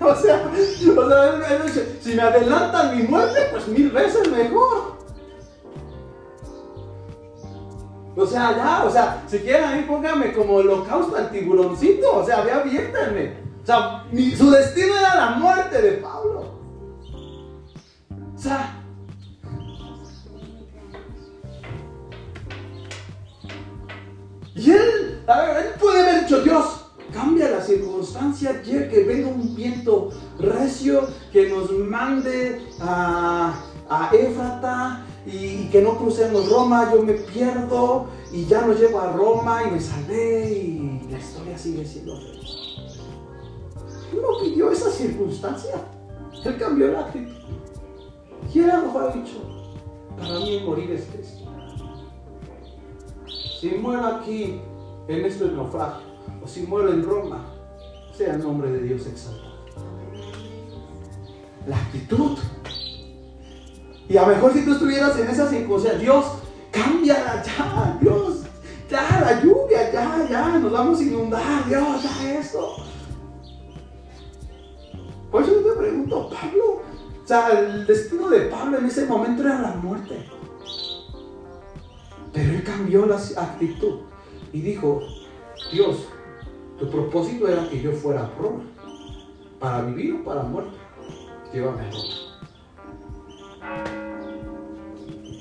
o 0.00 0.14
sea, 0.14 0.50
o 0.96 1.08
sea, 1.08 1.62
o 1.64 1.68
sea, 1.68 1.84
si 2.00 2.14
me 2.14 2.22
adelantan 2.22 2.96
mi 2.96 3.02
muerte, 3.04 3.48
pues 3.50 3.68
mil 3.68 3.90
veces 3.90 4.30
mejor. 4.30 4.98
O 8.16 8.26
sea, 8.26 8.56
ya, 8.56 8.84
o 8.84 8.90
sea, 8.90 9.22
si 9.28 9.38
quieren 9.38 9.64
ahí 9.64 9.82
pónganme 9.82 10.32
como 10.32 10.56
holocausto 10.56 11.16
al 11.16 11.30
tiburoncito, 11.30 12.16
o 12.16 12.24
sea, 12.24 12.42
ve 12.42 12.52
aviéntenme. 12.52 13.34
O 13.62 13.66
sea, 13.66 14.04
su 14.36 14.50
destino 14.50 14.96
era 14.98 15.14
la 15.14 15.30
muerte 15.32 15.80
de 15.80 15.92
Pablo. 15.98 16.58
O 18.34 18.38
sea, 18.38 18.80
y 24.54 24.70
él, 24.70 25.19
a 25.19 25.19
él 25.34 25.74
puede 25.78 26.00
haber 26.02 26.22
dicho, 26.22 26.42
Dios, 26.42 26.86
cambia 27.12 27.50
la 27.50 27.62
circunstancia, 27.62 28.62
que 28.62 29.04
venga 29.06 29.28
un 29.28 29.54
viento 29.54 30.10
recio 30.38 31.06
que 31.32 31.48
nos 31.48 31.70
mande 31.72 32.62
a, 32.80 33.54
a 33.88 34.10
Éfrata 34.14 35.04
y 35.26 35.68
que 35.68 35.82
no 35.82 35.96
crucemos 35.98 36.48
Roma, 36.50 36.90
yo 36.92 37.02
me 37.02 37.14
pierdo 37.14 38.06
y 38.32 38.46
ya 38.46 38.62
no 38.62 38.72
llego 38.72 39.00
a 39.00 39.12
Roma 39.12 39.62
y 39.66 39.70
me 39.72 39.80
salvé 39.80 40.50
y 40.50 41.08
la 41.10 41.18
historia 41.18 41.58
sigue 41.58 41.84
siendo 41.84 42.16
feliz. 42.16 42.56
Él 44.12 44.20
no 44.22 44.40
pidió 44.42 44.70
esa 44.70 44.90
circunstancia, 44.90 45.76
él 46.44 46.56
cambió 46.58 46.88
la 46.88 47.00
actitud. 47.00 47.34
Y 48.52 48.58
él 48.60 48.66
mejor 48.66 49.10
ha 49.10 49.14
dicho, 49.14 49.36
para 50.18 50.38
mí 50.40 50.62
morir 50.64 50.90
es 50.92 51.04
Cristo. 51.04 51.50
Si 53.60 53.68
muero 53.72 54.06
aquí 54.06 54.60
en 55.10 55.24
este 55.24 55.46
naufragio, 55.46 56.06
o 56.42 56.46
si 56.46 56.62
muero 56.62 56.92
en 56.92 57.02
Roma, 57.02 57.44
sea 58.16 58.34
el 58.34 58.42
nombre 58.42 58.70
de 58.70 58.82
Dios 58.82 59.06
exaltado. 59.06 59.50
La 61.66 61.76
actitud 61.76 62.38
y 64.10 64.16
a 64.16 64.22
lo 64.22 64.34
mejor 64.34 64.52
si 64.52 64.64
tú 64.64 64.72
estuvieras 64.72 65.16
en 65.20 65.28
esa 65.28 65.48
circunstancia, 65.48 66.00
Dios, 66.00 66.24
cámbiala 66.72 67.44
ya, 67.44 67.96
Dios, 68.00 68.40
ya, 68.90 69.20
la 69.20 69.40
lluvia, 69.40 69.92
ya, 69.92 70.26
ya, 70.28 70.58
nos 70.58 70.72
vamos 70.72 70.98
a 70.98 71.02
inundar, 71.04 71.68
Dios, 71.68 72.02
ya 72.02 72.40
esto. 72.40 72.76
Por 75.30 75.44
eso 75.44 75.52
yo 75.52 75.72
te 75.72 75.78
pregunto, 75.78 76.28
Pablo, 76.28 76.82
o 77.22 77.26
sea, 77.26 77.50
el 77.50 77.86
destino 77.86 78.28
de 78.28 78.40
Pablo 78.46 78.78
en 78.78 78.86
ese 78.86 79.06
momento 79.06 79.42
era 79.42 79.60
la 79.60 79.76
muerte. 79.76 80.28
Pero 82.32 82.52
él 82.52 82.64
cambió 82.64 83.06
la 83.06 83.14
actitud 83.14 84.09
y 84.52 84.60
dijo, 84.60 85.00
Dios, 85.72 86.06
tu 86.78 86.90
propósito 86.90 87.48
era 87.48 87.66
que 87.68 87.80
yo 87.80 87.92
fuera 87.92 88.24
a 88.24 88.30
Roma, 88.38 88.64
para 89.58 89.80
vivir 89.82 90.14
o 90.14 90.24
para 90.24 90.42
muerte. 90.42 90.76
Llévame 91.52 91.82
a 91.82 91.90
Roma. 91.90 92.04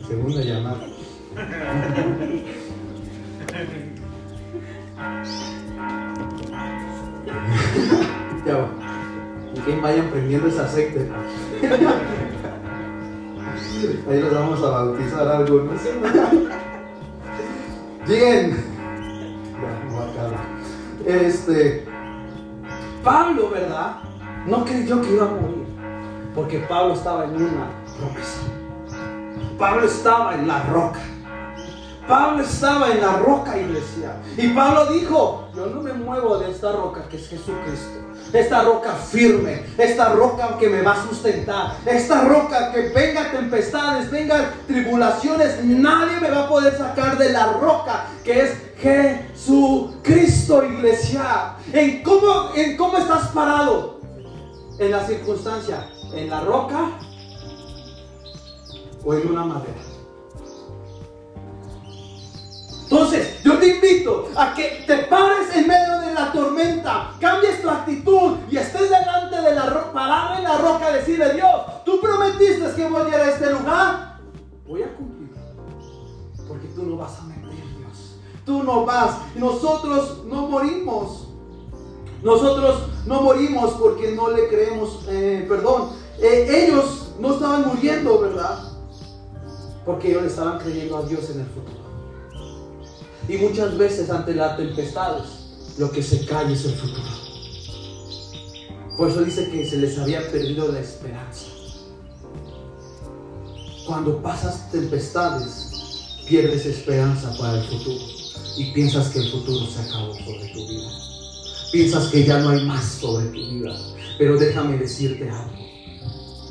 Segunda 0.08 0.42
llamada. 0.42 0.88
ya 8.46 8.58
va. 8.58 8.70
Y 9.56 9.60
que 9.60 9.82
vayan 9.82 10.10
prendiendo 10.10 10.48
ese 10.48 10.62
aceite. 10.62 11.10
Ahí 14.10 14.20
los 14.20 14.34
vamos 14.34 14.64
a 14.64 14.70
bautizar 14.70 15.28
algunos. 15.28 15.82
Bien. 18.08 18.79
Este. 21.10 21.86
Pablo, 23.04 23.50
¿verdad? 23.50 23.98
No 24.46 24.64
creyó 24.64 25.02
que 25.02 25.14
iba 25.14 25.26
a 25.26 25.30
morir. 25.30 25.66
Porque 26.36 26.60
Pablo 26.60 26.94
estaba 26.94 27.26
en 27.26 27.36
una 27.36 27.72
promesa. 27.98 28.42
Pablo 29.58 29.88
estaba 29.88 30.36
en 30.36 30.48
la 30.48 30.64
roca. 30.64 31.00
Pablo 32.08 32.44
estaba 32.44 32.92
en 32.92 33.02
la 33.02 33.18
roca, 33.18 33.58
iglesia. 33.58 34.14
Y 34.38 34.50
Pablo 34.50 34.88
dijo, 34.94 35.50
yo 35.56 35.68
no 35.68 35.82
me 35.82 35.94
muevo 35.94 36.38
de 36.38 36.52
esta 36.52 36.72
roca 36.72 37.04
que 37.10 37.18
es 37.18 37.28
Jesucristo. 37.28 38.00
Esta 38.34 38.64
roca 38.64 38.94
firme, 38.94 39.64
esta 39.78 40.10
roca 40.14 40.58
que 40.60 40.70
me 40.70 40.84
va 40.84 40.94
a 40.94 41.08
sustentar, 41.08 41.78
esta 41.86 42.22
roca 42.26 42.72
que 42.72 42.90
venga 42.90 43.32
tempestades, 43.32 44.12
vengan 44.12 44.52
tribulaciones, 44.68 45.64
nadie 45.64 46.20
me 46.20 46.30
va 46.30 46.46
a 46.46 46.50
poder 46.50 46.78
sacar 46.78 47.18
de 47.18 47.30
la 47.32 47.54
roca 47.54 48.06
que 48.24 48.42
es 48.42 48.58
Jesucristo, 48.78 50.00
iglesia. 50.50 51.56
¿En 51.72 52.02
cómo, 52.04 52.52
en 52.56 52.76
cómo 52.76 52.98
estás 52.98 53.28
parado? 53.30 54.00
En 54.80 54.92
la 54.92 55.06
circunstancia, 55.06 55.90
en 56.14 56.30
la 56.30 56.42
roca 56.42 57.00
o 59.06 59.14
en 59.14 59.30
una 59.30 59.46
madera. 59.46 59.80
Entonces, 62.84 63.44
yo 63.44 63.60
te 63.60 63.68
invito 63.68 64.30
a 64.36 64.54
que 64.56 64.84
te 64.88 64.98
pares 65.04 65.56
en 65.56 65.68
medio 65.68 66.00
de 66.00 66.14
la 66.14 66.32
tormenta, 66.32 67.12
cambies 67.20 67.62
tu 67.62 67.70
actitud 67.70 68.38
y 68.50 68.58
estés 68.58 68.90
delante 68.90 69.40
de 69.40 69.54
la 69.54 69.68
roca, 69.68 69.94
parado 69.94 70.38
en 70.38 70.44
la 70.44 70.58
roca, 70.58 70.92
decirle, 70.92 71.36
Dios, 71.36 71.84
tú 71.86 72.02
prometiste 72.02 72.74
que 72.76 72.90
voy 72.90 73.04
a 73.04 73.08
ir 73.10 73.14
a 73.14 73.30
este 73.30 73.52
lugar, 73.52 74.18
voy 74.68 74.82
a 74.82 74.96
cumplir. 74.96 75.30
no 76.78 76.98
vas 76.98 77.20
a. 77.20 77.29
Tú 78.50 78.64
no 78.64 78.84
vas. 78.84 79.16
Nosotros 79.36 80.24
no 80.26 80.48
morimos. 80.48 81.28
Nosotros 82.24 82.82
no 83.06 83.22
morimos 83.22 83.74
porque 83.74 84.12
no 84.14 84.32
le 84.32 84.48
creemos, 84.48 85.02
eh, 85.08 85.46
perdón, 85.48 85.92
eh, 86.20 86.48
ellos 86.50 87.10
no 87.20 87.36
estaban 87.36 87.68
muriendo, 87.68 88.20
¿verdad? 88.20 88.74
Porque 89.86 90.10
ellos 90.10 90.24
estaban 90.24 90.58
creyendo 90.58 90.98
a 90.98 91.04
Dios 91.04 91.30
en 91.30 91.42
el 91.42 91.46
futuro. 91.46 91.78
Y 93.28 93.38
muchas 93.38 93.78
veces 93.78 94.10
ante 94.10 94.34
las 94.34 94.58
tempestades, 94.58 95.28
lo 95.78 95.92
que 95.92 96.02
se 96.02 96.26
cae 96.26 96.52
es 96.52 96.66
el 96.66 96.74
futuro. 96.74 97.08
Por 98.98 99.10
eso 99.10 99.22
dice 99.22 99.52
que 99.52 99.64
se 99.64 99.78
les 99.78 100.00
había 100.00 100.28
perdido 100.32 100.72
la 100.72 100.80
esperanza. 100.80 101.46
Cuando 103.86 104.20
pasas 104.24 104.72
tempestades, 104.72 106.24
pierdes 106.28 106.66
esperanza 106.66 107.32
para 107.38 107.60
el 107.60 107.64
futuro 107.66 108.19
y 108.58 108.72
piensas 108.72 109.10
que 109.10 109.20
el 109.20 109.32
futuro 109.32 109.66
se 109.68 109.82
acabó 109.82 110.14
sobre 110.14 110.48
tu 110.50 110.68
vida. 110.68 110.92
Piensas 111.72 112.08
que 112.08 112.26
ya 112.26 112.40
no 112.40 112.50
hay 112.50 112.66
más 112.66 112.84
sobre 112.84 113.28
tu 113.28 113.40
vida. 113.40 113.76
Pero 114.18 114.38
déjame 114.38 114.78
decirte 114.78 115.30
algo. 115.30 115.52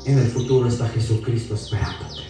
En 0.05 0.17
el 0.17 0.27
futuro 0.27 0.67
está 0.67 0.87
Jesucristo 0.89 1.55
esperándote. 1.55 2.21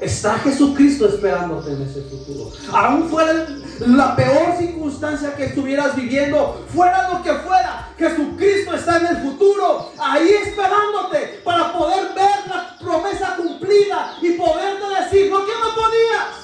Está 0.00 0.38
Jesucristo 0.40 1.08
esperándote 1.08 1.72
en 1.72 1.82
ese 1.82 2.02
futuro. 2.02 2.50
Aún 2.72 3.08
fuera 3.08 3.46
la 3.80 4.14
peor 4.16 4.56
circunstancia 4.58 5.34
que 5.34 5.46
estuvieras 5.46 5.96
viviendo, 5.96 6.64
fuera 6.68 7.10
lo 7.10 7.22
que 7.22 7.32
fuera, 7.32 7.88
Jesucristo 7.98 8.74
está 8.74 8.98
en 8.98 9.06
el 9.06 9.16
futuro, 9.22 9.92
ahí 9.98 10.28
esperándote 10.28 11.40
para 11.44 11.72
poder 11.72 12.14
ver 12.14 12.48
la 12.48 12.76
promesa 12.78 13.36
cumplida 13.36 14.16
y 14.20 14.32
poderte 14.32 14.84
decir 15.00 15.30
lo 15.30 15.44
que 15.46 15.52
no 15.52 15.74
podías. 15.74 16.43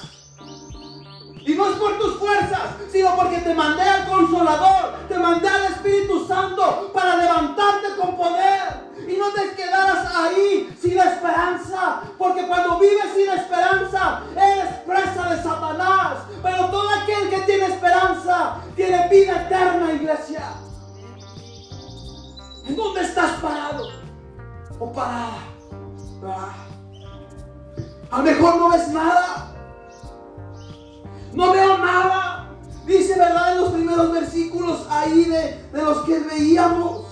Y 1.45 1.55
no 1.55 1.69
es 1.69 1.77
por 1.77 1.97
tus 1.97 2.17
fuerzas, 2.17 2.75
sino 2.91 3.15
porque 3.15 3.37
te 3.37 3.53
mandé 3.53 3.81
al 3.81 4.07
consolador, 4.07 5.07
te 5.07 5.17
mandé 5.17 5.47
al 5.47 5.65
Espíritu 5.65 6.25
Santo 6.27 6.91
para 6.93 7.15
levantarte 7.15 7.95
con 7.97 8.15
poder. 8.15 8.91
Y 9.07 9.17
no 9.17 9.29
te 9.29 9.55
quedaras 9.55 10.07
ahí 10.15 10.75
sin 10.79 10.99
esperanza, 10.99 12.01
porque 12.17 12.47
cuando 12.47 12.79
vives 12.79 13.13
sin 13.15 13.29
esperanza, 13.29 14.21
eres 14.35 14.75
presa 14.85 15.29
de 15.29 15.41
Satanás. 15.41 16.17
Pero 16.43 16.65
todo 16.67 16.89
aquel 16.89 17.29
que 17.29 17.39
tiene 17.39 17.65
esperanza 17.65 18.57
tiene 18.75 19.07
vida 19.09 19.41
eterna, 19.43 19.93
iglesia. 19.93 20.53
¿En 22.65 22.75
dónde 22.75 23.01
estás 23.01 23.31
parado? 23.41 23.89
O 24.79 24.91
parada. 24.93 25.39
Ah. 26.23 26.53
A 28.11 28.17
lo 28.17 28.23
mejor 28.23 28.57
no 28.57 28.69
ves 28.69 28.87
nada. 28.89 29.50
No 31.33 31.53
veo 31.53 31.77
nada. 31.77 32.49
Dice, 32.85 33.17
¿verdad? 33.17 33.53
En 33.53 33.61
los 33.61 33.71
primeros 33.71 34.11
versículos 34.11 34.87
ahí 34.89 35.25
de, 35.25 35.61
los 35.73 36.03
que 36.05 36.19
veíamos. 36.19 37.05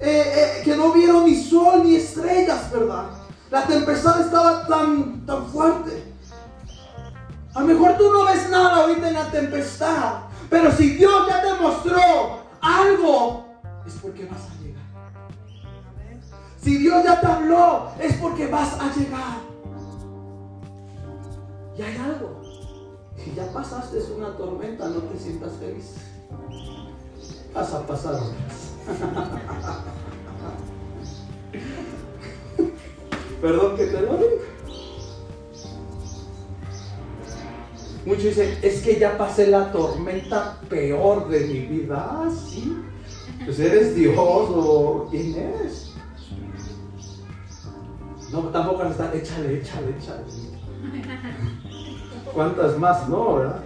Eh, 0.00 0.32
eh, 0.36 0.62
que 0.64 0.76
no 0.76 0.92
vieron 0.92 1.24
ni 1.24 1.34
sol 1.34 1.82
ni 1.84 1.94
estrellas, 1.94 2.70
¿verdad? 2.70 3.06
La 3.50 3.64
tempestad 3.66 4.20
estaba 4.20 4.66
tan, 4.66 5.24
tan 5.24 5.46
fuerte. 5.46 6.12
A 7.54 7.60
lo 7.60 7.66
mejor 7.66 7.96
tú 7.96 8.12
no 8.12 8.24
ves 8.24 8.50
nada 8.50 8.82
ahorita 8.82 9.08
en 9.08 9.14
la 9.14 9.30
tempestad. 9.30 10.14
Pero 10.50 10.72
si 10.72 10.90
Dios 10.90 11.28
ya 11.28 11.42
te 11.42 11.62
mostró 11.62 12.44
algo, 12.60 13.46
es 13.86 13.94
porque 13.94 14.26
vas 14.26 14.40
a 14.40 14.62
llegar. 14.62 14.82
Si 16.60 16.78
Dios 16.78 17.04
ya 17.04 17.20
te 17.20 17.26
habló, 17.26 17.90
es 17.98 18.14
porque 18.16 18.46
vas 18.48 18.74
a 18.74 18.92
llegar. 18.94 19.38
Y 21.76 21.82
hay 21.82 21.96
algo. 21.96 22.43
Si 23.24 23.34
ya 23.34 23.50
pasaste 23.52 23.98
una 24.14 24.36
tormenta, 24.36 24.86
no 24.88 25.00
te 25.00 25.18
sientas 25.18 25.54
feliz. 25.54 25.94
Vas 27.54 27.72
a 27.72 27.86
pasar 27.86 28.20
Perdón 33.40 33.76
que 33.76 33.86
te 33.86 34.00
lo 34.02 34.16
diga. 34.18 34.44
Muchos 38.04 38.24
dicen, 38.24 38.58
es 38.60 38.82
que 38.82 38.98
ya 38.98 39.16
pasé 39.16 39.46
la 39.46 39.72
tormenta 39.72 40.60
peor 40.68 41.28
de 41.28 41.40
mi 41.46 41.60
vida. 41.60 42.06
Ah, 42.10 42.28
sí. 42.30 42.76
Pues 43.42 43.58
eres 43.58 43.94
Dios 43.94 44.16
o 44.18 45.08
quién 45.10 45.34
eres. 45.34 45.94
No, 48.30 48.40
tampoco 48.48 48.84
estar, 48.84 49.16
échale, 49.16 49.60
échale, 49.60 49.96
échale. 49.96 50.24
¿Cuántas 52.34 52.76
más 52.78 53.08
no, 53.08 53.36
verdad? 53.36 53.60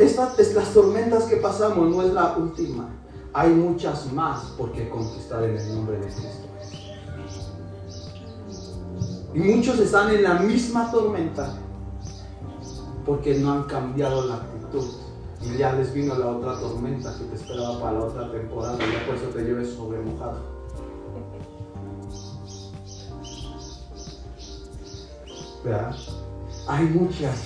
Estas, 0.00 0.54
las 0.54 0.74
tormentas 0.74 1.24
que 1.24 1.36
pasamos 1.36 1.88
no 1.88 2.02
es 2.02 2.12
la 2.12 2.36
última. 2.36 2.88
Hay 3.32 3.50
muchas 3.50 4.12
más 4.12 4.46
por 4.58 4.72
qué 4.72 4.88
conquistar 4.88 5.44
en 5.44 5.56
el 5.56 5.74
nombre 5.76 5.98
de 5.98 6.06
Cristo. 6.06 6.48
Y 9.34 9.38
muchos 9.38 9.78
están 9.78 10.12
en 10.12 10.24
la 10.24 10.34
misma 10.34 10.90
tormenta 10.90 11.54
porque 13.06 13.38
no 13.38 13.52
han 13.52 13.62
cambiado 13.64 14.26
la 14.26 14.34
actitud. 14.36 14.84
Y 15.42 15.58
ya 15.58 15.74
les 15.74 15.94
vino 15.94 16.18
la 16.18 16.26
otra 16.26 16.58
tormenta 16.58 17.16
que 17.16 17.24
te 17.24 17.36
esperaba 17.36 17.80
para 17.80 17.92
la 18.00 18.04
otra 18.04 18.32
temporada. 18.32 18.76
Y 18.78 18.92
ya 18.92 19.06
por 19.06 19.14
eso 19.14 19.26
te 19.26 19.44
lleves 19.44 19.74
sobre 19.74 20.00
mojado. 20.00 20.57
Hay 26.66 26.84
muchas, 26.86 27.44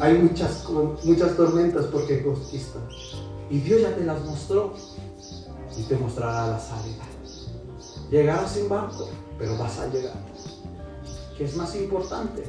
hay 0.00 0.18
muchas, 0.18 0.66
muchas 1.04 1.36
tormentas 1.36 1.86
porque 1.86 2.22
conquistan. 2.22 2.82
Y 3.50 3.58
Dios 3.60 3.82
ya 3.82 3.94
te 3.94 4.04
las 4.04 4.24
mostró 4.24 4.74
y 5.76 5.82
te 5.82 5.96
mostrará 5.96 6.48
la 6.48 6.58
salida. 6.58 7.04
Llegarás 8.10 8.52
sin 8.52 8.68
barco, 8.68 9.08
pero 9.38 9.56
vas 9.56 9.78
a 9.78 9.86
llegar. 9.88 10.14
¿Qué 11.36 11.44
es 11.44 11.56
más 11.56 11.74
importante? 11.76 12.44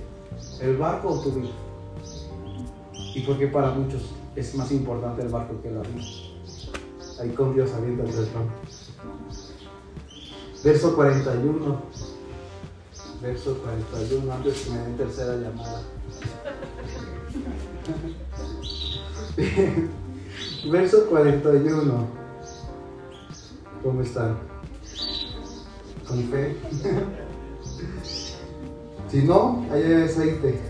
¿El 0.59 0.77
barco 0.77 1.09
o 1.09 1.21
tu 1.21 1.31
vida? 1.31 1.51
Y 3.15 3.21
porque 3.21 3.47
para 3.47 3.71
muchos 3.71 4.03
es 4.35 4.55
más 4.55 4.71
importante 4.71 5.21
el 5.21 5.29
barco 5.29 5.61
que 5.61 5.71
la 5.71 5.81
vida. 5.81 6.01
Ahí 7.19 7.29
con 7.29 7.53
Dios 7.53 7.69
saliendo 7.69 8.03
el 8.03 8.11
Verso 10.63 10.95
41 10.95 11.81
verso 13.21 13.57
41, 13.57 14.33
antes 14.33 14.61
que 14.61 14.71
me 14.71 14.79
den 14.79 14.97
tercera 14.97 15.35
llamada. 15.35 15.81
verso 20.71 21.05
41. 21.07 22.07
¿Cómo 23.83 24.01
están? 24.01 24.37
¿Con 26.07 26.23
fe? 26.29 26.57
si 29.09 29.23
no, 29.23 29.65
ahí 29.71 29.83
hay 29.83 30.03
aceite. 30.03 30.61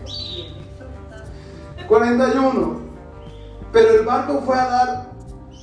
41. 1.87 2.81
Pero 3.71 3.99
el 3.99 4.05
barco 4.05 4.41
fue 4.45 4.57
a 4.57 4.65
dar 4.65 5.11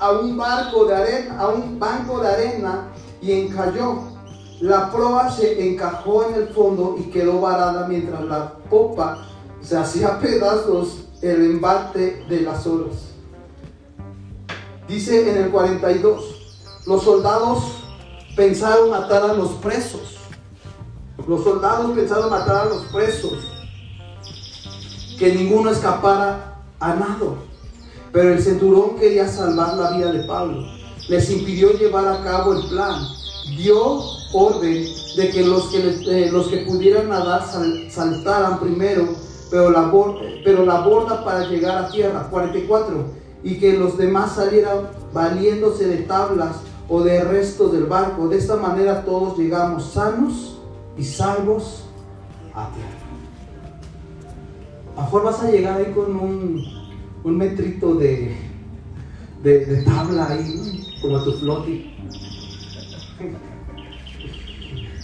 a 0.01 0.13
un 0.13 0.37
barco 0.37 0.85
de 0.87 0.95
arena, 0.95 1.39
a 1.39 1.49
un 1.49 1.79
banco 1.79 2.21
de 2.21 2.29
arena 2.29 2.89
y 3.21 3.33
encalló 3.33 4.18
la 4.61 4.91
proa 4.91 5.31
se 5.31 5.69
encajó 5.69 6.29
en 6.29 6.35
el 6.35 6.49
fondo 6.49 6.97
y 6.99 7.11
quedó 7.11 7.41
varada 7.41 7.87
mientras 7.87 8.25
la 8.25 8.55
popa 8.71 9.25
se 9.61 9.77
hacía 9.77 10.19
pedazos 10.19 11.05
el 11.23 11.45
embate 11.45 12.25
de 12.29 12.41
las 12.41 12.67
olas. 12.67 13.09
Dice 14.89 15.31
en 15.31 15.45
el 15.45 15.51
42, 15.51 16.83
los 16.87 17.03
soldados 17.03 17.63
pensaron 18.35 18.91
matar 18.91 19.23
a 19.23 19.35
los 19.35 19.51
presos. 19.53 20.17
Los 21.27 21.45
soldados 21.45 21.91
pensaron 21.93 22.31
matar 22.31 22.57
a 22.57 22.65
los 22.67 22.85
presos. 22.87 23.53
Que 25.19 25.35
ninguno 25.35 25.71
escapara 25.71 26.63
a 26.81 26.95
nado. 26.95 27.37
Pero 28.13 28.33
el 28.33 28.43
centurón 28.43 28.97
quería 28.99 29.29
salvar 29.29 29.77
la 29.77 29.91
vida 29.91 30.11
de 30.11 30.21
Pablo. 30.21 30.65
Les 31.09 31.31
impidió 31.31 31.73
llevar 31.73 32.09
a 32.09 32.23
cabo 32.23 32.55
el 32.55 32.67
plan. 32.69 33.18
Dio 33.59 34.01
orden 34.33 34.87
de 35.17 35.31
que 35.31 35.45
los 35.45 35.65
que, 35.67 35.79
eh, 35.79 36.31
los 36.31 36.47
que 36.47 36.59
pudieran 36.59 37.09
nadar 37.09 37.45
saltaran 37.91 38.61
primero, 38.61 39.09
pero 39.51 39.71
la, 39.71 40.81
borda 40.81 41.25
para 41.25 41.49
llegar 41.49 41.85
a 41.85 41.91
tierra, 41.91 42.29
44, 42.31 43.05
y 43.43 43.59
que 43.59 43.77
los 43.77 43.99
demás 43.99 44.37
salieran 44.37 44.91
valiéndose 45.13 45.89
de 45.89 45.99
tablas 45.99 46.59
o 46.89 47.03
de 47.03 47.25
restos 47.25 47.73
del 47.73 47.87
barco. 47.87 48.29
De 48.29 48.39
esta 48.39 48.55
manera 48.55 49.05
todos 49.05 49.37
llegamos 49.37 49.91
sanos 49.93 50.61
y 50.97 51.03
salvos 51.03 51.85
a 52.55 52.71
tierra. 52.71 52.99
Mejor 54.97 55.25
vas 55.25 55.43
a 55.43 55.51
llegar 55.51 55.79
ahí 55.79 55.93
con 55.93 56.15
un, 56.17 56.65
un 57.25 57.37
metrito 57.37 57.95
de, 57.95 58.37
de, 59.43 59.83
tabla 59.83 60.29
ahí, 60.29 60.85
como 61.03 61.23
tu 61.25 61.33
flote. 61.33 61.95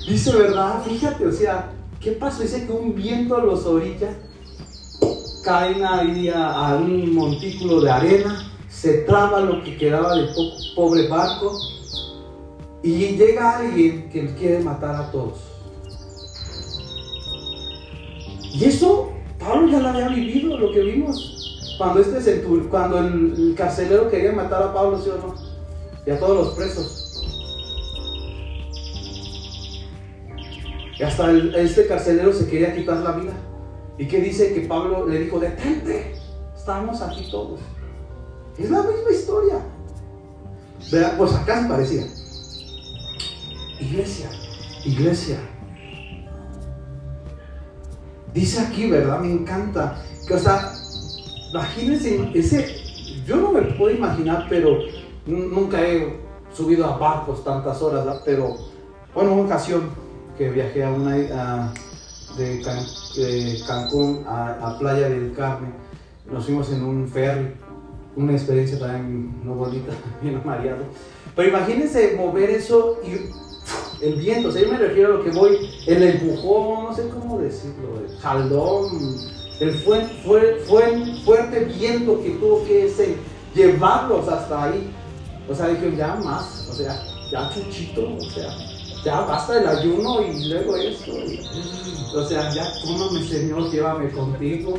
Dice, 0.06 0.32
¿verdad? 0.36 0.82
Fíjate, 0.84 1.26
o 1.26 1.32
sea, 1.32 1.72
¿Qué 2.04 2.12
pasó? 2.12 2.42
Dice 2.42 2.66
que 2.66 2.72
un 2.72 2.94
viento 2.94 3.38
los 3.38 3.64
orilla, 3.64 4.10
caen 5.42 5.82
ahí 5.82 6.28
a, 6.28 6.76
un 6.78 7.14
montículo 7.14 7.80
de 7.80 7.90
arena, 7.90 8.52
se 8.68 8.98
traba 9.04 9.40
lo 9.40 9.64
que 9.64 9.78
quedaba 9.78 10.14
del 10.14 10.28
pobre 10.76 11.08
barco 11.08 11.58
y 12.82 13.16
llega 13.16 13.56
alguien 13.56 14.10
que 14.10 14.34
quiere 14.34 14.62
matar 14.62 14.96
a 14.96 15.10
todos. 15.10 15.38
Y 18.52 18.66
eso 18.66 19.08
Pablo 19.38 19.68
ya 19.68 19.80
lo 19.80 19.88
había 19.88 20.08
vivido, 20.08 20.58
lo 20.58 20.72
que 20.72 20.80
vimos. 20.80 21.76
Cuando, 21.78 22.00
este 22.00 22.44
cuando 22.70 22.98
el, 22.98 23.54
carcelero 23.56 24.10
quería 24.10 24.32
matar 24.32 24.62
a 24.62 24.74
Pablo, 24.74 25.00
¿sí 25.00 25.08
o 25.08 25.26
no? 25.26 25.34
Y 26.06 26.10
a 26.10 26.20
todos 26.20 26.36
los 26.36 26.54
presos. 26.54 27.03
Hasta 31.02 31.32
este 31.32 31.86
carcelero 31.86 32.32
se 32.32 32.46
quería 32.46 32.74
quitar 32.74 32.98
la 32.98 33.12
vida. 33.12 33.32
¿Y 33.98 34.06
qué 34.06 34.20
dice? 34.20 34.54
Que 34.54 34.62
Pablo 34.62 35.06
le 35.06 35.20
dijo, 35.20 35.38
detente, 35.38 36.14
estamos 36.56 37.00
aquí 37.02 37.28
todos. 37.30 37.60
Es 38.58 38.70
la 38.70 38.82
misma 38.82 39.10
historia. 39.10 39.56
Pues 41.18 41.34
acá 41.34 41.62
se 41.62 41.68
parecía. 41.68 42.06
Iglesia, 43.80 44.30
iglesia. 44.84 45.38
Dice 48.32 48.60
aquí, 48.60 48.90
¿verdad? 48.90 49.20
Me 49.20 49.32
encanta. 49.32 50.02
Que, 50.26 50.34
o 50.34 50.38
sea, 50.38 50.72
imagínense, 51.50 52.30
ese, 52.34 53.22
yo 53.26 53.36
no 53.36 53.52
me 53.52 53.62
puedo 53.62 53.94
imaginar, 53.94 54.46
pero 54.48 54.78
nunca 55.26 55.80
he 55.82 56.20
subido 56.52 56.86
a 56.86 56.96
barcos 56.98 57.44
tantas 57.44 57.82
horas, 57.82 58.04
¿verdad? 58.04 58.22
pero 58.24 58.56
bueno, 59.14 59.32
una 59.32 59.42
ocasión 59.44 59.90
que 60.36 60.50
viajé 60.50 60.84
a 60.84 60.90
una 60.90 61.72
de, 62.36 63.62
Cancún 63.66 64.24
a, 64.26 64.76
Playa 64.78 65.08
del 65.08 65.32
Carmen, 65.32 65.72
nos 66.30 66.44
fuimos 66.46 66.70
en 66.72 66.82
un 66.82 67.08
ferry, 67.08 67.54
una 68.16 68.32
experiencia 68.32 68.78
también 68.78 69.34
no 69.44 69.54
bonita, 69.54 69.92
bien 70.22 70.40
mareado. 70.44 70.84
Pero 71.36 71.48
imagínense 71.48 72.16
mover 72.16 72.50
eso 72.50 73.00
y 73.04 74.04
el 74.04 74.16
viento, 74.16 74.48
o 74.48 74.52
sea, 74.52 74.62
yo 74.62 74.70
me 74.70 74.78
refiero 74.78 75.14
a 75.14 75.16
lo 75.18 75.24
que 75.24 75.30
voy, 75.30 75.70
el 75.86 76.02
empujón, 76.02 76.84
no 76.84 76.94
sé 76.94 77.08
cómo 77.08 77.38
decirlo, 77.38 78.00
el 78.06 78.16
jaldón, 78.18 79.16
el 79.60 79.72
fuerte 79.72 81.64
viento 81.78 82.22
que 82.22 82.30
tuvo 82.30 82.64
que 82.64 82.86
ese, 82.86 83.16
llevarlos 83.54 84.28
hasta 84.28 84.64
ahí. 84.64 84.90
O 85.48 85.54
sea, 85.54 85.68
dije, 85.68 85.94
ya 85.96 86.16
más, 86.16 86.68
o 86.70 86.72
sea, 86.72 87.00
ya 87.30 87.50
chuchito, 87.52 88.16
o 88.16 88.30
sea, 88.30 88.48
ya 89.04 89.20
basta 89.20 89.58
el 89.58 89.66
ayuno 89.66 90.22
y 90.22 90.48
luego 90.48 90.76
esto. 90.76 91.12
o 92.14 92.24
sea, 92.26 92.52
ya 92.54 92.66
tómame, 92.82 93.22
Señor, 93.22 93.70
llévame 93.70 94.10
contigo. 94.10 94.78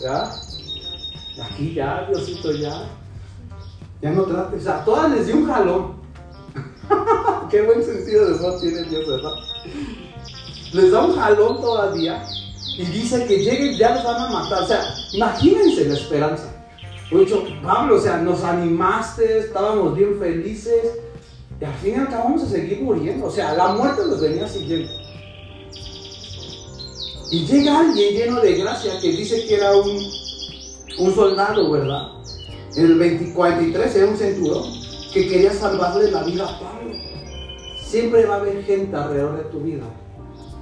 ¿Ya? 0.00 0.32
Aquí 1.44 1.74
ya, 1.74 2.06
Diosito, 2.08 2.52
ya. 2.52 2.88
Ya 4.02 4.10
no 4.10 4.24
trates. 4.24 4.60
O 4.60 4.64
sea, 4.64 4.84
todas 4.84 5.10
les 5.12 5.26
di 5.26 5.32
un 5.32 5.46
jalón. 5.46 5.96
Qué 7.50 7.62
buen 7.62 7.82
sentido 7.84 8.26
de 8.26 8.34
humor 8.34 8.60
tiene 8.60 8.82
Dios, 8.82 9.08
¿verdad? 9.08 9.34
Les 10.72 10.90
da 10.90 11.02
un 11.02 11.16
jalón 11.16 11.60
todavía 11.60 12.26
y 12.76 12.84
dice 12.86 13.24
que 13.26 13.38
lleguen, 13.38 13.78
ya 13.78 13.94
los 13.94 14.04
van 14.04 14.16
a 14.16 14.30
matar. 14.30 14.62
O 14.64 14.66
sea, 14.66 14.82
imagínense 15.12 15.88
la 15.88 15.94
esperanza. 15.94 16.52
Mucho, 17.10 17.44
Pablo, 17.62 17.96
o 17.96 18.00
sea, 18.00 18.16
nos 18.18 18.42
animaste, 18.42 19.38
estábamos 19.38 19.94
bien 19.94 20.18
felices 20.18 21.05
y 21.60 21.64
al 21.64 21.74
fin 21.74 21.92
y 21.92 21.94
al 21.94 22.08
cabo 22.08 22.24
vamos 22.24 22.42
a 22.42 22.48
seguir 22.48 22.82
muriendo. 22.82 23.26
O 23.26 23.30
sea, 23.30 23.54
la 23.54 23.68
muerte 23.68 24.02
nos 24.06 24.20
venía 24.20 24.46
siguiendo. 24.46 24.92
Y 27.30 27.44
llega 27.46 27.80
alguien 27.80 28.14
lleno 28.14 28.40
de 28.40 28.56
gracia 28.56 29.00
que 29.00 29.08
dice 29.08 29.46
que 29.46 29.56
era 29.56 29.74
un, 29.74 29.98
un 30.98 31.14
soldado, 31.14 31.70
¿verdad? 31.70 32.12
En 32.76 32.84
el 32.84 32.98
2043 32.98 33.96
era 33.96 34.06
un 34.06 34.16
centurión 34.16 34.62
que 35.12 35.28
quería 35.28 35.52
salvarle 35.52 36.10
la 36.10 36.22
vida 36.24 36.44
a 36.44 36.60
Pablo. 36.60 36.92
Siempre 37.82 38.26
va 38.26 38.34
a 38.34 38.40
haber 38.40 38.62
gente 38.64 38.94
alrededor 38.94 39.38
de 39.38 39.44
tu 39.44 39.60
vida 39.60 39.84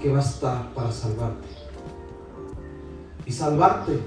que 0.01 0.13
va 0.13 0.19
a 0.19 0.23
estar 0.23 0.73
para 0.75 0.93
salvarte. 0.93 1.49
Y 3.27 3.33
salvarte 3.33 3.99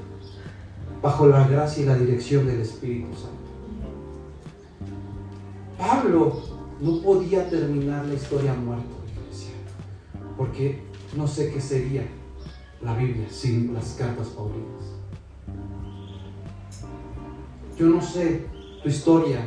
bajo 1.02 1.28
la 1.28 1.48
gracia 1.48 1.84
y 1.84 1.86
la 1.86 1.96
dirección 1.96 2.48
del 2.48 2.62
Espíritu 2.62 3.14
Santo. 3.14 3.38
Pablo 5.78 6.57
no 6.80 7.02
podía 7.02 7.50
terminar 7.50 8.06
la 8.06 8.14
historia 8.14 8.54
muerto, 8.54 8.96
iglesia, 9.08 9.54
porque 10.38 10.84
no 11.16 11.28
sé 11.28 11.52
qué 11.52 11.60
sería 11.60 12.08
la 12.82 12.96
Biblia 12.96 13.28
sin 13.30 13.74
las 13.74 13.94
cartas 13.94 14.28
paulinas. 14.28 14.98
Yo 17.78 17.88
no 17.88 18.02
sé 18.02 18.46
tu 18.82 18.90
historia 18.90 19.42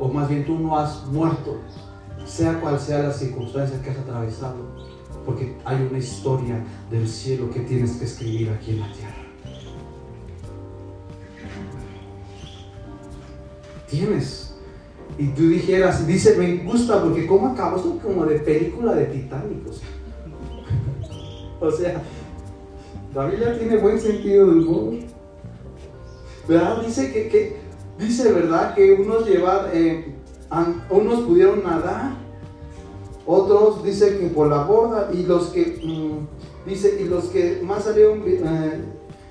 o 0.00 0.08
más 0.08 0.28
bien 0.28 0.44
tú 0.44 0.58
no 0.58 0.76
has 0.76 1.06
muerto, 1.06 1.58
sea 2.24 2.60
cual 2.60 2.78
sea 2.78 3.04
la 3.04 3.12
circunstancia 3.12 3.80
que 3.82 3.90
has 3.90 3.98
atravesado, 3.98 4.56
porque 5.24 5.56
hay 5.64 5.86
una 5.88 5.98
historia 5.98 6.64
del 6.90 7.08
cielo 7.08 7.50
que 7.50 7.60
tienes 7.60 7.92
que 7.92 8.04
escribir 8.04 8.50
aquí 8.50 8.72
en 8.72 8.80
la 8.80 8.92
tierra. 8.92 9.14
Tienes. 13.88 14.53
Y 15.18 15.28
tú 15.28 15.48
dijeras, 15.48 16.06
dice, 16.06 16.36
me 16.36 16.64
gusta 16.64 17.02
porque 17.02 17.26
cómo 17.26 17.48
acabó 17.48 17.76
esto 17.76 17.98
como 18.02 18.26
de 18.26 18.40
película 18.40 18.94
de 18.94 19.06
Titanic. 19.06 19.62
O 21.60 21.70
sea, 21.70 22.02
la 23.14 23.26
Biblia 23.26 23.58
tiene 23.58 23.76
buen 23.76 24.00
sentido 24.00 24.46
del 24.48 24.66
humor. 24.66 24.94
¿Verdad? 26.48 26.82
Dice 26.82 27.12
que, 27.12 27.28
que 27.28 27.64
Dice, 27.98 28.32
¿verdad? 28.32 28.74
Que 28.74 28.92
unos 28.92 29.26
llevar, 29.26 29.70
eh, 29.72 30.14
unos 30.90 31.20
pudieron 31.20 31.62
nadar, 31.62 32.12
otros 33.24 33.84
dice 33.84 34.18
que 34.18 34.26
por 34.26 34.48
la 34.48 34.64
borda 34.64 35.10
y 35.12 35.22
los 35.22 35.46
que, 35.48 35.80
mm, 35.82 36.68
dice, 36.68 36.98
y 37.00 37.04
los 37.04 37.26
que 37.26 37.60
más 37.62 37.84
salieron, 37.84 38.22
eh, 38.26 38.80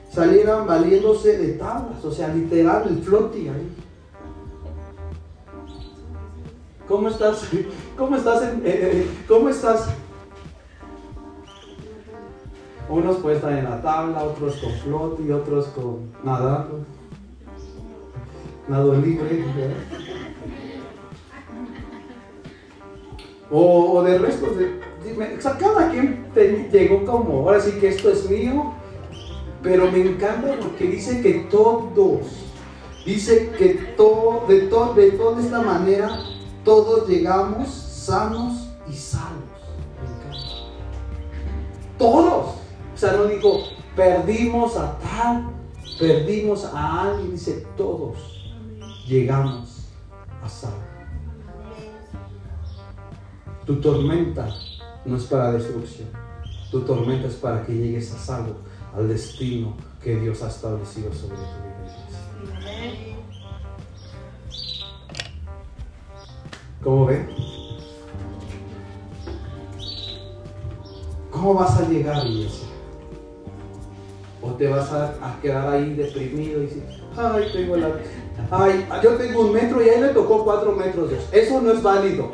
salieron 0.09 0.65
valiéndose 0.65 1.37
de 1.37 1.53
tablas, 1.53 2.03
o 2.05 2.11
sea, 2.11 2.33
literal, 2.33 2.85
el 2.89 3.03
flote 3.03 3.49
ahí. 3.49 3.69
¿Cómo 6.87 7.07
estás? 7.09 7.49
¿Cómo 7.97 8.15
estás? 8.15 8.43
Eh, 8.63 9.07
¿Cómo 9.27 9.49
estás? 9.49 9.89
Unos 12.89 13.17
pueden 13.17 13.37
estar 13.37 13.53
en 13.53 13.63
la 13.63 13.81
tabla, 13.81 14.23
otros 14.23 14.57
con 14.57 14.71
flote 14.73 15.23
y 15.23 15.31
otros 15.31 15.67
con 15.67 16.11
nadando 16.23 16.85
nado 18.67 18.95
libre. 18.95 19.43
O, 23.51 24.01
de 24.03 24.17
restos 24.17 24.57
de. 24.57 24.81
O 25.37 25.41
sea, 25.41 25.57
quien 25.91 26.69
llegó 26.71 27.05
como, 27.05 27.39
ahora 27.39 27.59
sí 27.59 27.71
que 27.71 27.89
esto 27.89 28.09
es 28.09 28.29
mío, 28.29 28.73
pero 29.61 29.91
me 29.91 30.01
encanta 30.01 30.55
porque 30.61 30.87
dice 30.87 31.21
que 31.21 31.45
todos, 31.51 32.21
dice 33.05 33.51
que 33.57 33.93
todo, 33.97 34.45
de, 34.47 34.61
todo, 34.61 34.93
de 34.93 35.11
toda 35.11 35.41
esta 35.41 35.61
manera, 35.61 36.17
todos 36.63 37.07
llegamos 37.07 37.69
sanos 37.69 38.69
y 38.87 38.93
salvos. 38.93 39.43
Todos. 41.97 42.55
O 42.93 42.97
sea, 42.97 43.13
no 43.13 43.25
digo, 43.25 43.63
perdimos 43.95 44.75
a 44.77 44.97
tal, 44.99 45.49
perdimos 45.99 46.65
a 46.65 47.03
alguien, 47.03 47.31
dice 47.31 47.65
todos 47.77 48.17
llegamos 49.07 49.87
a 50.41 50.49
salvo. 50.49 50.77
Tu 53.65 53.79
tormenta 53.79 54.49
no 55.05 55.17
es 55.17 55.23
para 55.23 55.53
destrucción, 55.53 56.09
tu 56.71 56.81
tormenta 56.81 57.27
es 57.27 57.35
para 57.35 57.65
que 57.65 57.73
llegues 57.73 58.13
a 58.13 58.17
salvo 58.17 58.55
al 58.95 59.07
destino 59.07 59.73
que 60.01 60.17
Dios 60.17 60.41
ha 60.43 60.49
establecido 60.49 61.13
sobre 61.13 61.37
tu 61.37 61.41
vida. 61.41 63.12
¿Cómo 66.83 67.05
ven? 67.05 67.29
¿Cómo 71.31 71.53
vas 71.53 71.79
a 71.79 71.87
llegar, 71.87 72.25
iglesia? 72.25 72.67
¿O 74.41 74.51
te 74.51 74.67
vas 74.67 74.91
a, 74.91 75.37
quedar 75.41 75.69
ahí 75.69 75.93
deprimido 75.93 76.61
y 76.61 76.65
decir, 76.65 76.83
ay, 77.17 77.49
tengo 77.53 77.77
la, 77.77 77.89
Ay, 78.51 78.85
yo 79.01 79.11
tengo 79.15 79.41
un 79.41 79.53
metro 79.53 79.81
y 79.81 79.89
a 79.89 79.95
él 79.95 80.01
le 80.01 80.07
tocó 80.09 80.43
cuatro 80.43 80.73
metros. 80.73 81.11
Eso 81.31 81.61
no 81.61 81.71
es 81.71 81.81
válido. 81.81 82.31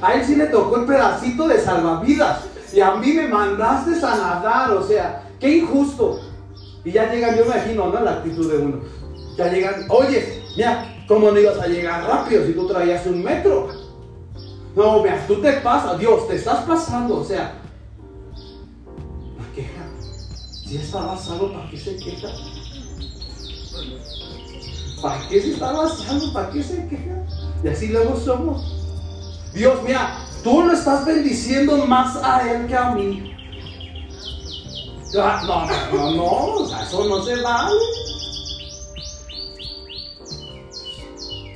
A 0.00 0.14
él 0.14 0.24
sí 0.24 0.34
le 0.34 0.46
tocó 0.46 0.78
el 0.78 0.86
pedacito 0.86 1.46
de 1.46 1.58
salvavidas. 1.60 2.46
Y 2.72 2.80
a 2.80 2.94
mí 2.96 3.12
me 3.12 3.28
mandaste 3.28 4.04
a 4.04 4.16
nadar. 4.16 4.72
O 4.72 4.82
sea, 4.82 5.28
qué 5.38 5.58
injusto. 5.58 6.20
Y 6.84 6.90
ya 6.90 7.12
llegan, 7.12 7.36
yo 7.36 7.44
me 7.44 7.52
imagino, 7.52 7.86
¿no? 7.88 8.00
La 8.00 8.12
actitud 8.12 8.50
de 8.50 8.58
uno. 8.58 8.80
Ya 9.36 9.50
llegan, 9.50 9.86
oye, 9.88 10.42
mira, 10.56 10.91
¿cómo 11.06 11.30
no 11.30 11.38
ibas 11.38 11.58
a 11.58 11.66
llegar 11.66 12.06
rápido 12.06 12.46
si 12.46 12.52
tú 12.52 12.66
traías 12.66 13.06
un 13.06 13.22
metro? 13.22 13.68
No, 14.74 15.02
vea, 15.02 15.26
tú 15.26 15.40
te 15.40 15.52
pasas, 15.54 15.98
Dios, 15.98 16.26
te 16.28 16.36
estás 16.36 16.64
pasando, 16.64 17.20
o 17.20 17.24
sea, 17.24 17.54
la 19.38 19.54
queja. 19.54 19.84
Si 20.64 20.76
estaba 20.76 21.16
salvo, 21.16 21.52
¿para 21.52 21.68
qué 21.70 21.76
se 21.76 21.96
queja? 21.96 22.28
¿Para 25.02 25.28
qué 25.28 25.42
se 25.42 25.52
estaba 25.52 25.88
salvo? 25.88 26.32
¿Para 26.32 26.50
qué 26.50 26.62
se 26.62 26.88
queja? 26.88 27.26
Y 27.62 27.68
así 27.68 27.88
luego 27.88 28.16
somos. 28.16 28.82
Dios, 29.52 29.82
mira, 29.84 30.24
tú 30.42 30.62
lo 30.62 30.72
estás 30.72 31.04
bendiciendo 31.04 31.86
más 31.86 32.16
a 32.16 32.50
él 32.50 32.66
que 32.66 32.76
a 32.76 32.92
mí. 32.92 33.34
No, 35.12 35.42
no, 35.42 35.66
no, 35.92 36.10
no, 36.16 36.44
o 36.54 36.66
sea, 36.66 36.82
eso 36.84 37.04
no 37.04 37.22
se 37.22 37.36
vale. 37.42 37.78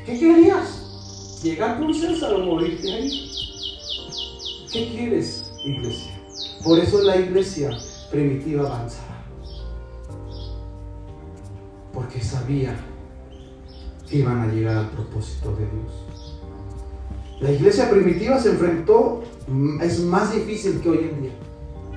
¿Qué 0.07 0.17
querías? 0.21 1.41
¿Llegar 1.43 1.81
con 1.81 1.93
César 1.93 2.33
o 2.35 2.39
morirte 2.39 2.93
ahí? 2.93 3.29
¿Qué 4.73 4.89
quieres, 4.91 5.53
iglesia? 5.65 6.13
Por 6.63 6.79
eso 6.79 7.03
la 7.03 7.17
iglesia 7.17 7.77
primitiva 8.13 8.69
avanzaba. 8.69 9.25
Porque 11.93 12.21
sabía 12.21 12.77
que 14.09 14.19
iban 14.19 14.43
a 14.43 14.53
llegar 14.53 14.77
al 14.77 14.91
propósito 14.91 15.51
de 15.57 15.67
Dios. 15.67 17.41
La 17.41 17.51
iglesia 17.51 17.91
primitiva 17.91 18.39
se 18.39 18.51
enfrentó, 18.51 19.25
es 19.83 20.01
más 20.01 20.33
difícil 20.33 20.81
que 20.81 20.89
hoy 20.89 21.11
en 21.11 21.23
día. 21.23 21.33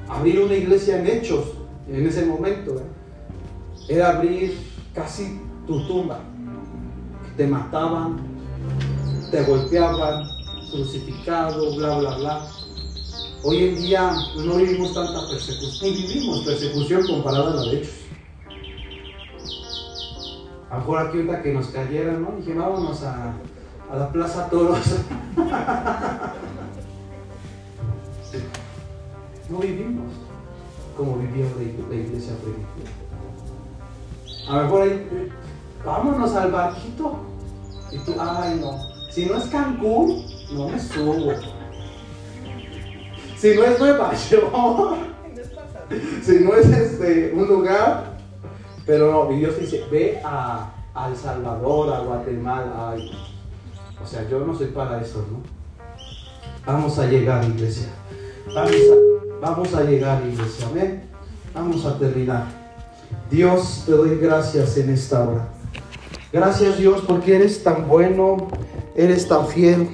Abrir 0.07 0.39
una 0.39 0.55
iglesia 0.55 0.99
en 0.99 1.05
hechos, 1.05 1.45
en 1.87 2.07
ese 2.07 2.25
momento, 2.25 2.79
¿eh? 2.79 3.93
era 3.93 4.17
abrir 4.17 4.57
casi 4.95 5.39
tu 5.67 5.85
tumba. 5.87 6.28
Te 7.39 7.47
mataban, 7.47 8.19
te 9.31 9.41
golpeaban, 9.43 10.27
crucificado, 10.71 11.73
bla, 11.77 11.97
bla, 11.99 12.17
bla. 12.17 12.45
Hoy 13.45 13.63
en 13.63 13.77
día 13.77 14.11
no 14.35 14.57
vivimos 14.57 14.93
tanta 14.93 15.25
persecución, 15.29 15.93
ni 15.93 16.01
vivimos 16.01 16.41
persecución 16.41 17.07
comparada 17.07 17.51
a 17.51 17.55
la 17.55 17.61
de 17.61 17.77
hechos. 17.77 17.93
A 20.69 20.73
lo 20.73 20.79
mejor 20.81 20.99
aquí 20.99 21.15
ahorita 21.15 21.41
que 21.41 21.53
nos 21.53 21.67
cayeran, 21.67 22.21
¿no? 22.23 22.33
Dije, 22.39 22.53
vámonos 22.53 23.03
a, 23.03 23.35
la 23.97 24.11
Plaza 24.11 24.49
Toros. 24.49 24.95
no 29.49 29.59
vivimos 29.59 30.11
como 30.97 31.15
vivía 31.19 31.45
la 31.89 31.95
iglesia 31.95 32.33
primitiva. 32.35 32.89
A 34.49 34.57
lo 34.57 34.63
mejor 34.63 34.81
ahí, 34.81 35.29
vámonos 35.85 36.35
al 36.35 36.51
barquito. 36.51 37.19
Y 37.91 37.97
tú, 37.99 38.13
ay 38.19 38.59
no, 38.61 38.77
si 39.09 39.25
no 39.25 39.37
es 39.37 39.45
Cancún, 39.45 40.25
no 40.51 40.69
me 40.69 40.79
subo. 40.79 41.33
Si 43.37 43.55
no 43.55 43.63
es 43.63 43.79
Nueva 43.79 44.13
York, 44.29 44.53
si 46.21 46.39
no 46.39 46.53
es 46.55 46.67
este, 46.67 47.31
un 47.33 47.47
lugar, 47.47 48.17
pero 48.85 49.11
no, 49.11 49.31
y 49.31 49.39
Dios 49.39 49.59
dice, 49.59 49.85
ve 49.89 50.21
a, 50.23 50.73
El 51.09 51.15
Salvador, 51.15 51.93
a 51.93 51.99
Guatemala. 51.99 52.91
Ay, 52.91 53.11
o 54.01 54.05
sea, 54.05 54.27
yo 54.29 54.39
no 54.39 54.55
soy 54.55 54.67
para 54.67 55.01
eso, 55.01 55.25
¿no? 55.31 55.41
Vamos 56.65 56.99
a 56.99 57.05
llegar, 57.05 57.43
iglesia. 57.45 57.87
A, 58.55 58.67
vamos 59.41 59.73
a 59.73 59.83
llegar, 59.83 60.21
iglesia. 60.25 60.67
Amén. 60.67 61.09
Vamos 61.53 61.85
a 61.85 61.97
terminar. 61.97 62.45
Dios, 63.31 63.83
te 63.85 63.93
doy 63.93 64.17
gracias 64.17 64.77
en 64.77 64.89
esta 64.91 65.23
hora. 65.23 65.47
Gracias, 66.31 66.77
Dios, 66.77 67.03
porque 67.07 67.35
eres 67.35 67.63
tan 67.63 67.87
bueno, 67.87 68.49
eres 68.95 69.27
tan 69.27 69.47
fiel. 69.47 69.89